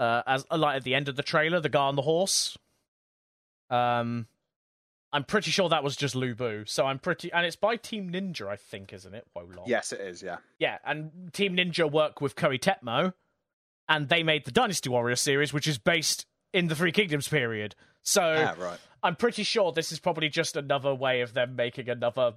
uh, 0.00 0.22
as 0.26 0.44
like 0.50 0.76
at 0.76 0.82
the 0.84 0.96
end 0.96 1.08
of 1.08 1.14
the 1.14 1.22
trailer, 1.22 1.60
the 1.60 1.68
guy 1.68 1.82
on 1.84 1.94
the 1.94 2.02
horse. 2.02 2.58
Um, 3.70 4.26
I'm 5.12 5.24
pretty 5.24 5.50
sure 5.50 5.68
that 5.68 5.84
was 5.84 5.96
just 5.96 6.14
Lu 6.14 6.34
Bu. 6.34 6.64
So 6.66 6.86
I'm 6.86 6.98
pretty, 6.98 7.32
and 7.32 7.44
it's 7.44 7.56
by 7.56 7.76
Team 7.76 8.10
Ninja, 8.10 8.48
I 8.48 8.56
think, 8.56 8.92
isn't 8.92 9.14
it? 9.14 9.26
Wolong. 9.36 9.66
Yes, 9.66 9.92
it 9.92 10.00
is. 10.00 10.22
Yeah. 10.22 10.38
Yeah, 10.58 10.78
and 10.84 11.30
Team 11.32 11.56
Ninja 11.56 11.90
work 11.90 12.20
with 12.20 12.34
Koei 12.36 12.58
Tecmo, 12.60 13.12
and 13.88 14.08
they 14.08 14.22
made 14.22 14.44
the 14.44 14.50
Dynasty 14.52 14.88
Warrior 14.88 15.16
series, 15.16 15.52
which 15.52 15.66
is 15.66 15.78
based 15.78 16.26
in 16.52 16.68
the 16.68 16.74
Three 16.74 16.92
Kingdoms 16.92 17.28
period. 17.28 17.74
So 18.02 18.22
Ah, 18.22 18.54
right. 18.62 18.78
I'm 19.02 19.16
pretty 19.16 19.42
sure 19.42 19.72
this 19.72 19.92
is 19.92 19.98
probably 20.00 20.28
just 20.28 20.56
another 20.56 20.94
way 20.94 21.20
of 21.20 21.34
them 21.34 21.56
making 21.56 21.88
another 21.88 22.34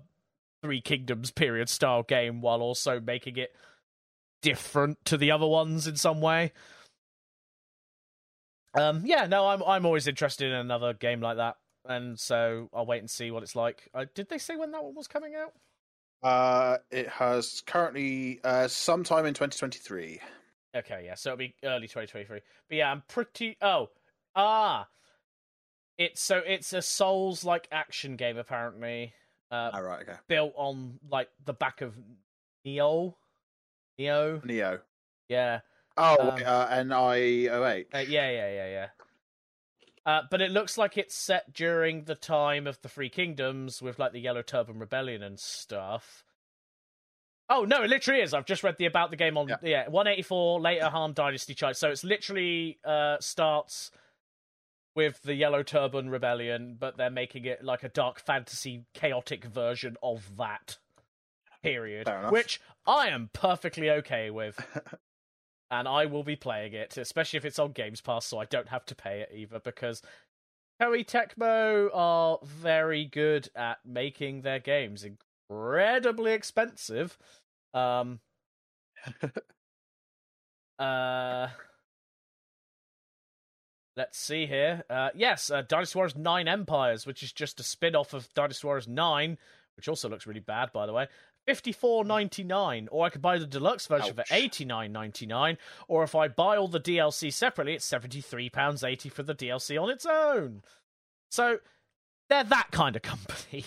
Three 0.62 0.82
Kingdoms 0.82 1.32
period 1.32 1.70
style 1.70 2.04
game 2.04 2.42
while 2.42 2.62
also 2.62 3.00
making 3.00 3.38
it 3.38 3.56
different 4.42 5.04
to 5.06 5.18
the 5.18 5.32
other 5.32 5.48
ones 5.48 5.88
in 5.88 5.96
some 5.96 6.22
way. 6.22 6.52
Um, 8.76 9.04
yeah, 9.06 9.26
no, 9.28 9.48
I'm 9.48 9.62
I'm 9.64 9.86
always 9.86 10.08
interested 10.08 10.48
in 10.48 10.54
another 10.54 10.94
game 10.94 11.22
like 11.22 11.38
that, 11.38 11.58
and 11.86 12.20
so 12.20 12.70
I'll 12.74 12.86
wait 12.86 13.00
and 13.00 13.10
see 13.10 13.32
what 13.32 13.44
it's 13.44 13.56
like. 13.56 13.90
Uh, 13.94 14.06
did 14.16 14.30
they 14.30 14.38
say 14.38 14.56
when 14.56 14.72
that 14.72 14.84
one 14.84 14.96
was 14.96 15.08
coming 15.08 15.36
out? 15.36 15.54
Uh, 16.24 16.78
it 16.90 17.08
has 17.10 17.62
currently 17.68 18.40
uh, 18.44 18.68
sometime 18.68 19.26
in 19.26 19.34
2023. 19.34 20.20
Okay, 20.76 21.04
yeah, 21.06 21.14
so 21.16 21.30
it'll 21.32 21.38
be 21.38 21.54
early 21.64 21.88
2023. 21.88 22.40
But 22.70 22.76
yeah, 22.76 22.92
I'm 22.92 23.04
pretty. 23.08 23.58
Oh, 23.62 23.90
ah, 24.36 24.88
it's 25.98 26.22
so 26.22 26.42
it's 26.46 26.74
a 26.74 26.82
Souls 26.82 27.44
like 27.44 27.68
action 27.72 28.16
game 28.16 28.38
apparently, 28.38 29.14
uh, 29.52 29.70
All 29.74 29.84
right. 29.84 30.02
Okay. 30.02 30.18
built 30.28 30.54
on 30.56 31.00
like 31.12 31.30
the 31.46 31.54
back 31.54 31.82
of 31.82 31.94
Neo, 32.66 33.18
Neo, 34.00 34.42
Neo. 34.44 34.80
yeah, 35.30 35.60
Oh, 35.98 36.30
Um, 36.32 36.40
uh, 36.46 36.68
N 36.72 36.92
I 36.92 37.48
O 37.48 37.66
H. 37.66 37.88
uh, 37.94 37.98
yeah, 38.00 38.30
yeah, 38.30 38.50
yeah, 38.52 38.68
yeah. 38.68 38.88
Uh, 40.06 40.22
but 40.30 40.42
it 40.42 40.52
looks 40.52 40.78
like 40.78 40.98
it's 40.98 41.16
set 41.16 41.54
during 41.54 42.04
the 42.06 42.16
time 42.16 42.68
of 42.68 42.82
the 42.82 42.90
Three 42.90 43.10
Kingdoms 43.10 43.82
with 43.82 44.00
like 44.00 44.12
the 44.12 44.20
Yellow 44.20 44.42
Turban 44.42 44.78
Rebellion 44.80 45.24
and 45.24 45.40
stuff. 45.40 46.26
Oh 47.50 47.64
no, 47.66 47.84
it 47.84 47.90
literally 47.90 48.22
is. 48.22 48.34
I've 48.34 48.46
just 48.46 48.64
read 48.64 48.78
the 48.78 48.86
about 48.86 49.12
the 49.12 49.18
game 49.18 49.38
on 49.38 49.48
Yeah. 49.48 49.56
yeah, 49.62 49.88
184 49.88 50.60
later 50.62 50.90
Han 50.90 51.14
Dynasty 51.14 51.54
chart. 51.54 51.78
So 51.78 51.90
it's 51.90 52.04
literally 52.04 52.80
uh 52.84 53.18
starts 53.22 53.92
with 54.96 55.22
the 55.24 55.36
Yellow 55.36 55.64
Turban 55.64 56.10
Rebellion, 56.10 56.76
but 56.80 56.98
they're 56.98 57.10
making 57.10 57.46
it 57.46 57.64
like 57.64 57.84
a 57.84 57.90
dark 57.90 58.20
fantasy 58.20 58.86
chaotic 58.94 59.46
version 59.46 59.96
of 60.04 60.36
that 60.38 60.78
period, 61.64 62.06
Fair 62.08 62.20
enough. 62.20 62.32
which 62.32 62.60
I 62.86 63.08
am 63.08 63.30
perfectly 63.34 63.90
okay 63.90 64.30
with. 64.32 64.60
and 65.74 65.88
I 65.88 66.06
will 66.06 66.24
be 66.24 66.36
playing 66.36 66.74
it, 66.74 66.98
especially 66.98 67.38
if 67.38 67.46
it's 67.46 67.58
on 67.58 67.72
Games 67.72 68.00
Pass, 68.00 68.28
so 68.28 68.38
I 68.38 68.46
don't 68.46 68.70
have 68.70 68.86
to 68.86 68.96
pay 68.96 69.22
it 69.22 69.32
either. 69.34 69.60
Because 69.60 70.04
Koei 70.80 71.04
Tecmo 71.04 71.90
are 71.92 72.38
very 72.44 73.06
good 73.06 73.50
at 73.56 73.80
making 73.84 74.42
their 74.42 74.60
games 74.60 75.04
incredibly 75.04 76.34
expensive. 76.34 77.18
Um, 77.74 78.20
uh, 80.80 81.48
let's 83.98 84.20
see 84.20 84.46
here. 84.46 84.84
Uh, 84.92 85.10
yes, 85.16 85.50
uh, 85.50 85.64
Dynasty 85.68 85.98
Warriors 85.98 86.16
Nine 86.16 86.48
Empires, 86.48 87.08
which 87.08 87.24
is 87.24 87.34
just 87.34 87.60
a 87.60 87.64
spin-off 87.64 88.14
of 88.14 88.32
Dynasty 88.36 88.68
Warriors 88.68 88.88
Nine, 88.88 89.40
which 89.76 89.88
also 89.88 90.08
looks 90.08 90.28
really 90.28 90.40
bad, 90.40 90.72
by 90.72 90.86
the 90.86 90.94
way. 90.94 91.08
Fifty-four 91.46 92.06
ninety-nine, 92.06 92.88
or 92.92 93.06
I 93.06 93.10
could 93.10 93.22
buy 93.22 93.38
the 93.38 93.46
deluxe 93.46 93.86
version 93.88 94.14
for 94.14 94.22
Ouch. 94.22 94.32
eighty-nine 94.32 94.92
ninety-nine, 94.94 95.58
or 95.90 96.04
if 96.04 96.16
I 96.16 96.30
buy 96.30 96.56
all 96.56 96.70
the 96.70 96.80
DLC 96.80 97.34
separately, 97.34 97.74
it's 97.74 97.84
seventy-three 97.86 98.50
pounds 98.50 98.84
eighty 98.84 99.10
for 99.10 99.24
the 99.24 99.36
DLC 99.36 99.82
on 99.82 99.90
its 99.90 100.06
own. 100.06 100.62
So 101.32 101.58
they're 102.30 102.46
that 102.46 102.72
kind 102.72 102.96
of 102.96 103.02
company. 103.02 103.66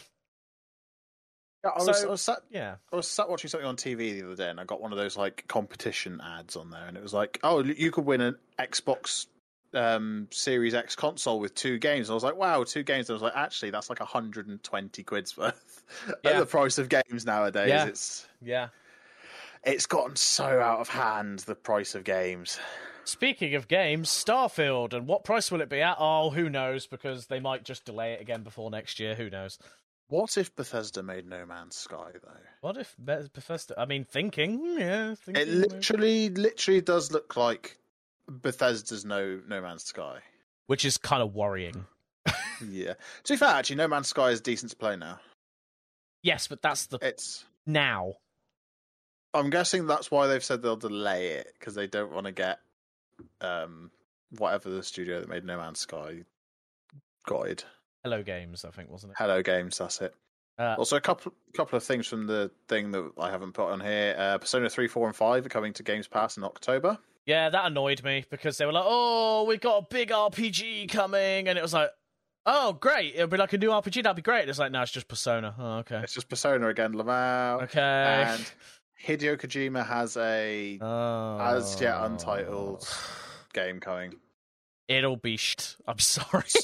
Yeah, 1.64 1.70
I 1.70 1.82
was, 1.84 2.00
So- 2.00 2.06
I 2.06 2.10
was 2.10 2.22
sat 2.22 2.38
yeah. 2.50 2.76
I 2.92 2.96
was 2.96 3.08
sat 3.08 3.28
watching 3.28 3.50
something 3.50 3.66
on 3.68 3.76
TV 3.76 4.18
the 4.18 4.24
other 4.24 4.36
day, 4.36 4.48
and 4.50 4.58
I 4.60 4.64
got 4.64 4.80
one 4.80 4.92
of 4.92 4.98
those 4.98 5.16
like 5.16 5.44
competition 5.48 6.20
ads 6.24 6.56
on 6.56 6.70
there, 6.70 6.86
and 6.86 6.96
it 6.96 7.02
was 7.02 7.12
like, 7.12 7.38
"Oh, 7.42 7.62
you 7.62 7.90
could 7.90 8.04
win 8.06 8.20
an 8.20 8.36
Xbox 8.58 9.26
um, 9.76 10.28
Series 10.30 10.74
X 10.74 10.96
console 10.96 11.38
with 11.38 11.54
two 11.54 11.78
games." 11.78 12.08
And 12.08 12.12
I 12.12 12.14
was 12.14 12.24
like, 12.24 12.36
"Wow, 12.36 12.64
two 12.64 12.82
games!" 12.82 13.08
And 13.08 13.14
I 13.14 13.16
was 13.16 13.22
like, 13.22 13.36
"Actually, 13.36 13.70
that's 13.70 13.88
like 13.90 13.98
hundred 14.00 14.48
and 14.48 14.62
twenty 14.62 15.02
quid's 15.02 15.36
worth 15.36 15.84
Yeah. 16.24 16.30
at 16.32 16.38
the 16.40 16.46
price 16.46 16.78
of 16.78 16.88
games 16.88 17.24
nowadays." 17.26 17.68
Yeah. 17.68 17.86
It's 17.86 18.26
Yeah. 18.42 18.68
it's 19.64 19.86
gotten 19.86 20.16
so 20.16 20.44
out 20.60 20.80
of 20.80 20.88
hand 20.88 21.40
the 21.40 21.54
price 21.54 21.94
of 21.94 22.04
games. 22.04 22.58
Speaking 23.04 23.54
of 23.54 23.68
games, 23.68 24.08
Starfield, 24.10 24.92
and 24.92 25.06
what 25.06 25.22
price 25.22 25.52
will 25.52 25.60
it 25.60 25.68
be 25.68 25.80
at? 25.80 25.96
Oh, 26.00 26.30
who 26.30 26.50
knows? 26.50 26.88
Because 26.88 27.26
they 27.26 27.38
might 27.38 27.62
just 27.62 27.84
delay 27.84 28.14
it 28.14 28.20
again 28.20 28.42
before 28.42 28.68
next 28.68 28.98
year. 28.98 29.14
Who 29.14 29.30
knows? 29.30 29.58
What 30.08 30.36
if 30.36 30.54
Bethesda 30.54 31.02
made 31.02 31.26
No 31.28 31.46
Man's 31.46 31.76
Sky 31.76 32.12
though? 32.22 32.40
What 32.60 32.76
if 32.76 32.94
Bethesda? 32.98 33.74
I 33.78 33.86
mean, 33.86 34.04
thinking, 34.04 34.76
yeah, 34.78 35.14
thinking. 35.16 35.42
It 35.42 35.48
literally, 35.48 36.30
literally 36.30 36.80
does 36.80 37.10
look 37.12 37.36
like 37.36 37.76
Bethesda's 38.28 39.04
No 39.04 39.40
No 39.48 39.60
Man's 39.60 39.84
Sky. 39.84 40.18
which 40.66 40.84
is 40.84 40.96
kind 40.98 41.22
of 41.22 41.34
worrying. 41.34 41.86
Yeah. 42.66 42.94
To 43.24 43.32
be 43.34 43.36
fair, 43.36 43.50
actually, 43.50 43.76
No 43.76 43.86
Man's 43.88 44.08
Sky 44.08 44.30
is 44.30 44.40
decent 44.40 44.70
to 44.70 44.76
play 44.78 44.96
now. 44.96 45.20
Yes, 46.22 46.48
but 46.48 46.62
that's 46.62 46.86
the 46.86 46.98
It's 47.02 47.44
now. 47.66 48.14
I'm 49.34 49.50
guessing 49.50 49.86
that's 49.86 50.10
why 50.10 50.26
they've 50.26 50.42
said 50.42 50.62
they'll 50.62 50.74
delay 50.76 51.32
it 51.32 51.48
because 51.58 51.74
they 51.74 51.86
don't 51.86 52.12
want 52.12 52.24
to 52.26 52.32
get 52.32 52.58
um 53.42 53.90
whatever 54.38 54.70
the 54.70 54.82
studio 54.82 55.20
that 55.20 55.28
made 55.28 55.44
No 55.44 55.58
Man's 55.58 55.80
Sky 55.80 56.24
guide. 57.28 57.62
Hello 58.02 58.22
Games, 58.22 58.64
I 58.64 58.70
think, 58.70 58.90
wasn't 58.90 59.12
it? 59.12 59.16
Hello 59.18 59.42
Games, 59.42 59.76
that's 59.78 60.00
it. 60.00 60.14
Uh, 60.58 60.76
Also, 60.78 60.96
a 60.96 61.00
couple 61.00 61.34
couple 61.54 61.76
of 61.76 61.82
things 61.82 62.06
from 62.06 62.26
the 62.26 62.50
thing 62.68 62.90
that 62.92 63.12
I 63.18 63.30
haven't 63.30 63.52
put 63.52 63.68
on 63.70 63.80
here. 63.80 64.14
Uh, 64.18 64.38
Persona 64.38 64.70
three, 64.70 64.88
four, 64.88 65.06
and 65.06 65.14
five 65.14 65.44
are 65.44 65.50
coming 65.50 65.74
to 65.74 65.82
Games 65.82 66.08
Pass 66.08 66.38
in 66.38 66.44
October. 66.44 66.96
Yeah, 67.26 67.50
that 67.50 67.66
annoyed 67.66 68.02
me 68.02 68.24
because 68.30 68.56
they 68.56 68.64
were 68.66 68.72
like, 68.72 68.84
"Oh, 68.86 69.44
we've 69.44 69.60
got 69.60 69.78
a 69.82 69.86
big 69.88 70.10
RPG 70.10 70.88
coming," 70.90 71.48
and 71.48 71.58
it 71.58 71.62
was 71.62 71.74
like, 71.74 71.90
"Oh, 72.46 72.72
great! 72.72 73.14
It'll 73.14 73.26
be 73.26 73.36
like 73.36 73.52
a 73.52 73.58
new 73.58 73.70
RPG. 73.70 74.02
That'd 74.02 74.16
be 74.16 74.22
great." 74.22 74.42
And 74.42 74.50
it's 74.50 74.58
like, 74.58 74.72
"No, 74.72 74.82
it's 74.82 74.92
just 74.92 75.08
Persona." 75.08 75.54
Oh, 75.58 75.78
okay, 75.78 76.00
It's 76.02 76.14
just 76.14 76.28
Persona 76.28 76.68
again, 76.68 76.94
Lamau. 76.94 77.62
okay. 77.64 77.80
And 78.28 78.50
Hideo 79.04 79.36
Kojima 79.36 79.86
has 79.86 80.16
a 80.16 80.78
oh. 80.80 81.38
as 81.40 81.80
yet 81.80 81.96
untitled 82.00 82.88
game 83.52 83.80
coming. 83.80 84.14
It'll 84.88 85.16
be 85.16 85.36
sh. 85.36 85.56
I'm 85.86 85.98
sorry. 85.98 86.44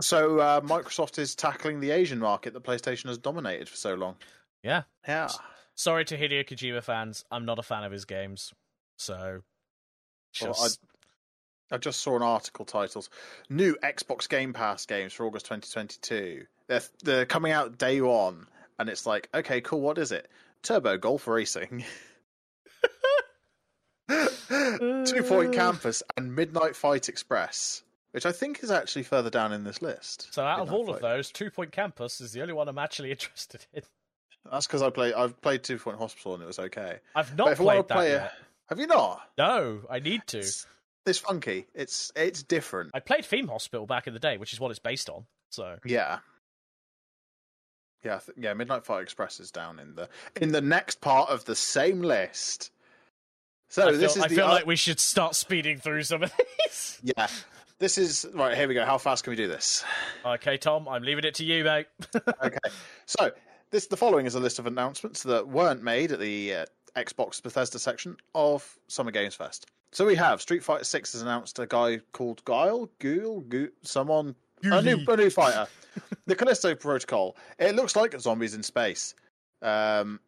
So 0.00 0.38
uh, 0.38 0.60
Microsoft 0.62 1.18
is 1.18 1.34
tackling 1.34 1.80
the 1.80 1.90
Asian 1.90 2.18
market 2.18 2.54
that 2.54 2.62
PlayStation 2.64 3.08
has 3.08 3.18
dominated 3.18 3.68
for 3.68 3.76
so 3.76 3.94
long. 3.94 4.16
yeah. 4.62 4.84
Yeah. 5.06 5.28
Sorry 5.74 6.06
to 6.06 6.16
Hideo 6.16 6.46
Kojima 6.48 6.82
fans. 6.82 7.24
I'm 7.30 7.44
not 7.44 7.58
a 7.58 7.62
fan 7.62 7.84
of 7.84 7.92
his 7.92 8.06
games. 8.06 8.52
So, 8.96 9.42
Well, 10.40 10.52
just 10.52 10.80
I 11.70 11.78
just 11.78 12.00
saw 12.00 12.16
an 12.16 12.22
article 12.22 12.64
titled 12.64 13.08
"New 13.48 13.76
Xbox 13.82 14.28
Game 14.28 14.52
Pass 14.52 14.86
games 14.86 15.12
for 15.12 15.26
August 15.26 15.46
2022." 15.46 16.44
They're 16.66 16.82
they're 17.02 17.26
coming 17.26 17.52
out 17.52 17.78
day 17.78 18.00
one, 18.00 18.46
and 18.78 18.88
it's 18.88 19.06
like, 19.06 19.28
okay, 19.34 19.60
cool. 19.60 19.80
What 19.80 19.98
is 19.98 20.12
it? 20.12 20.28
Turbo 20.62 20.98
Golf 20.98 21.26
Racing, 21.26 21.84
Two 24.08 25.22
Point 25.22 25.50
uh. 25.50 25.58
Campus, 25.58 26.02
and 26.16 26.34
Midnight 26.34 26.76
Fight 26.76 27.08
Express, 27.08 27.82
which 28.10 28.26
I 28.26 28.32
think 28.32 28.62
is 28.62 28.70
actually 28.70 29.04
further 29.04 29.30
down 29.30 29.52
in 29.52 29.64
this 29.64 29.80
list. 29.80 30.28
so 30.32 30.44
out 30.44 30.60
of 30.60 30.66
Midnight 30.66 30.88
all 30.88 30.94
of 30.94 31.00
those, 31.00 31.30
Two 31.30 31.50
Point 31.50 31.72
Campus 31.72 32.20
is 32.20 32.32
the 32.32 32.42
only 32.42 32.54
one 32.54 32.68
I'm 32.68 32.78
actually 32.78 33.10
interested 33.12 33.64
in. 33.72 33.82
that's 34.50 34.66
because 34.66 34.82
I 34.82 34.90
play. 34.90 35.14
I've 35.14 35.40
played 35.40 35.62
Two 35.62 35.78
Point 35.78 35.98
Hospital, 35.98 36.34
and 36.34 36.42
it 36.42 36.46
was 36.46 36.58
okay. 36.58 36.98
I've 37.14 37.36
not 37.36 37.48
I 37.48 37.54
played 37.54 37.88
that 37.88 37.94
play 37.96 38.10
yet. 38.10 38.32
Have 38.70 38.80
you 38.80 38.86
not? 38.86 39.20
No, 39.36 39.80
I 39.90 39.98
need 39.98 40.22
to. 40.28 40.38
It's, 40.38 40.66
it's 41.04 41.18
funky. 41.18 41.66
It's 41.74 42.10
it's 42.16 42.42
different. 42.42 42.90
I 42.94 43.00
played 43.00 43.24
Theme 43.26 43.48
Hospital 43.48 43.86
back 43.86 44.06
in 44.06 44.14
the 44.14 44.18
day, 44.20 44.38
which 44.38 44.52
is 44.54 44.60
what 44.60 44.70
it's 44.70 44.78
based 44.80 45.10
on. 45.10 45.26
So 45.50 45.76
Yeah. 45.84 46.20
Yeah, 48.04 48.18
th- 48.24 48.38
yeah. 48.38 48.54
Midnight 48.54 48.84
Fight 48.86 49.02
Express 49.02 49.40
is 49.40 49.50
down 49.50 49.78
in 49.78 49.94
the 49.94 50.08
in 50.40 50.52
the 50.52 50.60
next 50.62 51.00
part 51.02 51.28
of 51.28 51.44
the 51.44 51.54
same 51.56 52.00
list. 52.02 52.70
So 53.68 53.86
I 53.88 53.90
feel, 53.90 54.00
this 54.00 54.16
is 54.16 54.22
I 54.22 54.28
the 54.28 54.34
feel 54.36 54.46
o- 54.46 54.50
like 54.50 54.66
we 54.66 54.76
should 54.76 54.98
start 54.98 55.34
speeding 55.34 55.78
through 55.78 56.02
some 56.04 56.22
of 56.22 56.32
these. 56.64 56.98
yeah. 57.16 57.26
This 57.78 57.98
is 57.98 58.26
right. 58.34 58.56
Here 58.56 58.68
we 58.68 58.74
go. 58.74 58.84
How 58.84 58.98
fast 58.98 59.24
can 59.24 59.30
we 59.32 59.36
do 59.36 59.48
this? 59.48 59.84
okay, 60.24 60.56
Tom, 60.56 60.88
I'm 60.88 61.02
leaving 61.02 61.24
it 61.24 61.34
to 61.36 61.44
you, 61.44 61.64
mate. 61.64 61.86
Okay. 62.42 62.58
so 63.06 63.30
this 63.70 63.86
the 63.86 63.96
following 63.96 64.26
is 64.26 64.34
a 64.34 64.40
list 64.40 64.58
of 64.58 64.66
announcements 64.66 65.22
that 65.24 65.46
weren't 65.48 65.82
made 65.82 66.12
at 66.12 66.20
the 66.20 66.54
uh, 66.54 66.66
Xbox 66.96 67.42
Bethesda 67.42 67.78
section 67.78 68.16
of 68.34 68.78
Summer 68.88 69.10
Games 69.10 69.34
Fest. 69.34 69.66
So 69.92 70.06
we 70.06 70.14
have 70.16 70.40
Street 70.40 70.62
Fighter 70.62 70.84
Six 70.84 71.12
has 71.12 71.22
announced 71.22 71.58
a 71.58 71.66
guy 71.66 72.00
called 72.12 72.44
Guile, 72.44 72.88
Ghoul, 73.00 73.40
Ghoul 73.40 73.68
someone 73.82 74.34
a 74.62 74.82
new 74.82 75.04
a 75.08 75.16
new 75.16 75.30
fighter. 75.30 75.66
the 76.26 76.36
Callisto 76.36 76.74
Protocol. 76.74 77.36
It 77.58 77.74
looks 77.74 77.96
like 77.96 78.18
zombies 78.20 78.54
in 78.54 78.62
space. 78.62 79.14
Um, 79.62 80.20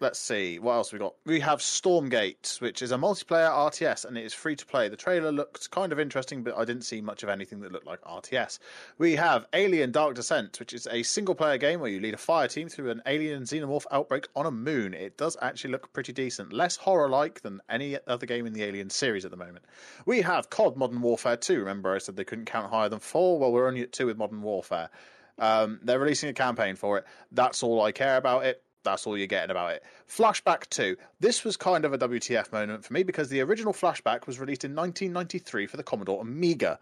let's 0.00 0.18
see 0.18 0.58
what 0.58 0.74
else 0.74 0.92
we 0.92 0.98
got. 0.98 1.14
We 1.26 1.40
have 1.40 1.60
Stormgate, 1.60 2.60
which 2.60 2.82
is 2.82 2.92
a 2.92 2.96
multiplayer 2.96 3.50
RTS, 3.50 4.04
and 4.04 4.16
it 4.16 4.24
is 4.24 4.32
free 4.32 4.56
to 4.56 4.66
play. 4.66 4.88
The 4.88 4.96
trailer 4.96 5.30
looked 5.30 5.70
kind 5.70 5.92
of 5.92 6.00
interesting, 6.00 6.42
but 6.42 6.56
I 6.56 6.64
didn't 6.64 6.84
see 6.84 7.00
much 7.00 7.22
of 7.22 7.28
anything 7.28 7.60
that 7.60 7.72
looked 7.72 7.86
like 7.86 8.00
RTS. 8.02 8.58
We 8.98 9.16
have 9.16 9.46
Alien 9.52 9.92
Dark 9.92 10.14
Descent, 10.14 10.58
which 10.58 10.72
is 10.72 10.86
a 10.90 11.02
single 11.02 11.34
player 11.34 11.58
game 11.58 11.80
where 11.80 11.90
you 11.90 12.00
lead 12.00 12.14
a 12.14 12.18
fire 12.18 12.48
team 12.48 12.68
through 12.68 12.90
an 12.90 13.02
alien 13.06 13.42
xenomorph 13.42 13.86
outbreak 13.90 14.28
on 14.34 14.46
a 14.46 14.50
moon. 14.50 14.94
It 14.94 15.16
does 15.16 15.36
actually 15.42 15.72
look 15.72 15.92
pretty 15.92 16.12
decent, 16.12 16.52
less 16.52 16.76
horror 16.76 17.08
like 17.08 17.42
than 17.42 17.60
any 17.68 17.98
other 18.06 18.26
game 18.26 18.46
in 18.46 18.52
the 18.52 18.64
Alien 18.64 18.90
series 18.90 19.24
at 19.24 19.30
the 19.30 19.36
moment. 19.36 19.64
We 20.06 20.22
have 20.22 20.50
COD 20.50 20.76
Modern 20.76 21.00
Warfare 21.02 21.36
2. 21.36 21.58
Remember, 21.58 21.94
I 21.94 21.98
said 21.98 22.16
they 22.16 22.24
couldn't 22.24 22.46
count 22.46 22.70
higher 22.70 22.88
than 22.88 23.00
four? 23.00 23.38
Well, 23.38 23.52
we're 23.52 23.68
only 23.68 23.82
at 23.82 23.92
two 23.92 24.06
with 24.06 24.16
Modern 24.16 24.42
Warfare. 24.42 24.90
Um, 25.38 25.80
they're 25.82 25.98
releasing 25.98 26.28
a 26.28 26.34
campaign 26.34 26.76
for 26.76 26.98
it. 26.98 27.04
That's 27.32 27.62
all 27.62 27.82
I 27.82 27.92
care 27.92 28.16
about 28.16 28.44
it. 28.44 28.62
That's 28.82 29.06
all 29.06 29.16
you're 29.16 29.26
getting 29.26 29.50
about 29.50 29.72
it. 29.72 29.82
Flashback 30.08 30.68
2. 30.70 30.96
This 31.20 31.44
was 31.44 31.56
kind 31.56 31.84
of 31.84 31.92
a 31.92 31.98
WTF 31.98 32.52
moment 32.52 32.84
for 32.84 32.92
me 32.92 33.02
because 33.02 33.28
the 33.28 33.40
original 33.40 33.72
Flashback 33.72 34.26
was 34.26 34.40
released 34.40 34.64
in 34.64 34.74
1993 34.74 35.66
for 35.66 35.76
the 35.76 35.82
Commodore 35.82 36.22
Amiga, 36.22 36.78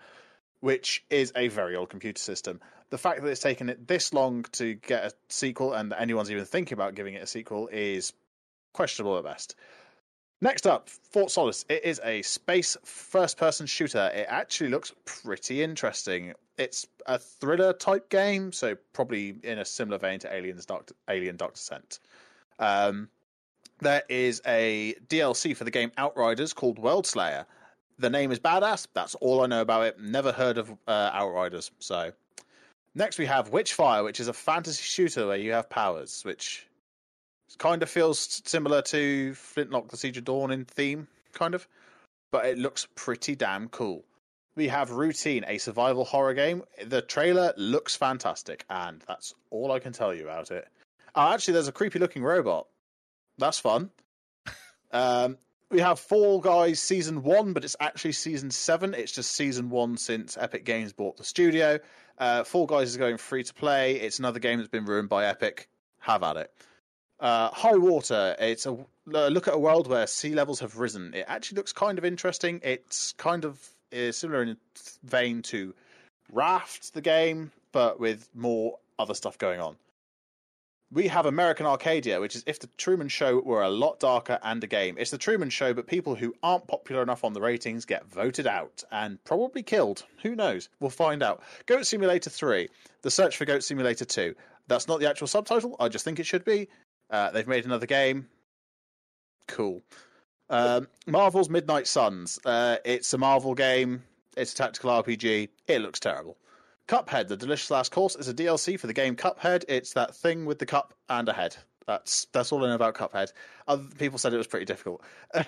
which 0.61 1.05
is 1.11 1.33
a 1.35 1.49
very 1.49 1.77
old 1.77 1.91
computer 1.91 2.21
system. 2.21 2.61
The 2.91 2.99
fact 2.99 3.23
that 3.23 3.29
it's 3.29 3.41
taken 3.41 3.69
it 3.69 3.87
this 3.87 4.15
long 4.15 4.45
to 4.53 4.75
get 4.75 5.05
a 5.05 5.13
sequel 5.29 5.73
and 5.73 5.93
that 5.93 6.01
anyone's 6.01 6.31
even 6.31 6.45
thinking 6.45 6.75
about 6.75 6.95
giving 6.95 7.15
it 7.15 7.23
a 7.23 7.27
sequel 7.27 7.69
is 7.73 8.13
questionable 8.73 9.19
at 9.19 9.25
best. 9.25 9.57
Next 10.41 10.69
up, 10.69 10.89
Fort 10.89 11.33
Solis. 11.33 11.65
It 11.69 11.85
is 11.85 12.01
a 12.05 12.23
space 12.23 12.77
first 12.85 13.37
person 13.37 13.67
shooter. 13.67 14.11
It 14.15 14.27
actually 14.29 14.71
looks 14.71 14.95
pretty 15.05 15.65
interesting. 15.65 16.33
It's 16.57 16.87
a 17.07 17.19
thriller 17.19 17.73
type 17.73 18.09
game, 18.09 18.53
so 18.53 18.77
probably 18.93 19.35
in 19.43 19.59
a 19.59 19.65
similar 19.65 19.99
vein 19.99 20.21
to 20.21 20.33
Alien's 20.33 20.65
Dark, 20.65 20.93
Alien 21.11 21.37
Dark 21.37 21.55
Descent. 21.55 21.99
Um, 22.61 23.09
there 23.81 24.05
is 24.09 24.41
a 24.47 24.95
DLC 25.09 25.57
for 25.57 25.65
the 25.65 25.73
game 25.73 25.91
Outriders 25.99 26.53
called 26.53 26.79
Worldslayer. 26.79 27.45
The 27.99 28.11
name 28.11 28.31
is 28.31 28.39
badass. 28.39 28.87
That's 28.95 29.17
all 29.17 29.43
I 29.43 29.47
know 29.47 29.61
about 29.61 29.87
it. 29.87 30.01
Never 30.01 30.31
heard 30.31 30.57
of 30.59 30.71
uh, 30.87 31.11
Outriders. 31.13 31.73
So, 31.81 32.13
next 32.95 33.19
we 33.19 33.27
have 33.27 33.51
Witchfire, 33.51 34.05
which 34.05 34.21
is 34.21 34.29
a 34.29 34.33
fantasy 34.33 34.83
shooter 34.83 35.27
where 35.27 35.37
you 35.37 35.51
have 35.51 35.69
powers, 35.69 36.23
which 36.25 36.68
kind 37.57 37.83
of 37.83 37.91
feels 37.91 38.43
similar 38.45 38.83
to 38.83 39.35
Flintlock: 39.35 39.89
The 39.89 39.97
Siege 39.97 40.19
of 40.19 40.25
Dawn 40.25 40.51
in 40.51 40.65
theme, 40.65 41.09
kind 41.33 41.55
of, 41.55 41.67
but 42.31 42.47
it 42.47 42.59
looks 42.59 42.87
pretty 42.95 43.35
damn 43.35 43.69
cool. 43.69 44.05
We 44.57 44.69
have 44.69 44.91
Routine, 44.91 45.45
a 45.47 45.59
survival 45.59 46.05
horror 46.05 46.35
game. 46.35 46.65
The 46.85 47.01
trailer 47.01 47.55
looks 47.57 47.95
fantastic, 47.95 48.65
and 48.69 49.03
that's 49.07 49.33
all 49.51 49.71
I 49.71 49.79
can 49.79 49.93
tell 49.93 50.13
you 50.13 50.25
about 50.25 50.51
it. 50.51 50.67
Oh, 51.15 51.33
actually, 51.33 51.55
there's 51.55 51.69
a 51.69 51.73
creepy 51.73 51.99
looking 51.99 52.23
robot. 52.23 52.67
That's 53.39 53.59
fun. 53.59 53.91
Um, 54.91 55.37
we 55.71 55.81
have 55.81 56.01
Fall 56.01 56.41
Guys 56.41 56.81
season 56.81 57.23
one, 57.23 57.53
but 57.53 57.63
it's 57.63 57.77
actually 57.79 58.13
season 58.13 58.51
seven. 58.51 58.95
It's 58.95 59.13
just 59.13 59.33
season 59.33 59.69
one 59.69 59.99
since 59.99 60.39
Epic 60.39 60.65
Games 60.65 60.95
bought 60.95 61.19
the 61.19 61.25
studio. 61.25 61.79
Uh, 62.17 62.45
Fall 62.45 62.67
Guys 62.67 62.89
is 62.89 62.97
going 62.97 63.19
free 63.19 63.45
to 63.45 63.53
play. 63.53 63.97
It's 63.97 64.19
another 64.19 64.41
game 64.41 64.59
that's 64.59 64.71
been 64.71 64.87
ruined 64.87 65.11
by 65.11 65.27
Epic. 65.27 65.69
Have 66.01 66.23
at 66.23 66.39
it. 66.39 66.51
Uh, 67.21 67.51
Highwater. 67.51 68.37
It's 68.39 68.67
a 68.67 68.79
a 69.15 69.31
look 69.31 69.49
at 69.49 69.55
a 69.55 69.59
world 69.59 69.89
where 69.89 70.07
sea 70.07 70.35
levels 70.35 70.61
have 70.61 70.79
risen. 70.79 71.15
It 71.15 71.25
actually 71.29 71.57
looks 71.57 71.73
kind 71.73 71.99
of 71.99 72.05
interesting. 72.05 72.61
It's 72.63 73.13
kind 73.13 73.45
of 73.45 73.69
uh, 73.97 74.13
similar 74.13 74.43
in 74.43 74.57
vein 75.05 75.43
to 75.43 75.75
Raft, 76.31 76.93
the 76.95 77.01
game, 77.01 77.53
but 77.73 77.99
with 77.99 78.29
more 78.35 78.79
other 78.99 79.15
stuff 79.15 79.39
going 79.39 79.61
on. 79.61 79.77
We 80.91 81.09
have 81.09 81.27
American 81.27 81.67
Arcadia, 81.67 82.19
which 82.19 82.35
is 82.35 82.45
if 82.47 82.61
the 82.61 82.69
Truman 82.79 83.09
Show 83.09 83.41
were 83.41 83.63
a 83.63 83.69
lot 83.69 84.01
darker 84.01 84.39
and 84.43 84.63
a 84.65 84.67
game. 84.67 84.97
It's 84.99 85.11
the 85.11 85.19
Truman 85.19 85.51
Show, 85.51 85.75
but 85.75 85.87
people 85.87 86.15
who 86.15 86.35
aren't 86.43 86.67
popular 86.67 87.03
enough 87.03 87.25
on 87.25 87.35
the 87.35 87.43
ratings 87.43 87.85
get 87.85 88.07
voted 88.07 88.47
out 88.47 88.85
and 88.91 89.23
probably 89.25 89.63
killed. 89.63 90.05
Who 90.23 90.35
knows? 90.35 90.71
We'll 90.81 90.91
find 90.91 91.23
out. 91.23 91.43
Goat 91.67 91.87
Simulator 91.87 92.31
3, 92.31 92.69
The 93.03 93.11
Search 93.11 93.37
for 93.37 93.45
Goat 93.45 93.65
Simulator 93.65 94.07
2. 94.07 94.35
That's 94.67 94.89
not 94.89 95.01
the 95.01 95.09
actual 95.09 95.27
subtitle. 95.27 95.77
I 95.79 95.89
just 95.89 96.05
think 96.05 96.21
it 96.21 96.27
should 96.27 96.45
be. 96.45 96.69
Uh, 97.11 97.31
they've 97.31 97.49
made 97.49 97.65
another 97.65 97.87
game. 97.87 98.29
Cool. 99.47 99.83
Um, 100.51 100.89
Marvel's 101.07 101.49
Midnight 101.51 101.87
Suns. 101.87 102.39
Uh, 102.45 102.77
it's 102.85 103.13
a 103.13 103.19
Marvel 103.19 103.55
game. 103.55 104.03
It's 104.37 104.53
a 104.53 104.57
tactical 104.57 104.91
RPG. 104.91 105.49
It 105.67 105.81
looks 105.81 106.01
terrible. 106.01 106.37
Cuphead, 106.87 107.29
the 107.29 107.37
Delicious 107.37 107.71
Last 107.71 107.93
Course, 107.93 108.17
is 108.17 108.29
a 108.29 108.35
DLC 108.35 108.81
for 108.81 108.87
the 108.87 108.95
game 108.95 109.15
Cuphead. 109.15 109.65
It's 109.69 109.93
that 109.93 110.15
thing 110.15 110.47
with 110.47 110.59
the 110.59 110.67
cup 110.67 110.95
and 111.09 111.29
a 111.29 111.33
head. 111.33 111.57
That's 111.87 112.27
that's 112.33 112.53
all 112.53 112.65
I 112.65 112.69
know 112.69 112.75
about 112.75 112.95
Cuphead. 112.95 113.33
Other 113.67 113.85
people 113.99 114.19
said 114.19 114.33
it 114.33 114.39
was 114.39 114.47
pretty 114.47 114.67
difficult. 114.67 115.03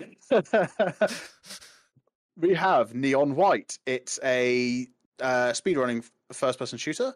we 2.37 2.55
have 2.55 2.95
Neon 2.95 3.37
White. 3.37 3.79
It's 3.87 4.19
a 4.23 4.87
uh, 5.21 5.53
speedrunning 5.53 6.09
first-person 6.33 6.79
shooter. 6.79 7.15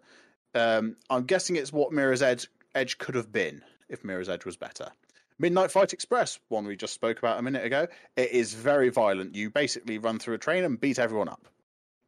Um, 0.54 0.96
I'm 1.10 1.24
guessing 1.24 1.56
it's 1.56 1.72
what 1.72 1.92
Mirror's 1.92 2.22
Edge 2.22 2.48
Edge 2.74 2.98
could 2.98 3.14
have 3.14 3.32
been 3.32 3.62
if 3.94 4.04
Mirror's 4.04 4.28
Edge 4.28 4.44
was 4.44 4.56
better. 4.56 4.90
Midnight 5.38 5.70
Fight 5.70 5.92
Express, 5.92 6.38
one 6.48 6.66
we 6.66 6.76
just 6.76 6.94
spoke 6.94 7.18
about 7.18 7.38
a 7.38 7.42
minute 7.42 7.64
ago. 7.64 7.88
It 8.16 8.30
is 8.30 8.54
very 8.54 8.90
violent. 8.90 9.34
You 9.34 9.50
basically 9.50 9.98
run 9.98 10.18
through 10.18 10.34
a 10.34 10.38
train 10.38 10.64
and 10.64 10.80
beat 10.80 10.98
everyone 10.98 11.28
up. 11.28 11.48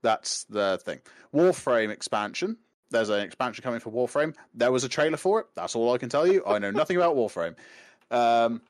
That's 0.02 0.44
the 0.44 0.78
thing. 0.84 1.00
Warframe 1.34 1.90
expansion. 1.90 2.58
There's 2.90 3.08
an 3.08 3.20
expansion 3.20 3.64
coming 3.64 3.80
for 3.80 3.90
Warframe. 3.90 4.34
There 4.54 4.70
was 4.70 4.84
a 4.84 4.88
trailer 4.88 5.16
for 5.16 5.40
it. 5.40 5.46
That's 5.56 5.74
all 5.74 5.92
I 5.92 5.98
can 5.98 6.08
tell 6.08 6.26
you. 6.26 6.44
I 6.46 6.58
know 6.60 6.70
nothing 6.70 6.96
about 6.96 7.16
Warframe. 7.16 7.56
Um, 8.10 8.62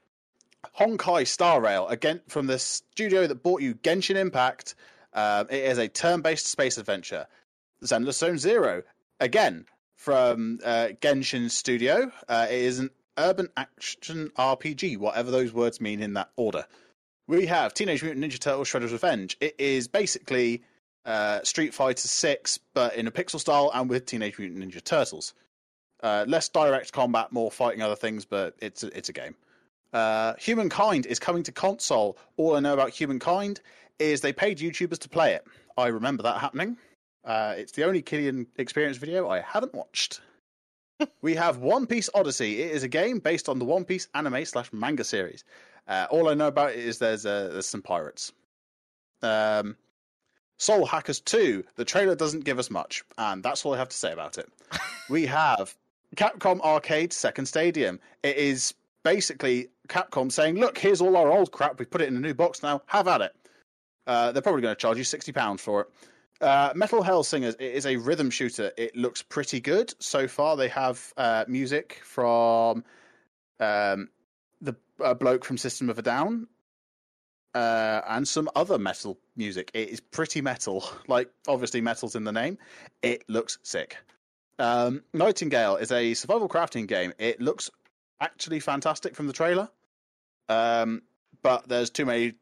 Honkai 0.79 1.27
Star 1.27 1.61
Rail, 1.61 1.87
again 1.89 2.21
from 2.27 2.47
the 2.47 2.59
studio 2.59 3.27
that 3.27 3.43
bought 3.43 3.61
you 3.61 3.75
Genshin 3.75 4.17
Impact. 4.17 4.75
Um, 5.13 5.47
it 5.51 5.65
is 5.65 5.79
a 5.79 5.89
turn-based 5.89 6.47
space 6.47 6.79
adventure. 6.79 7.27
Zenless 7.85 8.15
Zone 8.15 8.39
Zero, 8.39 8.83
again 9.21 9.67
from 9.97 10.61
uh, 10.65 10.89
Genshin 11.01 11.51
Studio. 11.51 12.11
Uh, 12.29 12.47
it 12.49 12.63
is 12.63 12.79
an 12.79 12.91
urban 13.19 13.49
action 13.57 14.31
RPG, 14.37 14.99
whatever 14.99 15.31
those 15.31 15.53
words 15.53 15.81
mean 15.81 16.01
in 16.01 16.15
that 16.15 16.31
order. 16.37 16.67
We 17.27 17.47
have 17.47 17.75
Teenage 17.75 18.03
Mutant 18.03 18.25
Ninja 18.25 18.39
Turtles: 18.39 18.69
Shredder's 18.69 18.93
Revenge. 18.93 19.37
It 19.41 19.57
is 19.59 19.89
basically 19.89 20.63
uh, 21.05 21.43
Street 21.43 21.75
Fighter 21.75 22.09
Six, 22.09 22.59
but 22.75 22.95
in 22.95 23.07
a 23.07 23.11
pixel 23.11 23.41
style 23.41 23.71
and 23.75 23.91
with 23.91 24.07
Teenage 24.07 24.39
Mutant 24.39 24.63
Ninja 24.63 24.83
Turtles. 24.83 25.35
Uh, 26.03 26.25
less 26.29 26.49
direct 26.49 26.93
combat, 26.93 27.33
more 27.33 27.51
fighting 27.51 27.83
other 27.83 27.97
things, 27.97 28.25
but 28.25 28.55
it's 28.61 28.83
a, 28.85 28.97
it's 28.97 29.09
a 29.09 29.13
game. 29.13 29.35
Uh, 29.93 30.35
Humankind 30.39 31.07
is 31.07 31.19
coming 31.19 31.43
to 31.45 31.53
console. 31.53 32.19
All 32.37 32.55
I 32.55 32.61
know 32.61 32.75
about 32.75 32.91
Humankind 32.91 33.61
is 33.99 34.21
they 34.21 34.33
paid 34.33 34.59
YouTubers 34.59 34.99
to 34.99 35.09
play 35.09 35.35
it. 35.35 35.47
I 35.77 35.89
remember 35.89 36.23
that 36.25 36.41
happening. 36.41 36.77
Uh, 37.25 37.55
it's 37.57 37.73
the 37.73 37.85
only 37.85 38.03
Kilian 38.03 38.47
experience 38.57 38.99
video 38.99 39.29
I 39.29 39.41
haven't 39.41 39.75
watched. 39.75 40.21
We 41.23 41.35
have 41.35 41.59
One 41.59 41.87
Piece 41.87 42.09
Odyssey. 42.15 42.63
It 42.63 42.73
is 42.73 42.83
a 42.83 42.89
game 42.89 43.19
based 43.19 43.49
on 43.49 43.59
the 43.59 43.65
One 43.65 43.85
Piece 43.85 44.09
anime 44.15 44.45
slash 44.45 44.73
manga 44.73 45.05
series. 45.05 45.45
Uh, 45.89 46.07
all 46.11 46.29
I 46.29 46.35
know 46.35 46.49
about 46.49 46.71
it 46.71 46.79
is 46.79 46.99
there's 46.99 47.27
uh, 47.27 47.51
there's 47.53 47.67
some 47.67 47.83
pirates. 47.83 48.33
Um, 49.23 49.77
Soul 50.59 50.87
Hackers 50.87 51.21
2. 51.21 51.65
The 51.77 51.85
trailer 51.85 52.15
doesn't 52.15 52.45
give 52.45 52.59
us 52.59 52.71
much, 52.71 53.05
and 53.19 53.43
that's 53.43 53.65
all 53.65 53.75
I 53.75 53.79
have 53.79 53.91
to 53.91 53.97
say 53.97 54.13
about 54.13 54.39
it. 54.39 54.49
we 55.11 55.27
have 55.27 55.75
Capcom 56.17 56.61
Arcade 56.61 57.13
Second 57.13 57.47
Stadium. 57.47 58.01
It 58.23 58.37
is 58.37 58.75
basically 59.05 59.69
Capcom 59.89 60.33
saying, 60.33 60.57
"Look, 60.57 60.79
here's 60.79 61.01
all 61.01 61.17
our 61.17 61.31
old 61.31 61.53
crap. 61.53 61.79
We 61.79 61.85
put 61.85 62.01
it 62.01 62.09
in 62.09 62.17
a 62.17 62.21
new 62.21 62.35
box 62.35 62.63
now. 62.63 62.83
Have 62.87 63.09
at 63.09 63.21
it." 63.21 63.37
Uh, 64.07 64.33
they're 64.33 64.43
probably 64.43 64.63
going 64.63 64.75
to 64.75 64.81
charge 64.81 64.99
you 64.99 65.05
sixty 65.05 65.33
pounds 65.33 65.61
for 65.63 65.83
it. 65.83 65.89
Uh, 66.41 66.73
Metal 66.75 67.03
Hellsingers 67.03 67.55
it 67.59 67.75
is 67.75 67.87
a 67.87 67.97
rhythm 67.97 68.31
shooter. 68.31 68.73
It 68.77 68.95
looks 68.97 69.23
pretty 69.23 69.61
good 69.61 69.95
so 69.99 70.29
far. 70.29 70.57
They 70.57 70.69
have 70.69 71.13
uh, 71.17 71.45
music 71.49 72.01
from 72.05 72.85
um, 73.61 74.09
the 74.61 74.75
bloke 75.19 75.45
from 75.45 75.57
System 75.57 75.89
of 75.89 75.99
a 75.99 76.03
Down 76.03 76.47
uh, 77.55 78.03
and 78.09 78.29
some 78.29 78.51
other 78.55 78.79
metal 78.79 79.19
music. 79.37 79.71
It 79.73 79.89
is 79.89 80.01
pretty 80.01 80.43
metal. 80.43 80.85
Like 81.09 81.31
obviously, 81.49 81.81
metal's 81.81 82.17
in 82.17 82.25
the 82.25 82.33
name. 82.33 82.59
It 83.03 83.25
looks 83.29 83.59
sick. 83.63 83.97
Um, 84.59 85.03
Nightingale 85.15 85.77
is 85.77 85.93
a 85.93 86.15
survival 86.15 86.49
crafting 86.49 86.87
game. 86.87 87.13
It 87.19 87.41
looks 87.41 87.71
actually 88.21 88.61
fantastic 88.61 89.15
from 89.15 89.27
the 89.27 89.33
trailer. 89.33 89.69
Um, 90.49 91.03
but 91.43 91.69
there's 91.69 91.91
too 91.91 92.05
many 92.05 92.35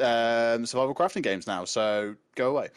um, 0.00 0.66
survival 0.66 0.94
crafting 0.94 1.22
games 1.22 1.46
now, 1.46 1.64
so 1.64 2.14
go 2.36 2.50
away. 2.50 2.68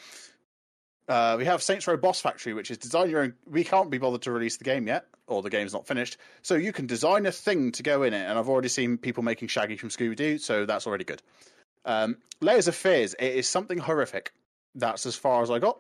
Uh, 1.08 1.36
we 1.38 1.46
have 1.46 1.64
Saints 1.64 1.88
Row 1.88 1.96
Boss 1.96 2.20
Factory, 2.20 2.54
which 2.54 2.70
is 2.70 2.78
design 2.78 3.10
your 3.10 3.22
own. 3.22 3.34
We 3.50 3.64
can't 3.64 3.90
be 3.90 3.98
bothered 3.98 4.24
to 4.24 4.32
release 4.32 4.58
the 4.58 4.66
game 4.66 4.88
yet, 4.88 5.06
or 5.28 5.42
the 5.42 5.50
game's 5.50 5.74
not 5.74 5.88
finished. 5.88 6.18
So 6.42 6.56
you 6.56 6.74
can 6.74 6.86
design 6.86 7.26
a 7.26 7.32
thing 7.32 7.72
to 7.74 7.84
go 7.84 8.04
in 8.04 8.14
it, 8.14 8.26
and 8.26 8.38
I've 8.38 8.50
already 8.50 8.68
seen 8.68 8.98
people 8.98 9.24
making 9.24 9.48
Shaggy 9.48 9.78
from 9.78 9.90
Scooby 9.90 10.16
Doo, 10.16 10.38
so 10.38 10.66
that's 10.66 10.86
already 10.86 11.06
good. 11.06 11.22
Um, 11.86 12.18
Layers 12.42 12.68
of 12.68 12.76
Fears, 12.76 13.16
it 13.20 13.34
is 13.36 13.48
something 13.48 13.78
horrific. 13.78 14.34
That's 14.76 15.06
as 15.06 15.16
far 15.16 15.42
as 15.42 15.50
I 15.50 15.60
got. 15.60 15.80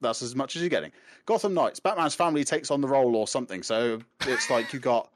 That's 0.00 0.22
as 0.22 0.34
much 0.34 0.56
as 0.56 0.62
you're 0.62 0.70
getting. 0.70 0.92
Gotham 1.26 1.54
Knights, 1.54 1.80
Batman's 1.80 2.14
family 2.14 2.44
takes 2.44 2.70
on 2.70 2.80
the 2.80 2.88
role 2.88 3.16
or 3.16 3.28
something. 3.28 3.62
So 3.62 4.00
it's 4.22 4.50
like 4.50 4.72
you 4.72 4.80
got 4.80 5.10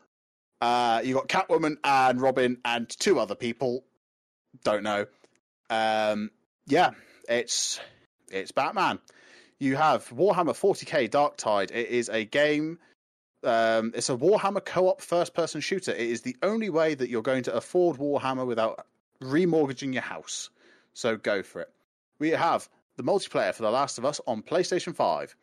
uh, 0.60 1.00
you 1.04 1.14
got 1.14 1.28
Catwoman 1.28 1.76
and 1.84 2.20
Robin 2.20 2.58
and 2.64 2.88
two 2.88 3.18
other 3.18 3.34
people. 3.34 3.84
Don't 4.64 4.82
know. 4.82 5.06
Um, 5.70 6.30
yeah, 6.66 6.90
it's 7.28 7.80
it's 8.30 8.52
Batman. 8.52 8.98
You 9.60 9.74
have 9.74 10.08
Warhammer 10.10 10.54
40k 10.54 11.10
Darktide. 11.10 11.70
It 11.72 11.88
is 11.88 12.08
a 12.08 12.24
game. 12.24 12.78
Um, 13.42 13.92
it's 13.94 14.08
a 14.08 14.16
Warhammer 14.16 14.64
co-op 14.64 15.00
first-person 15.00 15.60
shooter. 15.60 15.92
It 15.92 16.08
is 16.08 16.22
the 16.22 16.36
only 16.42 16.70
way 16.70 16.94
that 16.94 17.08
you're 17.08 17.22
going 17.22 17.42
to 17.44 17.54
afford 17.54 17.98
Warhammer 17.98 18.46
without 18.46 18.86
remortgaging 19.20 19.92
your 19.92 20.02
house. 20.02 20.50
So 20.94 21.16
go 21.16 21.42
for 21.42 21.62
it. 21.62 21.70
We 22.20 22.30
have 22.30 22.68
the 22.96 23.02
multiplayer 23.02 23.52
for 23.54 23.62
The 23.62 23.70
Last 23.70 23.98
of 23.98 24.04
Us 24.04 24.20
on 24.26 24.42
PlayStation 24.42 24.94
5. 24.94 25.34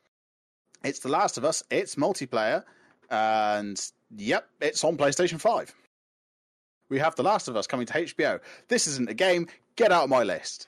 It's 0.83 0.99
The 0.99 1.09
Last 1.09 1.37
of 1.37 1.43
Us, 1.43 1.63
it's 1.69 1.95
multiplayer, 1.95 2.63
and 3.09 3.81
yep, 4.15 4.47
it's 4.61 4.83
on 4.83 4.97
PlayStation 4.97 5.39
5. 5.39 5.73
We 6.89 6.99
have 6.99 7.15
The 7.15 7.23
Last 7.23 7.47
of 7.47 7.55
Us 7.55 7.67
coming 7.67 7.85
to 7.87 7.93
HBO. 7.93 8.39
This 8.67 8.87
isn't 8.87 9.09
a 9.09 9.13
game, 9.13 9.47
get 9.75 9.91
out 9.91 10.03
of 10.03 10.09
my 10.09 10.23
list. 10.23 10.67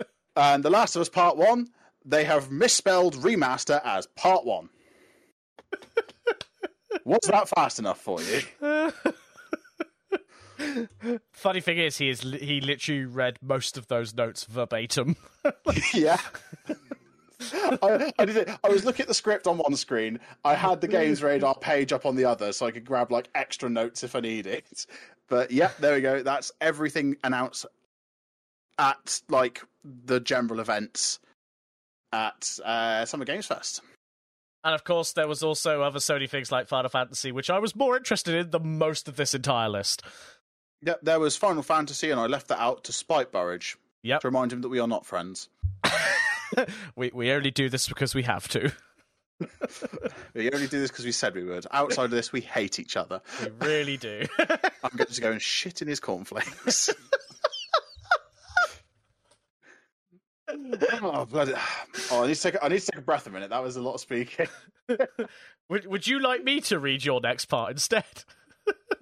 and 0.36 0.64
The 0.64 0.70
Last 0.70 0.96
of 0.96 1.02
Us 1.02 1.08
Part 1.08 1.36
1, 1.36 1.68
they 2.08 2.24
have 2.24 2.50
misspelled 2.50 3.14
remaster 3.16 3.80
as 3.84 4.06
Part 4.06 4.44
1. 4.46 4.68
Was 7.04 7.20
that 7.28 7.48
fast 7.50 7.78
enough 7.78 8.00
for 8.00 8.18
you? 8.22 8.40
Funny 11.32 11.60
thing 11.60 11.78
is, 11.78 11.98
he 11.98 12.08
is 12.08 12.22
he 12.22 12.60
literally 12.60 13.04
read 13.04 13.38
most 13.42 13.76
of 13.76 13.86
those 13.88 14.14
notes 14.14 14.44
verbatim. 14.44 15.16
yeah. 15.94 16.18
I, 17.40 18.12
I, 18.18 18.24
did 18.24 18.36
it. 18.36 18.50
I 18.64 18.68
was 18.68 18.84
looking 18.84 19.04
at 19.04 19.08
the 19.08 19.14
script 19.14 19.46
on 19.46 19.58
one 19.58 19.76
screen. 19.76 20.18
I 20.44 20.54
had 20.54 20.80
the 20.80 20.88
GamesRadar 20.88 21.60
page 21.60 21.92
up 21.92 22.04
on 22.04 22.16
the 22.16 22.24
other, 22.24 22.52
so 22.52 22.66
I 22.66 22.72
could 22.72 22.84
grab 22.84 23.12
like 23.12 23.28
extra 23.34 23.70
notes 23.70 24.02
if 24.02 24.16
I 24.16 24.20
need 24.20 24.48
it. 24.48 24.86
But 25.28 25.52
yeah, 25.52 25.70
there 25.78 25.94
we 25.94 26.00
go. 26.00 26.22
That's 26.22 26.50
everything 26.60 27.16
announced 27.22 27.66
at 28.78 29.20
like 29.28 29.62
the 29.84 30.18
general 30.18 30.58
events 30.58 31.20
at 32.12 32.58
uh, 32.64 33.04
Summer 33.04 33.24
Games 33.24 33.46
Fest. 33.46 33.80
And 34.64 34.74
of 34.74 34.84
course, 34.84 35.12
there 35.12 35.28
was 35.28 35.42
also 35.42 35.82
other 35.82 35.98
Sony 35.98 36.28
things 36.28 36.50
like 36.50 36.68
Final 36.68 36.90
Fantasy, 36.90 37.32
which 37.32 37.48
I 37.50 37.58
was 37.58 37.76
more 37.76 37.96
interested 37.96 38.34
in 38.34 38.50
than 38.50 38.78
most 38.78 39.08
of 39.08 39.16
this 39.16 39.34
entire 39.34 39.68
list. 39.68 40.02
Yeah, 40.82 40.94
there 41.02 41.20
was 41.20 41.36
Final 41.36 41.62
Fantasy, 41.62 42.10
and 42.10 42.20
I 42.20 42.26
left 42.26 42.48
that 42.48 42.60
out 42.60 42.84
to 42.84 42.92
spite 42.92 43.32
Burridge. 43.32 43.76
Yep. 44.02 44.20
To 44.20 44.28
remind 44.28 44.52
him 44.52 44.62
that 44.62 44.68
we 44.68 44.78
are 44.78 44.86
not 44.86 45.06
friends. 45.06 45.48
we 46.96 47.10
we 47.12 47.32
only 47.32 47.50
do 47.50 47.68
this 47.68 47.88
because 47.88 48.14
we 48.14 48.22
have 48.22 48.46
to. 48.48 48.72
we 50.34 50.50
only 50.52 50.66
do 50.66 50.80
this 50.80 50.90
because 50.90 51.04
we 51.04 51.12
said 51.12 51.34
we 51.34 51.44
would. 51.44 51.66
Outside 51.70 52.04
of 52.04 52.10
this, 52.10 52.32
we 52.32 52.40
hate 52.40 52.78
each 52.78 52.96
other. 52.96 53.20
We 53.42 53.66
really 53.66 53.96
do. 53.96 54.24
I'm 54.38 54.96
going 54.96 55.10
to 55.10 55.20
go 55.20 55.32
and 55.32 55.42
shit 55.42 55.82
in 55.82 55.88
his 55.88 56.00
cornflakes. 56.00 56.90
Oh, 60.48 61.26
bloody. 61.26 61.54
oh, 62.10 62.24
I 62.24 62.26
need 62.26 62.34
to 62.34 62.40
take. 62.40 62.56
I 62.62 62.68
need 62.68 62.80
to 62.80 62.86
take 62.92 62.98
a 62.98 63.04
breath 63.04 63.26
a 63.26 63.30
minute. 63.30 63.50
That 63.50 63.62
was 63.62 63.76
a 63.76 63.82
lot 63.82 63.94
of 63.94 64.00
speaking. 64.00 64.46
would 65.68 65.86
Would 65.86 66.06
you 66.06 66.20
like 66.20 66.44
me 66.44 66.60
to 66.62 66.78
read 66.78 67.04
your 67.04 67.20
next 67.20 67.46
part 67.46 67.70
instead? 67.70 68.04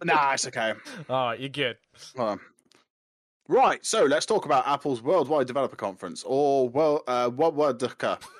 nah, 0.04 0.32
it's 0.32 0.46
okay. 0.46 0.74
All 1.08 1.28
right, 1.28 1.40
you're 1.40 1.48
good. 1.48 1.76
Um, 2.18 2.40
right, 3.48 3.84
so 3.84 4.04
let's 4.04 4.26
talk 4.26 4.44
about 4.44 4.66
Apple's 4.66 5.02
Worldwide 5.02 5.46
Developer 5.46 5.76
Conference, 5.76 6.24
or 6.26 6.68
well, 6.68 7.02
uh, 7.06 7.30
WWDC. 7.30 8.22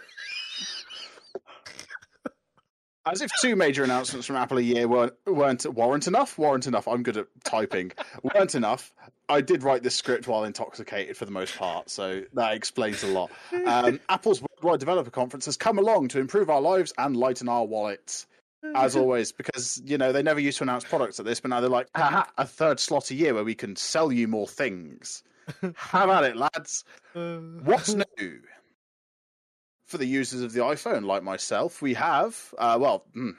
As 3.06 3.22
if 3.22 3.30
two 3.40 3.54
major 3.54 3.84
announcements 3.84 4.26
from 4.26 4.34
Apple 4.34 4.58
a 4.58 4.62
year 4.62 4.88
weren't, 4.88 5.14
weren't 5.26 5.64
warrant 5.72 6.08
enough. 6.08 6.36
Warrant 6.38 6.66
enough. 6.66 6.88
I'm 6.88 7.04
good 7.04 7.16
at 7.16 7.26
typing. 7.44 7.92
weren't 8.22 8.56
enough. 8.56 8.92
I 9.28 9.40
did 9.40 9.62
write 9.62 9.82
this 9.84 9.94
script 9.94 10.26
while 10.26 10.44
intoxicated 10.44 11.16
for 11.16 11.24
the 11.24 11.30
most 11.30 11.56
part, 11.56 11.88
so 11.88 12.22
that 12.34 12.54
explains 12.54 13.04
a 13.04 13.08
lot. 13.08 13.30
Um, 13.64 14.00
Apple's 14.08 14.42
Worldwide 14.42 14.80
Developer 14.80 15.10
Conference 15.10 15.46
has 15.46 15.56
come 15.56 15.78
along 15.78 16.08
to 16.08 16.20
improve 16.20 16.50
our 16.50 16.60
lives 16.60 16.92
and 16.98 17.16
lighten 17.16 17.48
our 17.48 17.64
wallets 17.64 18.26
as 18.74 18.96
always, 18.96 19.32
because 19.32 19.80
you 19.84 19.98
know 19.98 20.12
they 20.12 20.22
never 20.22 20.40
used 20.40 20.58
to 20.58 20.64
announce 20.64 20.84
products 20.84 21.20
at 21.20 21.26
this, 21.26 21.40
but 21.40 21.50
now 21.50 21.60
they're 21.60 21.70
like, 21.70 21.88
Haha, 21.94 22.24
a 22.38 22.46
third 22.46 22.80
slot 22.80 23.10
a 23.10 23.14
year 23.14 23.34
where 23.34 23.44
we 23.44 23.54
can 23.54 23.76
sell 23.76 24.10
you 24.10 24.28
more 24.28 24.48
things. 24.48 25.22
How 25.74 26.04
about 26.04 26.24
it, 26.24 26.36
lads? 26.36 26.84
What's 27.12 27.94
new? 27.94 28.40
For 29.86 29.98
the 29.98 30.06
users 30.06 30.42
of 30.42 30.52
the 30.52 30.60
iPhone, 30.60 31.04
like 31.04 31.22
myself, 31.22 31.80
we 31.80 31.94
have 31.94 32.54
uh, 32.58 32.76
well, 32.80 33.04
mm, 33.16 33.34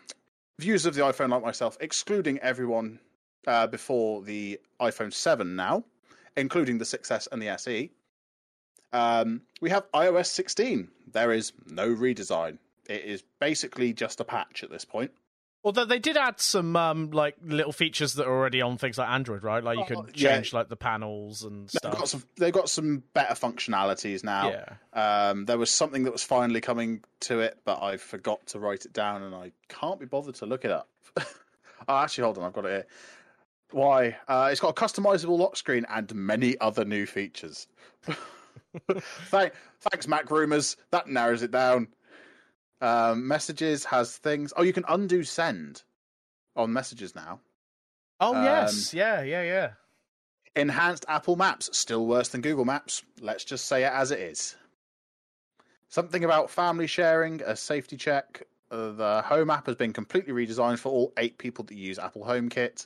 users 0.60 0.86
of 0.86 0.96
the 0.96 1.02
iPhone, 1.02 1.30
like 1.30 1.44
myself, 1.44 1.78
excluding 1.82 2.40
everyone 2.40 3.00
uh, 3.46 3.68
before 3.68 4.22
the 4.22 4.60
iPhone 4.82 5.14
Seven 5.14 5.56
now, 5.56 5.84
including 6.36 6.78
the 6.78 6.86
6S 6.86 7.28
and 7.32 7.42
the 7.42 7.50
SE. 7.50 7.92
Um, 8.94 9.42
we 9.62 9.70
have 9.70 9.92
iOS 9.94 10.28
16. 10.28 10.88
There 11.12 11.32
is 11.32 11.52
no 11.66 11.90
redesign. 11.94 12.58
It 12.90 13.04
is 13.04 13.24
basically 13.40 13.94
just 13.94 14.20
a 14.22 14.24
patch 14.24 14.64
at 14.64 14.70
this 14.70 14.86
point. 14.86 15.12
Although 15.68 15.84
they 15.84 16.00
did 16.00 16.16
add 16.16 16.40
some 16.40 16.78
um, 16.78 17.12
like 17.12 17.36
little 17.44 17.74
features 17.74 18.14
that 18.14 18.26
are 18.26 18.32
already 18.32 18.62
on 18.62 18.78
things 18.78 18.98
like 18.98 19.10
Android, 19.10 19.44
right? 19.44 19.62
Like 19.62 19.78
you 19.78 19.84
can 19.84 19.98
oh, 19.98 20.06
change 20.14 20.54
yeah. 20.54 20.60
like 20.60 20.70
the 20.70 20.78
panels 20.78 21.44
and 21.44 21.70
stuff. 21.70 21.92
They've 21.92 22.00
got 22.00 22.08
some, 22.08 22.24
they've 22.38 22.54
got 22.54 22.70
some 22.70 23.04
better 23.14 23.34
functionalities 23.34 24.24
now. 24.24 24.50
Yeah. 24.50 25.30
Um, 25.30 25.44
there 25.44 25.58
was 25.58 25.70
something 25.70 26.04
that 26.04 26.14
was 26.14 26.24
finally 26.24 26.62
coming 26.62 27.04
to 27.20 27.42
it, 27.42 27.60
but 27.66 27.84
I 27.84 27.98
forgot 27.98 28.48
to 28.48 28.60
write 28.60 28.86
it 28.86 28.94
down, 28.94 29.24
and 29.24 29.36
I 29.36 29.52
can't 29.68 30.00
be 30.00 30.06
bothered 30.06 30.36
to 30.36 30.46
look 30.46 30.64
it 30.64 30.72
up. 30.72 30.88
oh, 31.18 31.98
actually, 31.98 32.24
hold 32.24 32.38
on, 32.38 32.46
I've 32.46 32.54
got 32.54 32.64
it 32.64 32.70
here. 32.70 32.86
Why? 33.72 34.16
Uh, 34.26 34.48
it's 34.50 34.62
got 34.62 34.70
a 34.70 34.74
customizable 34.74 35.38
lock 35.38 35.58
screen 35.58 35.86
and 35.90 36.16
many 36.16 36.58
other 36.60 36.86
new 36.86 37.06
features. 37.06 37.68
Thank, 39.26 39.54
thanks, 39.82 40.06
MacRumors. 40.06 40.76
That 40.92 41.08
narrows 41.08 41.42
it 41.42 41.52
down. 41.52 41.88
Um, 42.82 43.28
messages 43.28 43.86
has 43.86 44.18
things. 44.18 44.54
Oh, 44.56 44.64
you 44.64 44.74
can 44.74 44.86
undo 44.88 45.24
send 45.24 45.84
on 46.56 46.74
messages 46.74 47.16
now. 47.16 47.40
Oh 48.20 48.36
Um, 48.36 48.44
yes, 48.44 48.94
yeah, 48.94 49.22
yeah, 49.22 49.44
yeah. 49.44 49.70
Enhanced 50.56 51.06
Apple 51.08 51.36
Maps, 51.36 51.70
still 51.78 52.06
worse 52.08 52.30
than 52.30 52.42
Google 52.42 52.66
Maps. 52.66 53.04
Let's 53.22 53.46
just 53.46 53.66
say 53.66 53.84
it 53.84 53.92
as 53.92 54.12
it 54.12 54.20
is. 54.20 54.56
Something 55.90 56.24
about 56.24 56.50
family 56.50 56.88
sharing, 56.88 57.42
a 57.42 57.56
safety 57.56 57.96
check. 57.96 58.44
Uh, 58.70 58.92
the 58.92 59.22
Home 59.24 59.50
app 59.50 59.68
has 59.68 59.76
been 59.76 59.94
completely 59.94 60.34
redesigned 60.34 60.80
for 60.80 60.92
all 60.92 61.14
eight 61.18 61.38
people 61.38 61.64
that 61.66 61.78
use 61.78 61.98
Apple 61.98 62.24
HomeKit. 62.24 62.86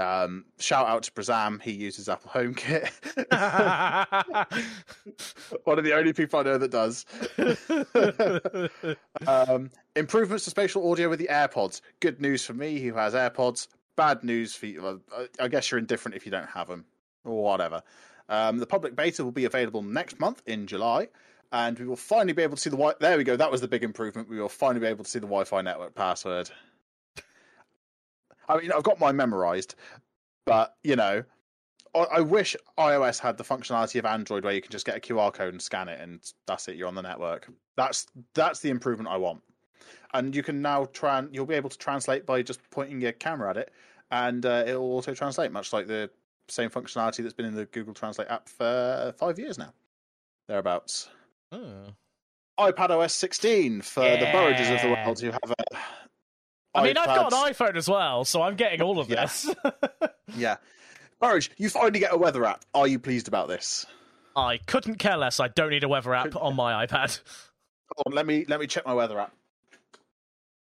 Um, 0.00 0.46
shout 0.58 0.88
out 0.88 1.02
to 1.02 1.12
Brazam, 1.12 1.60
he 1.60 1.72
uses 1.72 2.08
Apple 2.08 2.30
HomeKit. 2.30 2.88
One 5.64 5.78
of 5.78 5.84
the 5.84 5.92
only 5.92 6.14
people 6.14 6.40
I 6.40 6.44
know 6.44 6.56
that 6.56 6.70
does. 6.70 7.04
um, 9.28 9.70
improvements 9.94 10.44
to 10.44 10.50
spatial 10.50 10.90
audio 10.90 11.10
with 11.10 11.18
the 11.18 11.28
AirPods. 11.30 11.82
Good 12.00 12.18
news 12.18 12.46
for 12.46 12.54
me 12.54 12.80
who 12.80 12.94
has 12.94 13.12
AirPods. 13.12 13.68
Bad 13.94 14.24
news 14.24 14.54
for 14.54 14.64
you. 14.66 14.82
well, 14.82 15.00
I- 15.38 15.48
guess 15.48 15.70
you're 15.70 15.78
indifferent 15.78 16.16
if 16.16 16.24
you 16.24 16.32
don't 16.32 16.48
have 16.48 16.68
them. 16.68 16.86
Or 17.24 17.44
whatever. 17.44 17.82
Um, 18.30 18.56
the 18.56 18.66
public 18.66 18.96
beta 18.96 19.22
will 19.22 19.32
be 19.32 19.44
available 19.44 19.82
next 19.82 20.18
month 20.18 20.40
in 20.46 20.66
July, 20.66 21.08
and 21.52 21.78
we 21.78 21.84
will 21.84 21.96
finally 21.96 22.32
be 22.32 22.42
able 22.42 22.56
to 22.56 22.62
see 22.62 22.70
the 22.70 22.76
Wi 22.76 22.94
There 23.00 23.18
we 23.18 23.24
go. 23.24 23.36
That 23.36 23.50
was 23.50 23.60
the 23.60 23.68
big 23.68 23.84
improvement. 23.84 24.30
We 24.30 24.40
will 24.40 24.48
finally 24.48 24.80
be 24.80 24.86
able 24.86 25.04
to 25.04 25.10
see 25.10 25.18
the 25.18 25.26
Wi-Fi 25.26 25.60
network 25.60 25.94
password. 25.94 26.50
I 28.50 28.60
mean, 28.60 28.72
I've 28.72 28.82
got 28.82 29.00
mine 29.00 29.16
memorized, 29.16 29.74
but 30.46 30.74
you 30.82 30.96
know, 30.96 31.22
I, 31.94 31.98
I 31.98 32.20
wish 32.20 32.56
iOS 32.78 33.18
had 33.18 33.36
the 33.36 33.44
functionality 33.44 33.98
of 33.98 34.06
Android 34.06 34.44
where 34.44 34.52
you 34.52 34.62
can 34.62 34.70
just 34.70 34.86
get 34.86 34.96
a 34.96 35.00
QR 35.00 35.32
code 35.32 35.54
and 35.54 35.62
scan 35.62 35.88
it, 35.88 36.00
and 36.00 36.20
that's 36.46 36.68
it. 36.68 36.76
You're 36.76 36.88
on 36.88 36.94
the 36.94 37.02
network. 37.02 37.50
That's 37.76 38.06
that's 38.34 38.60
the 38.60 38.70
improvement 38.70 39.08
I 39.08 39.16
want. 39.16 39.42
And 40.12 40.34
you 40.34 40.42
can 40.42 40.60
now 40.60 40.86
try. 40.86 41.24
You'll 41.30 41.46
be 41.46 41.54
able 41.54 41.70
to 41.70 41.78
translate 41.78 42.26
by 42.26 42.42
just 42.42 42.60
pointing 42.70 43.00
your 43.00 43.12
camera 43.12 43.50
at 43.50 43.56
it, 43.56 43.72
and 44.10 44.44
uh, 44.44 44.64
it 44.66 44.74
will 44.74 44.96
auto 44.96 45.14
translate, 45.14 45.52
much 45.52 45.72
like 45.72 45.86
the 45.86 46.10
same 46.48 46.70
functionality 46.70 47.22
that's 47.22 47.34
been 47.34 47.46
in 47.46 47.54
the 47.54 47.66
Google 47.66 47.94
Translate 47.94 48.28
app 48.28 48.48
for 48.48 49.14
five 49.16 49.38
years 49.38 49.56
now, 49.58 49.72
thereabouts. 50.48 51.08
Oh. 51.52 51.86
iPad 52.58 52.90
OS 52.90 53.12
16 53.14 53.82
for 53.82 54.00
the 54.00 54.28
Burridges 54.32 54.70
of 54.70 54.82
the 54.82 54.88
world 54.88 55.20
who 55.20 55.30
have 55.30 55.54
a. 55.58 55.78
I 56.74 56.84
mean, 56.84 56.96
I've 56.96 57.06
got 57.06 57.32
an 57.32 57.52
iPhone 57.52 57.76
as 57.76 57.88
well, 57.88 58.24
so 58.24 58.42
I'm 58.42 58.54
getting 58.56 58.80
all 58.82 58.98
of 59.00 59.08
Yeah. 59.08 59.22
this. 59.22 59.50
Yeah. 60.36 60.56
Burridge, 61.20 61.50
you 61.58 61.68
finally 61.68 61.98
get 61.98 62.12
a 62.14 62.16
weather 62.16 62.44
app. 62.44 62.64
Are 62.72 62.86
you 62.86 62.98
pleased 63.00 63.26
about 63.28 63.48
this? 63.48 63.84
I 64.36 64.58
couldn't 64.66 64.94
care 64.96 65.16
less. 65.16 65.40
I 65.40 65.48
don't 65.48 65.70
need 65.70 65.82
a 65.82 65.88
weather 65.88 66.14
app 66.14 66.36
on 66.36 66.54
my 66.54 66.86
iPad. 66.86 67.20
Hold 67.96 68.06
on, 68.06 68.12
let 68.14 68.26
me 68.26 68.44
let 68.48 68.60
me 68.60 68.66
check 68.68 68.86
my 68.86 68.94
weather 68.94 69.18
app. 69.18 69.32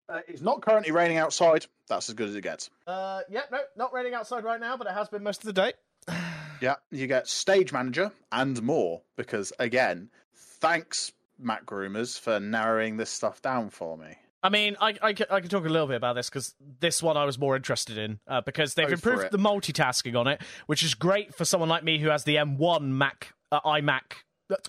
Uh, 0.10 0.20
it's 0.28 0.41
not 0.41 0.62
currently 0.62 0.91
raining 0.91 1.18
outside. 1.18 1.66
That's 1.88 2.10
as 2.10 2.16
good 2.16 2.28
as 2.28 2.36
it 2.36 2.41
gets. 2.41 2.70
Uh, 2.86 3.22
yeah, 3.30 3.43
no, 3.51 3.60
not 3.78 3.93
raining 3.93 4.14
outside 4.14 4.43
right 4.43 4.60
now, 4.60 4.76
but 4.76 4.86
it 4.86 4.93
has 4.93 5.08
been 5.08 5.24
most 5.24 5.39
of 5.41 5.45
the 5.45 5.54
day. 5.54 5.74
Yeah, 6.62 6.76
you 6.91 7.08
get 7.08 7.28
Stage 7.28 7.74
Manager 7.74 8.10
and 8.32 8.62
more 8.64 9.01
because 9.18 9.51
again, 9.60 10.10
thanks 10.34 11.12
MacRumors 11.43 12.18
for 12.18 12.39
narrowing 12.39 12.95
this 12.95 13.10
stuff 13.10 13.41
down 13.41 13.70
for 13.70 13.97
me. 13.97 14.16
I 14.44 14.50
mean, 14.50 14.76
I, 14.82 14.96
I, 15.02 15.14
can, 15.14 15.28
I 15.32 15.39
can 15.39 15.50
talk 15.50 15.66
a 15.66 15.70
little 15.70 15.88
bit 15.88 15.96
about 15.96 16.16
this 16.16 16.30
because 16.30 16.54
this 16.80 17.02
one 17.02 17.16
I 17.16 17.24
was 17.24 17.39
more 17.39 17.56
interested 17.56 17.98
in 17.98 18.20
uh, 18.28 18.41
because 18.41 18.74
they've 18.74 18.88
Go 18.88 18.94
improved 18.94 19.32
the 19.32 19.38
multitasking 19.38 20.20
on 20.20 20.28
it, 20.28 20.41
which 20.68 20.84
is 20.84 20.94
great 20.94 21.34
for 21.34 21.46
someone 21.46 21.70
like 21.70 21.84
me 21.84 21.98
who 21.98 22.10
has 22.10 22.26
the 22.26 22.36
M1 22.36 22.82
Mac 22.89 23.34
uh, 23.54 23.62
iMac. 23.62 24.02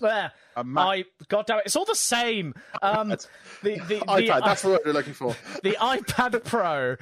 Uh, 0.01 0.63
I 0.77 1.03
God 1.27 1.45
damn 1.45 1.59
it, 1.59 1.63
it's 1.65 1.75
all 1.75 1.85
the 1.85 1.93
same. 1.93 2.53
Um, 2.81 3.09
the 3.09 3.17
the, 3.63 3.75
the, 3.87 3.99
iPad, 4.07 4.45
that's 4.45 4.61
the 4.61 4.69
word 4.69 4.79
we're 4.85 4.93
looking 4.93 5.13
for. 5.13 5.35
the 5.63 5.73
iPad 5.73 6.43
Pro 6.45 6.95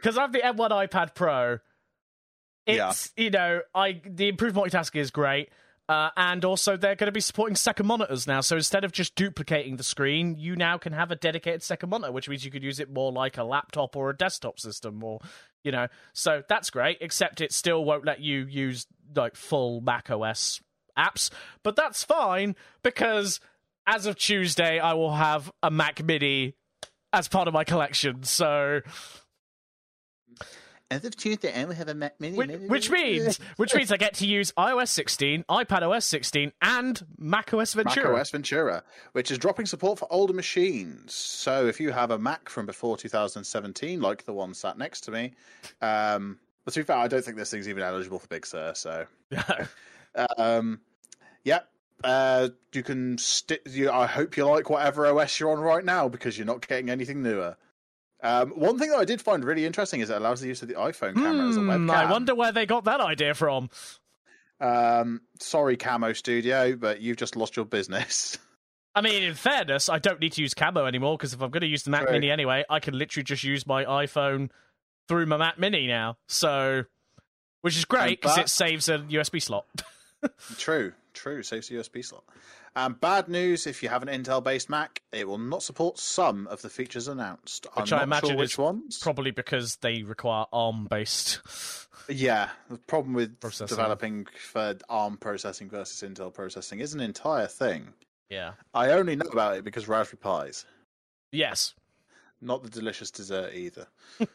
because 0.00 0.16
I 0.16 0.22
have 0.22 0.32
the 0.32 0.40
M1 0.40 0.70
iPad 0.70 1.14
Pro. 1.14 1.58
Yeah. 2.66 2.90
It's 2.90 3.12
you 3.16 3.30
know 3.30 3.60
I 3.74 4.00
the 4.04 4.28
improved 4.28 4.56
multitasking 4.56 5.00
is 5.00 5.10
great. 5.10 5.50
Uh, 5.88 6.10
and 6.16 6.44
also, 6.44 6.76
they're 6.76 6.96
going 6.96 7.06
to 7.06 7.12
be 7.12 7.20
supporting 7.20 7.54
second 7.54 7.86
monitors 7.86 8.26
now. 8.26 8.40
So 8.40 8.56
instead 8.56 8.84
of 8.84 8.90
just 8.90 9.14
duplicating 9.14 9.76
the 9.76 9.84
screen, 9.84 10.36
you 10.36 10.56
now 10.56 10.78
can 10.78 10.92
have 10.92 11.12
a 11.12 11.16
dedicated 11.16 11.62
second 11.62 11.90
monitor, 11.90 12.12
which 12.12 12.28
means 12.28 12.44
you 12.44 12.50
could 12.50 12.64
use 12.64 12.80
it 12.80 12.92
more 12.92 13.12
like 13.12 13.38
a 13.38 13.44
laptop 13.44 13.94
or 13.94 14.10
a 14.10 14.16
desktop 14.16 14.58
system, 14.58 15.02
or 15.04 15.20
you 15.62 15.70
know. 15.70 15.86
So 16.12 16.42
that's 16.48 16.70
great. 16.70 16.98
Except 17.00 17.40
it 17.40 17.52
still 17.52 17.84
won't 17.84 18.04
let 18.04 18.20
you 18.20 18.46
use 18.46 18.86
like 19.14 19.36
full 19.36 19.80
Mac 19.80 20.10
OS 20.10 20.60
apps, 20.98 21.30
but 21.62 21.76
that's 21.76 22.02
fine 22.02 22.56
because 22.82 23.38
as 23.86 24.06
of 24.06 24.16
Tuesday, 24.16 24.80
I 24.80 24.94
will 24.94 25.14
have 25.14 25.52
a 25.62 25.70
Mac 25.70 26.02
Mini 26.02 26.54
as 27.12 27.28
part 27.28 27.46
of 27.46 27.54
my 27.54 27.64
collection. 27.64 28.24
So 28.24 28.80
As 30.88 31.04
of 31.04 31.16
Tuesday, 31.16 31.52
I 31.52 31.64
will 31.64 31.74
have 31.74 31.88
a 31.88 31.94
Mac 31.94 32.20
Mini. 32.20 32.36
which, 32.36 32.50
which 32.68 32.90
means 32.90 33.40
which 33.56 33.74
means 33.74 33.90
I 33.90 33.96
get 33.96 34.14
to 34.14 34.26
use 34.26 34.52
iOS 34.56 34.88
16, 34.88 35.44
iPad 35.48 35.82
OS 35.82 36.04
16, 36.04 36.52
and 36.62 37.04
Mac 37.18 37.52
OS 37.52 37.74
Ventura. 37.74 38.12
Mac 38.12 38.20
OS 38.20 38.30
Ventura, 38.30 38.84
which 39.10 39.32
is 39.32 39.38
dropping 39.38 39.66
support 39.66 39.98
for 39.98 40.06
older 40.12 40.32
machines. 40.32 41.12
So 41.12 41.66
if 41.66 41.80
you 41.80 41.90
have 41.90 42.12
a 42.12 42.18
Mac 42.18 42.48
from 42.48 42.66
before 42.66 42.96
2017, 42.96 44.00
like 44.00 44.24
the 44.26 44.32
one 44.32 44.54
sat 44.54 44.78
next 44.78 45.00
to 45.02 45.10
me, 45.10 45.32
um, 45.82 46.38
but 46.64 46.74
to 46.74 46.80
be 46.80 46.84
fair, 46.84 46.98
I 46.98 47.08
don't 47.08 47.24
think 47.24 47.36
this 47.36 47.50
thing's 47.50 47.68
even 47.68 47.82
eligible 47.82 48.20
for 48.20 48.28
Big 48.28 48.46
Sur. 48.46 48.72
So, 48.74 49.06
um, 50.38 50.80
yeah, 51.42 51.60
uh, 52.04 52.50
you 52.72 52.84
can. 52.84 53.18
Sti- 53.18 53.58
you, 53.66 53.90
I 53.90 54.06
hope 54.06 54.36
you 54.36 54.46
like 54.46 54.70
whatever 54.70 55.06
OS 55.06 55.40
you're 55.40 55.50
on 55.50 55.58
right 55.58 55.84
now 55.84 56.08
because 56.08 56.38
you're 56.38 56.46
not 56.46 56.66
getting 56.66 56.90
anything 56.90 57.24
newer. 57.24 57.56
Um, 58.22 58.50
one 58.50 58.78
thing 58.78 58.90
that 58.90 58.98
I 58.98 59.04
did 59.04 59.20
find 59.20 59.44
really 59.44 59.66
interesting 59.66 60.00
is 60.00 60.10
it 60.10 60.16
allows 60.16 60.40
the 60.40 60.48
use 60.48 60.62
of 60.62 60.68
the 60.68 60.74
iPhone 60.74 61.14
camera 61.14 61.48
as 61.48 61.56
a 61.56 61.60
Hmm, 61.60 61.68
webcam. 61.70 61.90
I 61.90 62.10
wonder 62.10 62.34
where 62.34 62.52
they 62.52 62.66
got 62.66 62.84
that 62.84 63.00
idea 63.00 63.34
from. 63.34 63.68
Um, 64.60 65.20
sorry, 65.38 65.76
Camo 65.76 66.12
Studio, 66.14 66.76
but 66.76 67.00
you've 67.00 67.18
just 67.18 67.36
lost 67.36 67.56
your 67.56 67.66
business. 67.66 68.38
I 68.94 69.02
mean, 69.02 69.22
in 69.22 69.34
fairness, 69.34 69.90
I 69.90 69.98
don't 69.98 70.18
need 70.20 70.32
to 70.32 70.40
use 70.40 70.54
Camo 70.54 70.86
anymore 70.86 71.18
because 71.18 71.34
if 71.34 71.42
I'm 71.42 71.50
going 71.50 71.60
to 71.60 71.66
use 71.66 71.82
the 71.82 71.90
Mac 71.90 72.04
True. 72.04 72.12
Mini 72.12 72.30
anyway, 72.30 72.64
I 72.70 72.80
can 72.80 72.96
literally 72.96 73.24
just 73.24 73.44
use 73.44 73.66
my 73.66 73.84
iPhone 73.84 74.48
through 75.08 75.26
my 75.26 75.36
Mac 75.36 75.58
Mini 75.58 75.86
now. 75.86 76.16
So, 76.26 76.84
which 77.60 77.76
is 77.76 77.84
great 77.84 78.22
because 78.22 78.38
it 78.38 78.48
saves 78.48 78.88
a 78.88 79.00
USB 79.00 79.42
slot. 79.42 79.66
True, 80.56 80.94
true. 81.16 81.42
Saves 81.42 81.68
the 81.68 81.76
USB 81.76 82.04
slot. 82.04 82.24
Um, 82.76 82.94
bad 83.00 83.28
news: 83.28 83.66
if 83.66 83.82
you 83.82 83.88
have 83.88 84.02
an 84.02 84.08
Intel-based 84.08 84.68
Mac, 84.70 85.02
it 85.12 85.26
will 85.26 85.38
not 85.38 85.62
support 85.62 85.98
some 85.98 86.46
of 86.46 86.62
the 86.62 86.68
features 86.68 87.08
announced. 87.08 87.66
Which 87.74 87.92
I'm 87.92 87.96
I 87.96 88.00
not 88.00 88.04
imagine 88.04 88.28
sure 88.30 88.38
which 88.38 88.52
is 88.52 88.58
ones. 88.58 88.98
Probably 89.00 89.30
because 89.30 89.76
they 89.76 90.02
require 90.02 90.44
ARM 90.52 90.86
based. 90.88 91.40
yeah, 92.08 92.50
the 92.70 92.78
problem 92.78 93.14
with 93.14 93.40
Processing. 93.40 93.76
developing 93.76 94.26
for 94.38 94.76
ARM 94.88 95.16
processing 95.16 95.68
versus 95.70 96.08
Intel 96.08 96.32
processing 96.32 96.80
is 96.80 96.94
an 96.94 97.00
entire 97.00 97.46
thing. 97.46 97.94
Yeah. 98.28 98.52
I 98.74 98.90
only 98.90 99.16
know 99.16 99.26
about 99.32 99.56
it 99.56 99.64
because 99.64 99.88
Raspberry 99.88 100.18
Pis, 100.46 100.64
Yes. 101.32 101.74
not 102.40 102.62
the 102.62 102.68
delicious 102.70 103.10
dessert 103.10 103.54
either. 103.54 103.86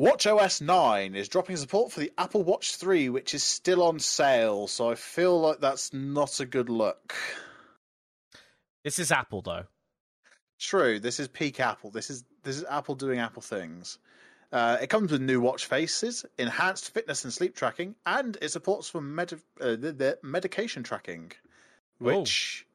WatchOS 0.00 0.62
9 0.62 1.14
is 1.14 1.28
dropping 1.28 1.58
support 1.58 1.92
for 1.92 2.00
the 2.00 2.10
Apple 2.16 2.42
Watch 2.42 2.76
3, 2.76 3.10
which 3.10 3.34
is 3.34 3.42
still 3.42 3.82
on 3.82 3.98
sale, 3.98 4.66
so 4.66 4.90
I 4.90 4.94
feel 4.94 5.38
like 5.38 5.60
that's 5.60 5.92
not 5.92 6.40
a 6.40 6.46
good 6.46 6.70
look. 6.70 7.14
This 8.82 8.98
is 8.98 9.12
Apple 9.12 9.42
though. 9.42 9.64
True, 10.58 11.00
this 11.00 11.20
is 11.20 11.28
peak 11.28 11.60
Apple. 11.60 11.90
This 11.90 12.08
is 12.08 12.24
this 12.44 12.56
is 12.56 12.64
Apple 12.64 12.94
doing 12.94 13.18
Apple 13.18 13.42
things. 13.42 13.98
Uh, 14.50 14.78
it 14.80 14.86
comes 14.86 15.12
with 15.12 15.20
new 15.20 15.38
watch 15.38 15.66
faces, 15.66 16.24
enhanced 16.38 16.94
fitness 16.94 17.24
and 17.24 17.32
sleep 17.32 17.54
tracking, 17.54 17.94
and 18.06 18.38
it 18.40 18.48
supports 18.48 18.88
for 18.88 19.02
med- 19.02 19.34
uh, 19.60 19.76
the, 19.76 19.92
the 19.92 20.18
medication 20.22 20.82
tracking, 20.82 21.30
which 21.98 22.66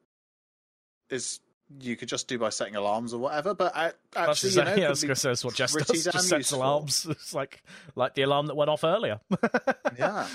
is 1.10 1.40
you 1.80 1.96
could 1.96 2.08
just 2.08 2.28
do 2.28 2.38
by 2.38 2.50
setting 2.50 2.76
alarms 2.76 3.12
or 3.12 3.18
whatever. 3.18 3.54
But 3.54 3.76
I, 3.76 3.92
actually, 4.14 4.50
you 4.50 4.64
know, 4.64 4.74
yeah, 4.74 4.86
I 4.86 4.90
was 4.90 5.02
going 5.02 5.14
to 5.14 5.20
say 5.20 5.30
that's 5.30 5.44
what 5.44 5.54
Jess 5.54 5.74
does. 5.74 6.04
Just 6.04 6.28
sets 6.28 6.52
alarms. 6.52 7.06
It's 7.10 7.34
like 7.34 7.62
like 7.94 8.14
the 8.14 8.22
alarm 8.22 8.46
that 8.46 8.56
went 8.56 8.70
off 8.70 8.84
earlier. 8.84 9.20
yeah. 9.98 10.26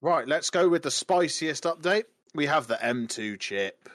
Right, 0.00 0.26
let's 0.26 0.50
go 0.50 0.68
with 0.68 0.82
the 0.82 0.90
spiciest 0.90 1.64
update. 1.64 2.04
We 2.34 2.46
have 2.46 2.66
the 2.66 2.74
M2 2.74 3.38
chip. 3.38 3.88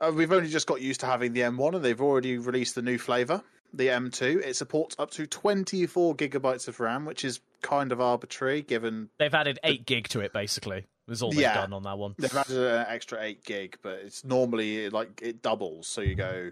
Uh, 0.00 0.12
we've 0.14 0.32
only 0.32 0.48
just 0.48 0.66
got 0.66 0.80
used 0.80 1.00
to 1.00 1.06
having 1.06 1.32
the 1.32 1.40
M1, 1.40 1.74
and 1.74 1.84
they've 1.84 2.00
already 2.00 2.38
released 2.38 2.74
the 2.76 2.82
new 2.82 2.96
flavor, 2.96 3.42
the 3.74 3.88
M2. 3.88 4.46
It 4.46 4.56
supports 4.56 4.94
up 4.98 5.10
to 5.12 5.26
24 5.26 6.14
gigabytes 6.14 6.68
of 6.68 6.78
RAM, 6.78 7.04
which 7.04 7.24
is 7.24 7.40
kind 7.62 7.90
of 7.92 8.00
arbitrary 8.00 8.62
given 8.62 9.10
They've 9.18 9.34
added 9.34 9.58
eight 9.64 9.86
gig 9.86 10.08
to 10.08 10.20
it. 10.20 10.32
Basically, 10.32 10.86
is 11.10 11.22
all 11.22 11.32
they've 11.32 11.42
done 11.44 11.72
on 11.72 11.82
that 11.84 11.98
one. 11.98 12.14
they've 12.18 12.34
added 12.34 12.56
an 12.56 12.86
extra 12.88 13.20
8 13.20 13.44
gig, 13.44 13.78
but 13.82 14.00
it's 14.04 14.24
normally 14.24 14.88
like 14.90 15.20
it 15.22 15.42
doubles. 15.42 15.86
So 15.86 16.00
you 16.00 16.14
go 16.14 16.50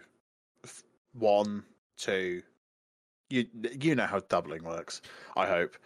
one, 1.12 1.64
two, 1.96 2.42
You 3.30 3.46
you 3.78 3.94
know 3.94 4.06
how 4.06 4.20
doubling 4.20 4.64
works. 4.64 5.02
I 5.36 5.46
hope. 5.46 5.76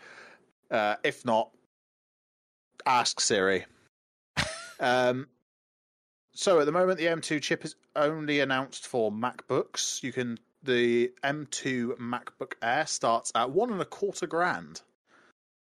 Uh, 0.71 0.97
if 1.03 1.25
not, 1.25 1.51
ask 2.87 3.21
Siri. 3.21 3.67
um, 4.81 5.29
so 6.35 6.61
at 6.61 6.67
the 6.67 6.73
moment, 6.73 6.99
the 6.99 7.07
M2 7.07 7.43
chip 7.43 7.65
is 7.65 7.77
only 7.95 8.41
announced 8.41 8.87
for 8.87 9.13
MacBooks. 9.13 10.03
You 10.03 10.13
can 10.13 10.39
the 10.63 11.13
M2 11.25 11.99
MacBook 11.99 12.53
Air 12.63 12.87
starts 12.87 13.33
at 13.35 13.51
one 13.51 13.73
and 13.73 13.81
a 13.81 13.85
quarter 13.85 14.27
grand. 14.27 14.83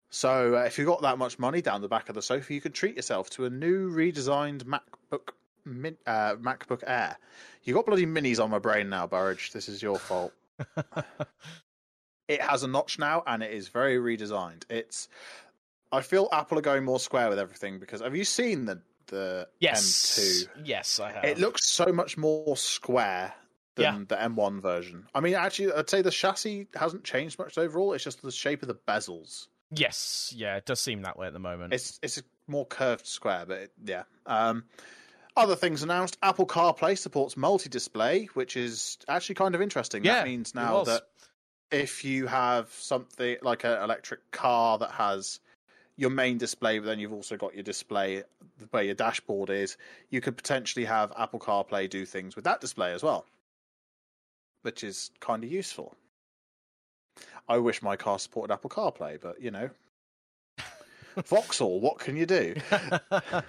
So 0.09 0.55
uh, 0.55 0.61
if 0.61 0.77
you've 0.77 0.87
got 0.87 1.01
that 1.01 1.17
much 1.17 1.39
money 1.39 1.61
down 1.61 1.81
the 1.81 1.87
back 1.87 2.09
of 2.09 2.15
the 2.15 2.21
sofa, 2.21 2.53
you 2.53 2.61
can 2.61 2.71
treat 2.71 2.95
yourself 2.95 3.29
to 3.31 3.45
a 3.45 3.49
new 3.49 3.91
redesigned 3.91 4.63
MacBook 4.63 5.29
Min, 5.65 5.97
uh, 6.05 6.35
MacBook 6.35 6.83
Air. 6.85 7.17
You 7.63 7.73
got 7.73 7.85
bloody 7.85 8.05
minis 8.05 8.41
on 8.41 8.49
my 8.49 8.59
brain 8.59 8.89
now, 8.89 9.07
Burridge. 9.07 9.51
This 9.51 9.67
is 9.67 9.81
your 9.81 9.97
fault. 9.97 10.31
it 12.27 12.41
has 12.41 12.63
a 12.63 12.67
notch 12.67 12.99
now, 12.99 13.23
and 13.25 13.43
it 13.43 13.51
is 13.51 13.67
very 13.67 13.97
redesigned. 13.97 14.63
It's. 14.69 15.07
I 15.91 16.01
feel 16.01 16.27
Apple 16.31 16.57
are 16.59 16.61
going 16.61 16.83
more 16.83 16.99
square 16.99 17.29
with 17.29 17.39
everything 17.39 17.79
because 17.79 18.01
have 18.01 18.15
you 18.15 18.25
seen 18.25 18.65
the 18.65 18.81
the 19.07 19.47
yes. 19.59 20.17
M2? 20.19 20.65
Yes, 20.65 20.99
I 20.99 21.11
have. 21.11 21.23
It 21.23 21.39
looks 21.39 21.67
so 21.69 21.85
much 21.91 22.17
more 22.17 22.57
square 22.57 23.33
than 23.75 23.83
Yeah. 23.83 24.05
the 24.07 24.15
M1 24.15 24.61
version. 24.61 25.07
I 25.13 25.19
mean, 25.19 25.35
actually, 25.35 25.73
I'd 25.73 25.89
say 25.89 26.01
the 26.01 26.11
chassis 26.11 26.67
hasn't 26.73 27.03
changed 27.03 27.37
much 27.37 27.57
overall. 27.57 27.93
It's 27.93 28.03
just 28.03 28.21
the 28.21 28.31
shape 28.31 28.61
of 28.61 28.67
the 28.67 28.75
bezels. 28.75 29.47
Yes, 29.71 30.33
yeah, 30.35 30.57
it 30.57 30.65
does 30.65 30.79
seem 30.79 31.01
that 31.01 31.17
way 31.17 31.27
at 31.27 31.33
the 31.33 31.39
moment. 31.39 31.73
It's 31.73 31.99
it's 32.03 32.17
a 32.17 32.23
more 32.47 32.65
curved 32.65 33.07
square, 33.07 33.45
but 33.47 33.57
it, 33.57 33.71
yeah. 33.83 34.03
Um, 34.25 34.65
other 35.35 35.55
things 35.55 35.83
announced: 35.83 36.17
Apple 36.21 36.45
CarPlay 36.45 36.97
supports 36.97 37.35
multi-display, 37.35 38.29
which 38.35 38.55
is 38.55 38.97
actually 39.07 39.35
kind 39.35 39.55
of 39.55 39.61
interesting. 39.61 40.03
Yeah, 40.03 40.15
that 40.15 40.25
means 40.25 40.53
now 40.53 40.83
that 40.83 41.03
if 41.71 42.05
you 42.05 42.27
have 42.27 42.69
something 42.71 43.37
like 43.41 43.63
an 43.63 43.81
electric 43.81 44.31
car 44.31 44.77
that 44.77 44.91
has 44.91 45.39
your 45.97 46.09
main 46.09 46.37
display, 46.37 46.79
but 46.79 46.85
then 46.85 46.99
you've 46.99 47.13
also 47.13 47.37
got 47.37 47.53
your 47.53 47.63
display 47.63 48.23
where 48.71 48.83
your 48.83 48.95
dashboard 48.95 49.49
is, 49.49 49.77
you 50.09 50.21
could 50.21 50.37
potentially 50.37 50.85
have 50.85 51.11
Apple 51.17 51.39
CarPlay 51.39 51.89
do 51.89 52.05
things 52.05 52.35
with 52.35 52.45
that 52.45 52.61
display 52.61 52.93
as 52.93 53.01
well, 53.01 53.25
which 54.61 54.83
is 54.83 55.11
kind 55.19 55.43
of 55.43 55.51
useful. 55.51 55.95
I 57.47 57.57
wish 57.57 57.81
my 57.81 57.95
car 57.95 58.19
supported 58.19 58.53
Apple 58.53 58.69
CarPlay, 58.69 59.19
but 59.21 59.41
you 59.41 59.51
know, 59.51 59.69
Vauxhall, 61.25 61.79
what 61.79 61.99
can 61.99 62.15
you 62.17 62.25
do? 62.25 62.55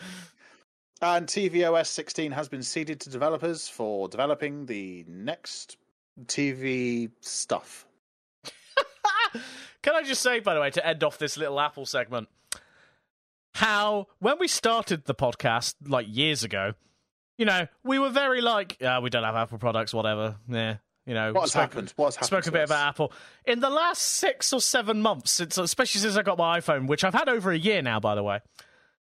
And 1.03 1.27
tvOS 1.27 1.89
16 1.89 2.33
has 2.33 2.49
been 2.49 2.63
seeded 2.63 3.01
to 3.01 3.11
developers 3.11 3.69
for 3.69 4.09
developing 4.09 4.65
the 4.65 5.05
next 5.07 5.77
TV 6.25 7.11
stuff. 7.21 7.87
Can 9.83 9.95
I 9.95 10.03
just 10.03 10.23
say, 10.23 10.41
by 10.41 10.55
the 10.55 10.61
way, 10.61 10.71
to 10.71 10.87
end 10.87 11.05
off 11.05 11.19
this 11.19 11.37
little 11.37 11.61
Apple 11.61 11.85
segment, 11.85 12.29
how 13.55 14.07
when 14.21 14.39
we 14.39 14.49
started 14.49 15.05
the 15.05 15.15
podcast 15.15 15.75
like 15.87 16.07
years 16.09 16.45
ago, 16.45 16.73
you 17.37 17.45
know, 17.45 17.67
we 17.85 17.99
were 17.99 18.09
very 18.09 18.41
like, 18.41 18.79
yeah, 18.81 18.99
we 19.01 19.11
don't 19.11 19.25
have 19.25 19.37
Apple 19.37 19.59
products, 19.59 19.93
whatever. 19.93 20.37
Yeah, 20.49 20.77
you 21.07 21.15
know, 21.15 21.33
What 21.33 21.43
has 21.43 21.51
spoke- 21.53 21.63
happened? 21.63 21.93
What 21.97 22.07
has 22.07 22.17
happened? 22.17 22.27
Spoke 22.27 22.47
a 22.49 22.53
bit 22.53 22.63
us? 22.63 22.71
about 22.71 22.89
Apple 22.89 23.13
in 23.45 23.61
the 23.61 23.71
last 23.71 24.03
six 24.03 24.53
or 24.53 24.61
seven 24.61 25.01
months, 25.03 25.31
since 25.31 25.57
especially 25.57 26.01
since 26.01 26.17
I 26.17 26.23
got 26.23 26.37
my 26.39 26.61
iPhone, 26.61 26.87
which 26.89 27.05
I've 27.05 27.15
had 27.15 27.29
over 27.29 27.51
a 27.53 27.59
year 27.59 27.81
now, 27.83 28.01
by 28.01 28.15
the 28.15 28.23
way. 28.23 28.41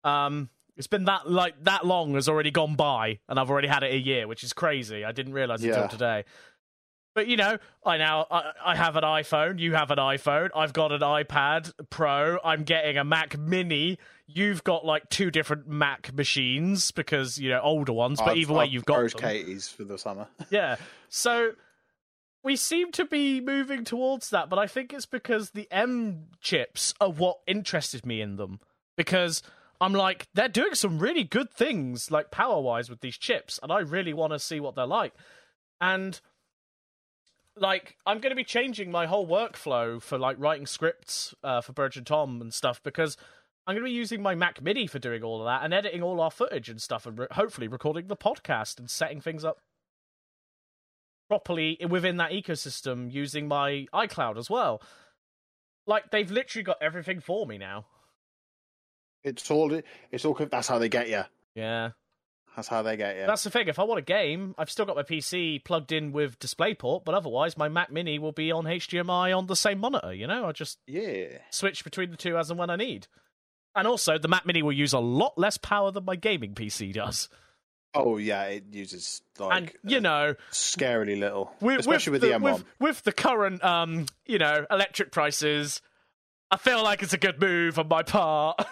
Um, 0.05 0.49
it's 0.77 0.87
been 0.87 1.05
that 1.05 1.31
like 1.31 1.63
that 1.65 1.85
long 1.85 2.15
has 2.15 2.29
already 2.29 2.51
gone 2.51 2.75
by, 2.77 3.19
and 3.29 3.39
I've 3.39 3.51
already 3.51 3.69
had 3.69 3.83
it 3.83 3.93
a 3.93 3.99
year, 3.99 4.27
which 4.27 4.43
is 4.45 4.53
crazy. 4.53 5.05
I 5.05 5.13
didn't 5.13 5.35
realize 5.35 5.63
Yeah. 5.63 5.75
until 5.75 5.89
today. 5.89 6.25
But 7.13 7.27
you 7.27 7.37
know, 7.37 7.59
I 7.85 7.97
now 7.99 8.25
I, 8.31 8.53
I 8.65 8.77
have 8.77 8.95
an 8.97 9.03
iPhone. 9.03 9.59
You 9.59 9.75
have 9.75 9.91
an 9.91 9.99
iPhone. 9.99 10.51
I've 10.55 10.73
got 10.73 10.93
an 10.93 11.01
iPad 11.01 11.73
Pro. 11.91 12.39
I'm 12.45 12.63
getting 12.63 12.97
a 12.97 13.05
Mac 13.05 13.37
Mini. 13.37 13.99
You've 14.29 14.63
got 14.63 14.87
like 14.87 15.09
two 15.11 15.31
different 15.33 15.67
Mac 15.67 16.15
machines 16.15 16.93
because 16.93 17.37
you 17.37 17.51
know 17.51 17.61
older 17.61 17.93
ones. 17.93 18.21
But 18.21 18.31
I've- 18.31 18.41
either 18.43 18.55
way, 18.55 18.65
I've 18.67 18.71
you've 18.73 18.85
got. 18.87 19.13
Katie's 19.17 19.69
for 19.69 19.83
the 19.85 19.99
summer. 19.99 20.29
Yeah. 20.51 20.77
So 21.09 21.51
we 22.43 22.57
seem 22.57 22.93
to 22.93 23.05
be 23.05 23.41
moving 23.41 23.85
towards 23.85 24.31
that, 24.31 24.49
but 24.49 24.59
I 24.59 24.67
think 24.67 24.93
it's 24.93 25.07
because 25.07 25.51
the 25.51 25.69
M 25.71 26.27
chips 26.41 26.95
are 27.01 27.11
what 27.11 27.39
interested 27.47 28.07
me 28.07 28.21
in 28.21 28.37
them. 28.37 28.61
Because 28.97 29.43
I'm 29.81 29.93
like, 29.93 30.29
they're 30.35 30.49
doing 30.49 30.75
some 30.75 30.99
really 30.99 31.25
good 31.25 31.51
things, 31.51 32.11
like 32.11 32.31
power 32.31 32.61
wise, 32.61 32.91
with 32.91 33.01
these 33.01 33.17
chips, 33.17 33.59
and 33.63 33.73
I 33.73 33.81
really 33.81 34.13
want 34.13 34.33
to 34.33 34.39
see 34.39 34.61
what 34.61 34.75
they're 34.75 34.87
like. 34.87 35.13
And 35.81 36.21
like, 37.57 37.97
I'm 38.07 38.21
going 38.21 38.31
to 38.31 38.37
be 38.37 38.45
changing 38.45 38.91
my 38.91 39.07
whole 39.07 39.27
workflow 39.27 40.01
for 40.01 40.19
like 40.19 40.37
writing 40.39 40.67
scripts 40.67 41.35
uh, 41.43 41.61
for 41.61 41.73
Burge 41.73 41.97
and 41.97 42.07
Tom 42.07 42.41
and 42.41 42.53
stuff 42.53 42.83
because 42.83 43.17
I'm 43.67 43.75
going 43.75 43.85
to 43.85 43.91
be 43.91 43.95
using 43.95 44.23
my 44.23 44.35
Mac 44.35 44.63
Mini 44.63 44.87
for 44.87 44.99
doing 44.99 45.23
all 45.23 45.41
of 45.41 45.47
that 45.47 45.63
and 45.63 45.75
editing 45.75 46.03
all 46.03 46.21
our 46.21 46.31
footage 46.31 46.69
and 46.69 46.81
stuff, 46.81 47.07
and 47.07 47.19
re- 47.19 47.27
hopefully 47.33 47.69
recording 47.69 48.07
the 48.07 48.17
podcast 48.17 48.79
and 48.79 48.91
setting 48.91 49.21
things 49.21 49.45
up 49.45 49.61
properly 51.31 51.79
within 51.89 52.17
that 52.17 52.33
ecosystem 52.33 53.09
using 53.11 53.47
my 53.47 53.87
iCloud 53.95 54.37
as 54.37 54.51
well. 54.51 54.83
Like 55.87 56.11
they've 56.11 56.29
literally 56.29 56.65
got 56.65 56.79
everything 56.83 57.21
for 57.21 57.47
me 57.47 57.57
now. 57.57 57.87
It's 59.23 59.49
all. 59.49 59.81
It's 60.11 60.25
all. 60.25 60.35
That's 60.35 60.67
how 60.67 60.81
they 60.81 60.89
get 60.89 61.09
you. 61.09 61.23
Yeah. 61.55 61.91
That's 62.57 62.67
how 62.67 62.83
they 62.83 62.97
get 62.97 63.17
you. 63.17 63.27
That's 63.27 63.45
the 63.45 63.51
thing. 63.51 63.69
If 63.69 63.79
I 63.79 63.85
want 63.85 64.01
a 64.01 64.03
game, 64.03 64.57
I've 64.59 64.71
still 64.71 64.87
got 64.87 64.97
my 64.97 65.05
PC 65.05 65.63
plugged 65.65 65.93
in 65.93 66.11
with 66.11 66.37
DisplayPort, 66.41 67.05
but 67.05 67.15
otherwise 67.15 67.57
my 67.57 67.69
Mac 67.69 67.93
Mini 67.93 68.19
will 68.19 68.33
be 68.33 68.51
on 68.51 68.65
HDMI 68.65 69.37
on 69.37 69.47
the 69.47 69.55
same 69.55 69.79
monitor, 69.79 70.13
you 70.13 70.27
know? 70.27 70.47
I 70.47 70.53
just 70.53 70.79
yeah. 70.89 71.39
switch 71.51 71.85
between 71.85 72.11
the 72.11 72.17
two 72.17 72.37
as 72.37 72.51
and 72.51 72.59
when 72.59 72.71
I 72.71 72.75
need. 72.75 73.07
And 73.77 73.87
also, 73.87 74.19
the 74.19 74.27
Mac 74.27 74.47
Mini 74.47 74.65
will 74.65 74.73
use 74.73 74.93
a 74.93 74.99
lot 74.99 75.39
less 75.39 75.59
power 75.59 75.93
than 75.93 76.05
my 76.05 76.17
gaming 76.17 76.57
PC 76.57 76.93
does. 76.93 77.29
Oh 77.95 78.17
yeah. 78.17 78.45
It 78.45 78.65
uses 78.73 79.23
like 79.39 79.77
and, 79.83 79.93
you 79.93 80.01
know, 80.01 80.35
scarily 80.53 81.19
little, 81.19 81.53
with, 81.61 81.81
especially 81.81 82.13
with, 82.13 82.23
the, 82.23 82.29
M1. 82.29 82.43
With, 82.43 82.65
with 82.79 83.03
the 83.03 83.13
current, 83.13 83.63
um, 83.65 84.07
you 84.27 84.39
know, 84.39 84.67
electric 84.71 85.13
prices, 85.13 85.83
I 86.51 86.57
feel 86.57 86.83
like 86.83 87.03
it's 87.03 87.13
a 87.13 87.19
good 87.19 87.41
move 87.41 87.79
on 87.79 87.89
my 87.89 88.03
part. 88.03 88.65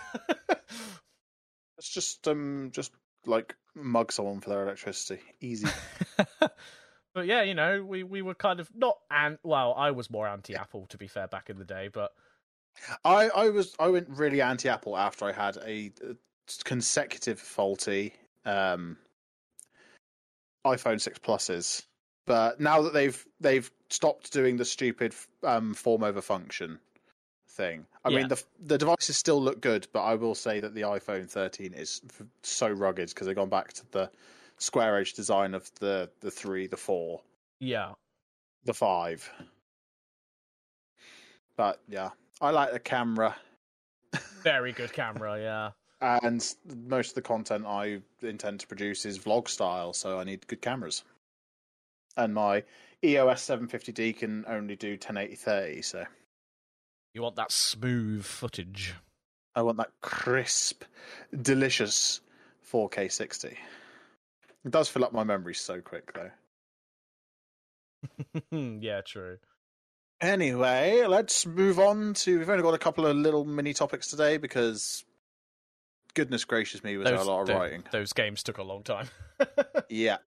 It's 1.78 1.88
just 1.88 2.26
um, 2.26 2.70
just 2.72 2.92
like 3.24 3.56
mug 3.74 4.12
someone 4.12 4.40
for 4.40 4.50
their 4.50 4.64
electricity. 4.64 5.22
Easy. 5.40 5.68
but 7.14 7.26
yeah, 7.26 7.42
you 7.42 7.54
know, 7.54 7.84
we, 7.84 8.02
we 8.02 8.20
were 8.20 8.34
kind 8.34 8.58
of 8.60 8.68
not 8.74 8.98
and 9.10 9.38
well, 9.44 9.74
I 9.74 9.92
was 9.92 10.10
more 10.10 10.26
anti 10.26 10.56
Apple 10.56 10.86
to 10.88 10.98
be 10.98 11.06
fair 11.06 11.28
back 11.28 11.48
in 11.48 11.58
the 11.58 11.64
day, 11.64 11.88
but 11.92 12.10
I, 13.04 13.28
I 13.28 13.50
was 13.50 13.74
I 13.78 13.88
went 13.88 14.08
really 14.08 14.42
anti 14.42 14.68
Apple 14.68 14.96
after 14.96 15.24
I 15.24 15.32
had 15.32 15.56
a, 15.58 15.92
uh 16.04 16.14
consecutive 16.64 17.38
faulty 17.38 18.14
um, 18.46 18.96
iPhone 20.66 21.00
six 21.00 21.18
pluses. 21.18 21.84
But 22.26 22.60
now 22.60 22.82
that 22.82 22.92
they've 22.92 23.26
they've 23.40 23.70
stopped 23.90 24.32
doing 24.32 24.56
the 24.58 24.64
stupid 24.64 25.14
um, 25.42 25.72
form 25.74 26.02
over 26.04 26.20
function 26.20 26.78
thing, 27.48 27.86
I 28.04 28.10
Yeah. 28.10 28.18
mean 28.18 28.28
the 28.28 28.42
the 28.60 28.76
devices 28.78 29.16
still 29.16 29.40
look 29.42 29.60
good, 29.62 29.86
but 29.92 30.02
I 30.02 30.14
will 30.14 30.34
say 30.34 30.60
that 30.60 30.74
the 30.74 30.82
iPhone 30.82 31.30
13 31.30 31.72
is 31.72 32.02
f- 32.10 32.26
so 32.42 32.68
rugged 32.70 33.08
because 33.08 33.26
they've 33.26 33.34
gone 33.36 33.48
back 33.48 33.72
to 33.74 33.90
the 33.92 34.10
square 34.58 34.98
edge 34.98 35.14
design 35.14 35.54
of 35.54 35.70
the 35.80 36.10
the 36.20 36.30
three, 36.30 36.66
the 36.66 36.76
four, 36.76 37.22
yeah. 37.60 37.92
the 38.64 38.74
five. 38.74 39.30
But 41.56 41.80
yeah, 41.88 42.10
I 42.40 42.50
like 42.50 42.72
the 42.72 42.78
camera. 42.78 43.34
Very 44.42 44.72
good 44.72 44.92
camera, 44.92 45.38
yeah. 45.40 45.70
And 46.00 46.54
most 46.86 47.10
of 47.10 47.14
the 47.14 47.22
content 47.22 47.66
I 47.66 48.00
intend 48.22 48.60
to 48.60 48.66
produce 48.66 49.04
is 49.04 49.18
vlog 49.18 49.48
style, 49.48 49.92
so 49.92 50.18
I 50.18 50.24
need 50.24 50.46
good 50.46 50.62
cameras. 50.62 51.04
And 52.16 52.34
my 52.34 52.64
EOS 53.04 53.46
750D 53.46 54.18
can 54.18 54.44
only 54.48 54.76
do 54.76 54.92
1080 54.92 55.82
so 55.82 56.04
You 57.14 57.22
want 57.22 57.36
that 57.36 57.52
smooth 57.52 58.24
footage. 58.24 58.94
I 59.54 59.62
want 59.62 59.78
that 59.78 59.90
crisp, 60.02 60.84
delicious 61.42 62.20
4K 62.72 63.10
60. 63.10 63.48
It 63.48 64.70
does 64.70 64.88
fill 64.88 65.04
up 65.04 65.12
my 65.12 65.24
memory 65.24 65.54
so 65.54 65.80
quick, 65.80 66.12
though. 66.12 66.30
yeah, 68.80 69.00
true. 69.00 69.38
Anyway, 70.20 71.04
let's 71.06 71.46
move 71.46 71.78
on 71.78 72.14
to. 72.14 72.38
We've 72.38 72.50
only 72.50 72.62
got 72.62 72.74
a 72.74 72.78
couple 72.78 73.06
of 73.06 73.16
little 73.16 73.44
mini 73.44 73.72
topics 73.72 74.08
today 74.08 74.36
because, 74.36 75.04
goodness 76.18 76.44
gracious 76.44 76.82
me, 76.82 76.96
was 76.96 77.06
there 77.06 77.14
a 77.14 77.22
lot 77.22 77.42
of 77.42 77.46
tho- 77.46 77.58
writing. 77.58 77.84
those 77.92 78.12
games 78.12 78.42
took 78.42 78.58
a 78.58 78.62
long 78.62 78.82
time. 78.82 79.08
Yeah. 79.88 80.18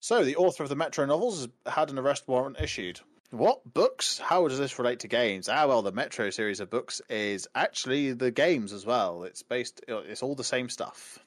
So, 0.00 0.24
the 0.24 0.36
author 0.36 0.62
of 0.62 0.70
the 0.70 0.74
Metro 0.76 1.04
novels 1.04 1.40
has 1.40 1.74
had 1.74 1.90
an 1.90 1.98
arrest 1.98 2.26
warrant 2.26 2.56
issued. 2.58 2.98
What 3.30 3.60
books? 3.74 4.18
How 4.18 4.48
does 4.48 4.58
this 4.58 4.78
relate 4.78 5.00
to 5.00 5.08
games? 5.08 5.48
Ah, 5.48 5.66
well, 5.66 5.82
the 5.82 5.92
Metro 5.92 6.30
series 6.30 6.58
of 6.60 6.70
books 6.70 7.02
is 7.10 7.46
actually 7.54 8.12
the 8.12 8.30
games 8.30 8.72
as 8.72 8.86
well. 8.86 9.24
It's 9.24 9.42
based. 9.42 9.82
It's 9.86 10.22
all 10.22 10.34
the 10.34 10.42
same 10.42 10.68
stuff. 10.70 11.18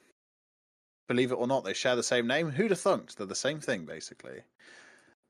Believe 1.08 1.30
it 1.30 1.36
or 1.36 1.46
not, 1.46 1.64
they 1.64 1.72
share 1.74 1.96
the 1.96 2.02
same 2.02 2.26
name. 2.26 2.50
Who'd 2.50 2.72
have 2.72 2.80
thunk? 2.80 3.14
They're 3.14 3.26
the 3.26 3.34
same 3.34 3.60
thing, 3.60 3.84
basically. 3.86 4.40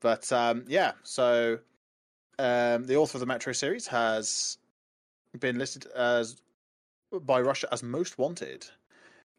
But 0.01 0.31
um, 0.33 0.65
yeah, 0.67 0.93
so 1.03 1.59
um, 2.39 2.85
the 2.85 2.95
author 2.97 3.17
of 3.17 3.21
the 3.21 3.25
Metro 3.25 3.53
series 3.53 3.87
has 3.87 4.57
been 5.39 5.59
listed 5.59 5.85
as 5.95 6.41
by 7.19 7.41
Russia 7.41 7.67
as 7.71 7.83
most 7.83 8.17
wanted. 8.17 8.65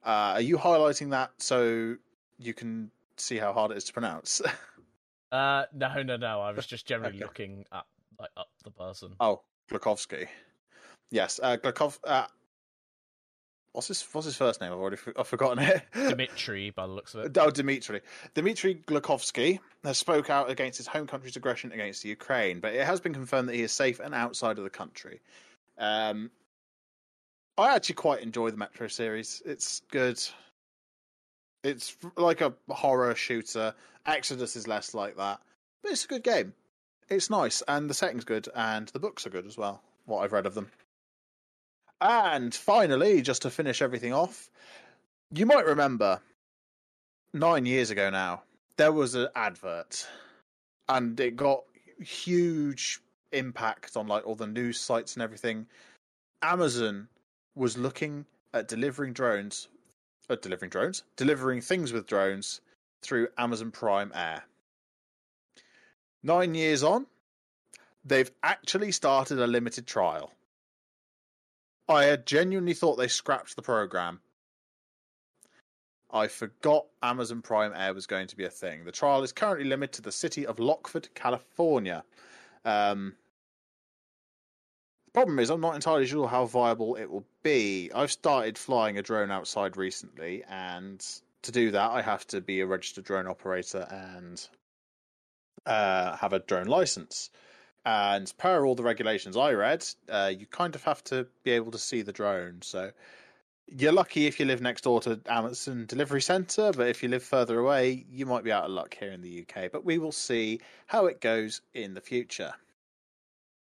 Uh, 0.04 0.34
are 0.34 0.40
you 0.40 0.56
highlighting 0.56 1.10
that 1.10 1.30
so 1.38 1.96
you 2.38 2.54
can 2.54 2.90
see 3.16 3.36
how 3.38 3.52
hard 3.52 3.70
it 3.72 3.76
is 3.76 3.84
to 3.84 3.92
pronounce? 3.92 4.40
Uh, 5.32 5.64
no, 5.74 6.02
no, 6.04 6.16
no. 6.16 6.40
I 6.40 6.52
was 6.52 6.66
just 6.68 6.86
generally 6.86 7.16
Okay. 7.16 7.24
looking 7.24 7.64
at 7.72 7.84
like 8.18 8.30
up 8.36 8.46
the 8.62 8.70
person. 8.70 9.12
oh, 9.18 9.42
Glukhovsky. 9.68 10.28
Yes, 11.10 11.40
uh, 11.42 11.56
Glukov. 11.56 11.98
Uh, 12.04 12.26
what's 13.72 13.88
his 13.88 14.02
What's 14.12 14.24
his 14.24 14.36
first 14.36 14.60
name? 14.60 14.72
I've 14.72 14.78
already 14.78 14.98
I've 15.18 15.26
forgotten 15.26 15.58
it. 15.64 15.82
Dmitry, 15.92 16.70
by 16.70 16.86
the 16.86 16.92
looks 16.92 17.14
of 17.14 17.24
it. 17.24 17.36
Oh, 17.38 17.50
Dmitry. 17.50 18.02
Dmitry 18.34 18.76
Glukhovsky 18.86 19.58
has 19.82 19.98
spoke 19.98 20.30
out 20.30 20.48
against 20.48 20.78
his 20.78 20.86
home 20.86 21.08
country's 21.08 21.36
aggression 21.36 21.72
against 21.72 22.04
the 22.04 22.08
Ukraine, 22.08 22.60
but 22.60 22.72
it 22.72 22.86
has 22.86 23.00
been 23.00 23.12
confirmed 23.12 23.48
that 23.48 23.56
he 23.56 23.62
is 23.62 23.72
safe 23.72 23.98
and 23.98 24.14
outside 24.14 24.58
of 24.58 24.64
the 24.64 24.70
country. 24.70 25.20
Um, 25.76 26.30
I 27.58 27.74
actually 27.74 27.94
quite 27.94 28.22
enjoy 28.22 28.50
the 28.50 28.56
Metro 28.56 28.86
series. 28.86 29.42
It's 29.46 29.80
good. 29.90 30.22
It's 31.64 31.96
like 32.16 32.42
a 32.42 32.54
horror 32.68 33.14
shooter. 33.14 33.74
Exodus 34.04 34.56
is 34.56 34.68
less 34.68 34.94
like 34.94 35.16
that, 35.16 35.40
but 35.82 35.92
it's 35.92 36.04
a 36.04 36.08
good 36.08 36.22
game. 36.22 36.52
It's 37.08 37.30
nice, 37.30 37.62
and 37.68 37.88
the 37.88 37.94
setting's 37.94 38.24
good, 38.24 38.48
and 38.54 38.88
the 38.88 38.98
books 38.98 39.26
are 39.26 39.30
good 39.30 39.46
as 39.46 39.56
well. 39.56 39.82
What 40.04 40.22
I've 40.22 40.32
read 40.32 40.46
of 40.46 40.54
them. 40.54 40.70
And 42.00 42.54
finally, 42.54 43.22
just 43.22 43.42
to 43.42 43.50
finish 43.50 43.80
everything 43.80 44.12
off, 44.12 44.50
you 45.32 45.46
might 45.46 45.66
remember 45.66 46.20
nine 47.32 47.64
years 47.64 47.90
ago 47.90 48.10
now, 48.10 48.42
there 48.76 48.92
was 48.92 49.14
an 49.14 49.28
advert, 49.34 50.06
and 50.88 51.18
it 51.18 51.36
got 51.36 51.64
huge 52.00 53.00
impact 53.32 53.96
on 53.96 54.06
like 54.06 54.26
all 54.26 54.34
the 54.34 54.46
news 54.46 54.78
sites 54.78 55.14
and 55.14 55.22
everything. 55.22 55.66
Amazon 56.42 57.08
was 57.56 57.76
looking 57.76 58.24
at 58.54 58.68
delivering 58.68 59.12
drones, 59.12 59.66
uh, 60.30 60.36
delivering 60.36 60.70
drones, 60.70 61.02
delivering 61.16 61.60
things 61.60 61.92
with 61.92 62.06
drones 62.06 62.60
through 63.02 63.26
Amazon 63.36 63.72
Prime 63.72 64.12
Air. 64.14 64.44
Nine 66.22 66.54
years 66.54 66.84
on, 66.84 67.06
they've 68.04 68.30
actually 68.44 68.92
started 68.92 69.40
a 69.40 69.46
limited 69.48 69.86
trial. 69.86 70.30
I 71.88 72.04
had 72.04 72.26
genuinely 72.26 72.74
thought 72.74 72.96
they 72.96 73.08
scrapped 73.08 73.56
the 73.56 73.62
program 73.62 74.20
I 76.10 76.28
forgot 76.28 76.86
Amazon 77.02 77.42
Prime 77.42 77.72
Air 77.74 77.92
was 77.92 78.06
going 78.06 78.28
to 78.28 78.36
be 78.36 78.44
a 78.44 78.50
thing. 78.50 78.84
The 78.84 78.92
trial 78.92 79.22
is 79.22 79.32
currently 79.32 79.68
limited 79.68 79.96
to 79.96 80.02
the 80.02 80.12
city 80.12 80.46
of 80.46 80.56
Lockeford, 80.56 81.12
California. 81.14 82.04
Um, 82.64 83.14
problem 85.16 85.38
is, 85.38 85.48
I'm 85.48 85.62
not 85.62 85.74
entirely 85.74 86.04
sure 86.04 86.28
how 86.28 86.44
viable 86.44 86.94
it 86.96 87.10
will 87.10 87.24
be. 87.42 87.90
I've 87.94 88.12
started 88.12 88.58
flying 88.58 88.98
a 88.98 89.02
drone 89.02 89.30
outside 89.30 89.78
recently, 89.78 90.44
and 90.46 91.02
to 91.40 91.50
do 91.50 91.70
that, 91.70 91.90
I 91.90 92.02
have 92.02 92.26
to 92.26 92.42
be 92.42 92.60
a 92.60 92.66
registered 92.66 93.04
drone 93.04 93.26
operator 93.26 93.88
and 93.90 94.46
uh, 95.64 96.16
have 96.16 96.34
a 96.34 96.40
drone 96.40 96.66
license. 96.66 97.30
And 97.86 98.30
per 98.36 98.66
all 98.66 98.74
the 98.74 98.82
regulations 98.82 99.38
I 99.38 99.54
read, 99.54 99.86
uh, 100.10 100.34
you 100.38 100.44
kind 100.44 100.74
of 100.74 100.84
have 100.84 101.02
to 101.04 101.26
be 101.44 101.52
able 101.52 101.72
to 101.72 101.78
see 101.78 102.02
the 102.02 102.12
drone. 102.12 102.60
So 102.60 102.90
you're 103.68 103.92
lucky 103.92 104.26
if 104.26 104.38
you 104.38 104.44
live 104.44 104.60
next 104.60 104.84
door 104.84 105.00
to 105.00 105.18
Amazon 105.30 105.86
Delivery 105.86 106.20
Centre, 106.20 106.72
but 106.76 106.88
if 106.88 107.02
you 107.02 107.08
live 107.08 107.22
further 107.22 107.58
away, 107.58 108.04
you 108.10 108.26
might 108.26 108.44
be 108.44 108.52
out 108.52 108.64
of 108.64 108.70
luck 108.70 108.94
here 109.00 109.12
in 109.12 109.22
the 109.22 109.46
UK. 109.48 109.72
But 109.72 109.82
we 109.82 109.96
will 109.96 110.12
see 110.12 110.60
how 110.88 111.06
it 111.06 111.22
goes 111.22 111.62
in 111.72 111.94
the 111.94 112.02
future. 112.02 112.52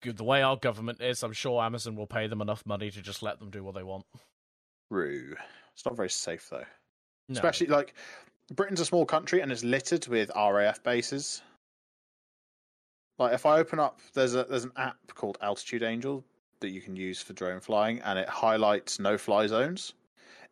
The 0.03 0.23
way 0.23 0.41
our 0.41 0.57
government 0.57 1.01
is, 1.01 1.23
I'm 1.23 1.33
sure 1.33 1.63
Amazon 1.63 1.95
will 1.95 2.07
pay 2.07 2.27
them 2.27 2.41
enough 2.41 2.65
money 2.65 2.91
to 2.91 3.01
just 3.01 3.23
let 3.23 3.39
them 3.39 3.49
do 3.49 3.63
what 3.63 3.75
they 3.75 3.83
want. 3.83 4.05
True. 4.91 5.35
It's 5.73 5.85
not 5.85 5.95
very 5.95 6.09
safe 6.09 6.49
though. 6.49 6.65
No. 7.29 7.35
Especially 7.35 7.67
like 7.67 7.93
Britain's 8.51 8.81
a 8.81 8.85
small 8.85 9.05
country 9.05 9.41
and 9.41 9.51
it's 9.51 9.63
littered 9.63 10.07
with 10.07 10.29
RAF 10.35 10.83
bases. 10.83 11.41
Like 13.19 13.33
if 13.33 13.45
I 13.45 13.59
open 13.59 13.79
up, 13.79 13.99
there's 14.13 14.35
a 14.35 14.43
there's 14.43 14.65
an 14.65 14.73
app 14.75 14.97
called 15.13 15.37
Altitude 15.41 15.83
Angel 15.83 16.23
that 16.59 16.69
you 16.69 16.81
can 16.81 16.95
use 16.95 17.21
for 17.21 17.33
drone 17.33 17.59
flying, 17.59 17.99
and 18.01 18.17
it 18.17 18.27
highlights 18.27 18.99
no 18.99 19.17
fly 19.17 19.47
zones. 19.47 19.93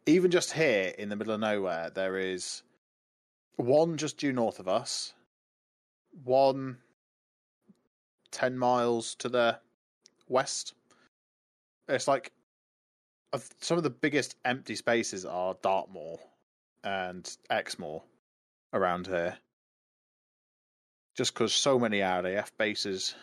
Even 0.05 0.29
just 0.29 0.51
here 0.51 0.93
in 0.97 1.09
the 1.09 1.15
middle 1.15 1.33
of 1.33 1.39
nowhere, 1.39 1.89
there 1.89 2.17
is 2.17 2.63
one 3.55 3.97
just 3.97 4.17
due 4.17 4.33
north 4.33 4.59
of 4.59 4.67
us, 4.67 5.13
one 6.23 6.77
10 8.31 8.57
miles 8.57 9.15
to 9.15 9.29
the 9.29 9.59
west. 10.27 10.73
It's 11.87 12.07
like 12.07 12.31
some 13.59 13.77
of 13.77 13.83
the 13.83 13.89
biggest 13.89 14.35
empty 14.45 14.75
spaces 14.75 15.25
are 15.25 15.55
Dartmoor 15.61 16.19
and 16.83 17.29
Exmoor 17.49 18.03
around 18.73 19.07
here. 19.07 19.37
Just 21.15 21.33
because 21.33 21.53
so 21.53 21.77
many 21.77 22.01
RAF 22.01 22.55
bases. 22.57 23.15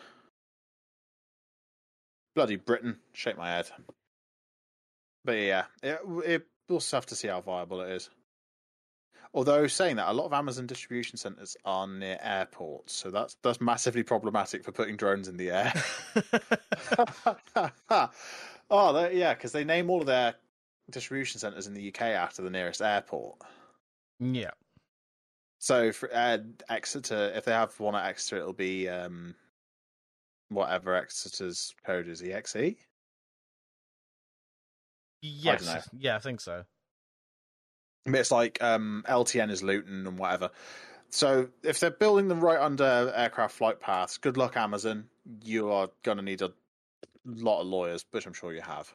Bloody 2.35 2.55
Britain. 2.55 2.97
Shake 3.13 3.37
my 3.37 3.49
head. 3.49 3.69
But 5.25 5.33
yeah, 5.33 5.65
it, 5.83 5.99
it, 6.25 6.47
we'll 6.67 6.79
just 6.79 6.91
have 6.91 7.07
to 7.07 7.15
see 7.15 7.27
how 7.27 7.41
viable 7.41 7.81
it 7.81 7.91
is. 7.91 8.09
Although 9.33 9.67
saying 9.67 9.97
that, 9.97 10.09
a 10.09 10.13
lot 10.13 10.25
of 10.25 10.33
Amazon 10.33 10.65
distribution 10.65 11.17
centers 11.17 11.55
are 11.63 11.87
near 11.87 12.17
airports, 12.21 12.93
so 12.93 13.11
that's 13.11 13.35
that's 13.43 13.61
massively 13.61 14.01
problematic 14.01 14.63
for 14.63 14.71
putting 14.71 14.97
drones 14.97 15.27
in 15.27 15.37
the 15.37 15.51
air. 15.51 15.73
oh, 18.71 19.07
yeah, 19.09 19.35
because 19.35 19.51
they 19.51 19.63
name 19.63 19.89
all 19.91 20.01
of 20.01 20.07
their 20.07 20.33
distribution 20.89 21.39
centers 21.39 21.67
in 21.67 21.75
the 21.75 21.89
UK 21.89 22.01
after 22.01 22.41
the 22.41 22.49
nearest 22.49 22.81
airport. 22.81 23.37
yeah. 24.19 24.51
So 25.59 25.91
for 25.91 26.09
uh, 26.13 26.37
Exeter, 26.69 27.33
if 27.35 27.45
they 27.45 27.51
have 27.51 27.77
one 27.79 27.93
at 27.93 28.07
Exeter, 28.07 28.37
it'll 28.37 28.53
be 28.53 28.87
um, 28.87 29.35
whatever 30.47 30.95
Exeter's 30.95 31.75
code 31.85 32.07
is, 32.07 32.21
EXE. 32.21 32.75
Yes. 35.21 35.65
know. 35.65 35.81
Yeah, 35.97 36.15
I 36.15 36.19
think 36.19 36.39
so. 36.39 36.63
It's 38.05 38.31
like 38.31 38.61
um, 38.61 39.03
LTN 39.07 39.51
is 39.51 39.61
Luton 39.61 40.07
and 40.07 40.17
whatever. 40.17 40.51
So 41.09 41.49
if 41.63 41.79
they're 41.79 41.91
building 41.91 42.27
them 42.27 42.39
right 42.39 42.59
under 42.59 43.11
aircraft 43.15 43.55
flight 43.55 43.79
paths, 43.79 44.17
good 44.17 44.37
luck, 44.37 44.57
Amazon. 44.57 45.05
You 45.43 45.71
are 45.71 45.89
going 46.03 46.17
to 46.17 46.23
need 46.23 46.41
a 46.41 46.51
lot 47.25 47.61
of 47.61 47.67
lawyers, 47.67 48.05
which 48.11 48.25
I'm 48.25 48.33
sure 48.33 48.53
you 48.53 48.61
have. 48.61 48.93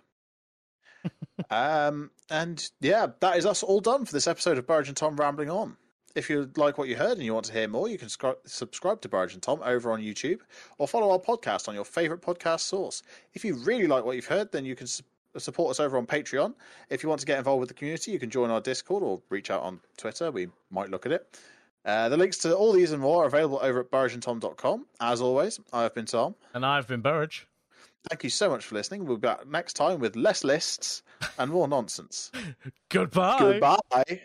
um, 1.51 2.11
and 2.31 2.69
yeah, 2.81 3.09
that 3.21 3.37
is 3.37 3.47
us 3.47 3.63
all 3.63 3.81
done 3.81 4.05
for 4.05 4.13
this 4.13 4.27
episode 4.27 4.59
of 4.59 4.67
Burge 4.67 4.89
and 4.89 4.97
Tom 4.97 5.17
Rambling 5.17 5.51
On. 5.51 5.77
If 6.15 6.31
you 6.31 6.49
like 6.57 6.79
what 6.79 6.89
you 6.89 6.95
heard 6.95 7.17
and 7.17 7.25
you 7.25 7.35
want 7.35 7.47
to 7.47 7.53
hear 7.53 7.67
more, 7.67 7.89
you 7.89 7.99
can 7.99 8.07
scri- 8.07 8.37
subscribe 8.47 9.01
to 9.01 9.09
Burge 9.09 9.35
and 9.35 9.43
Tom 9.43 9.61
over 9.65 9.91
on 9.91 10.01
YouTube 10.01 10.39
or 10.79 10.87
follow 10.87 11.11
our 11.11 11.19
podcast 11.19 11.67
on 11.69 11.75
your 11.75 11.85
favorite 11.85 12.23
podcast 12.23 12.61
source. 12.61 13.03
If 13.33 13.45
you 13.45 13.57
really 13.57 13.89
like 13.89 14.05
what 14.05 14.15
you've 14.15 14.27
heard, 14.27 14.53
then 14.53 14.65
you 14.65 14.77
can 14.77 14.87
su- 14.87 15.03
support 15.41 15.71
us 15.71 15.81
over 15.81 15.97
on 15.97 16.07
Patreon. 16.07 16.55
If 16.91 17.03
you 17.03 17.09
want 17.09 17.21
to 17.21 17.27
get 17.27 17.39
involved 17.39 17.61
with 17.61 17.69
the 17.69 17.75
community, 17.75 18.11
you 18.11 18.19
can 18.19 18.31
join 18.31 18.51
our 18.51 18.61
Discord 18.61 19.03
or 19.03 19.21
reach 19.31 19.51
out 19.51 19.63
on 19.63 19.81
Twitter. 19.97 20.31
We 20.31 20.49
might 20.71 20.91
look 20.91 21.07
at 21.07 21.13
it. 21.13 21.39
Uh, 21.85 22.09
the 22.09 22.17
links 22.17 22.39
to 22.39 22.55
all 22.55 22.73
these 22.73 22.93
and 22.93 23.03
more 23.03 23.25
are 23.25 23.27
available 23.27 23.59
over 23.63 23.81
at 23.81 23.91
burgeandtom.com. 23.91 24.87
As 25.01 25.21
always, 25.21 25.61
I 25.73 25.83
have 25.83 25.95
been 25.95 26.07
Tom. 26.07 26.35
And 26.55 26.65
I've 26.65 26.87
been 26.87 27.03
Burridge. 27.03 27.47
Thank 28.11 28.23
you 28.23 28.31
so 28.31 28.51
much 28.51 28.65
for 28.65 28.75
listening. 28.75 29.07
We'll 29.07 29.17
be 29.17 29.29
back 29.29 29.47
next 29.47 29.75
time 29.75 29.99
with 29.99 30.15
less 30.15 30.45
lists 30.45 31.03
and 31.39 31.51
more 31.51 31.69
nonsense. 31.69 32.31
Goodbye. 32.91 33.39
Goodbye. 33.39 34.21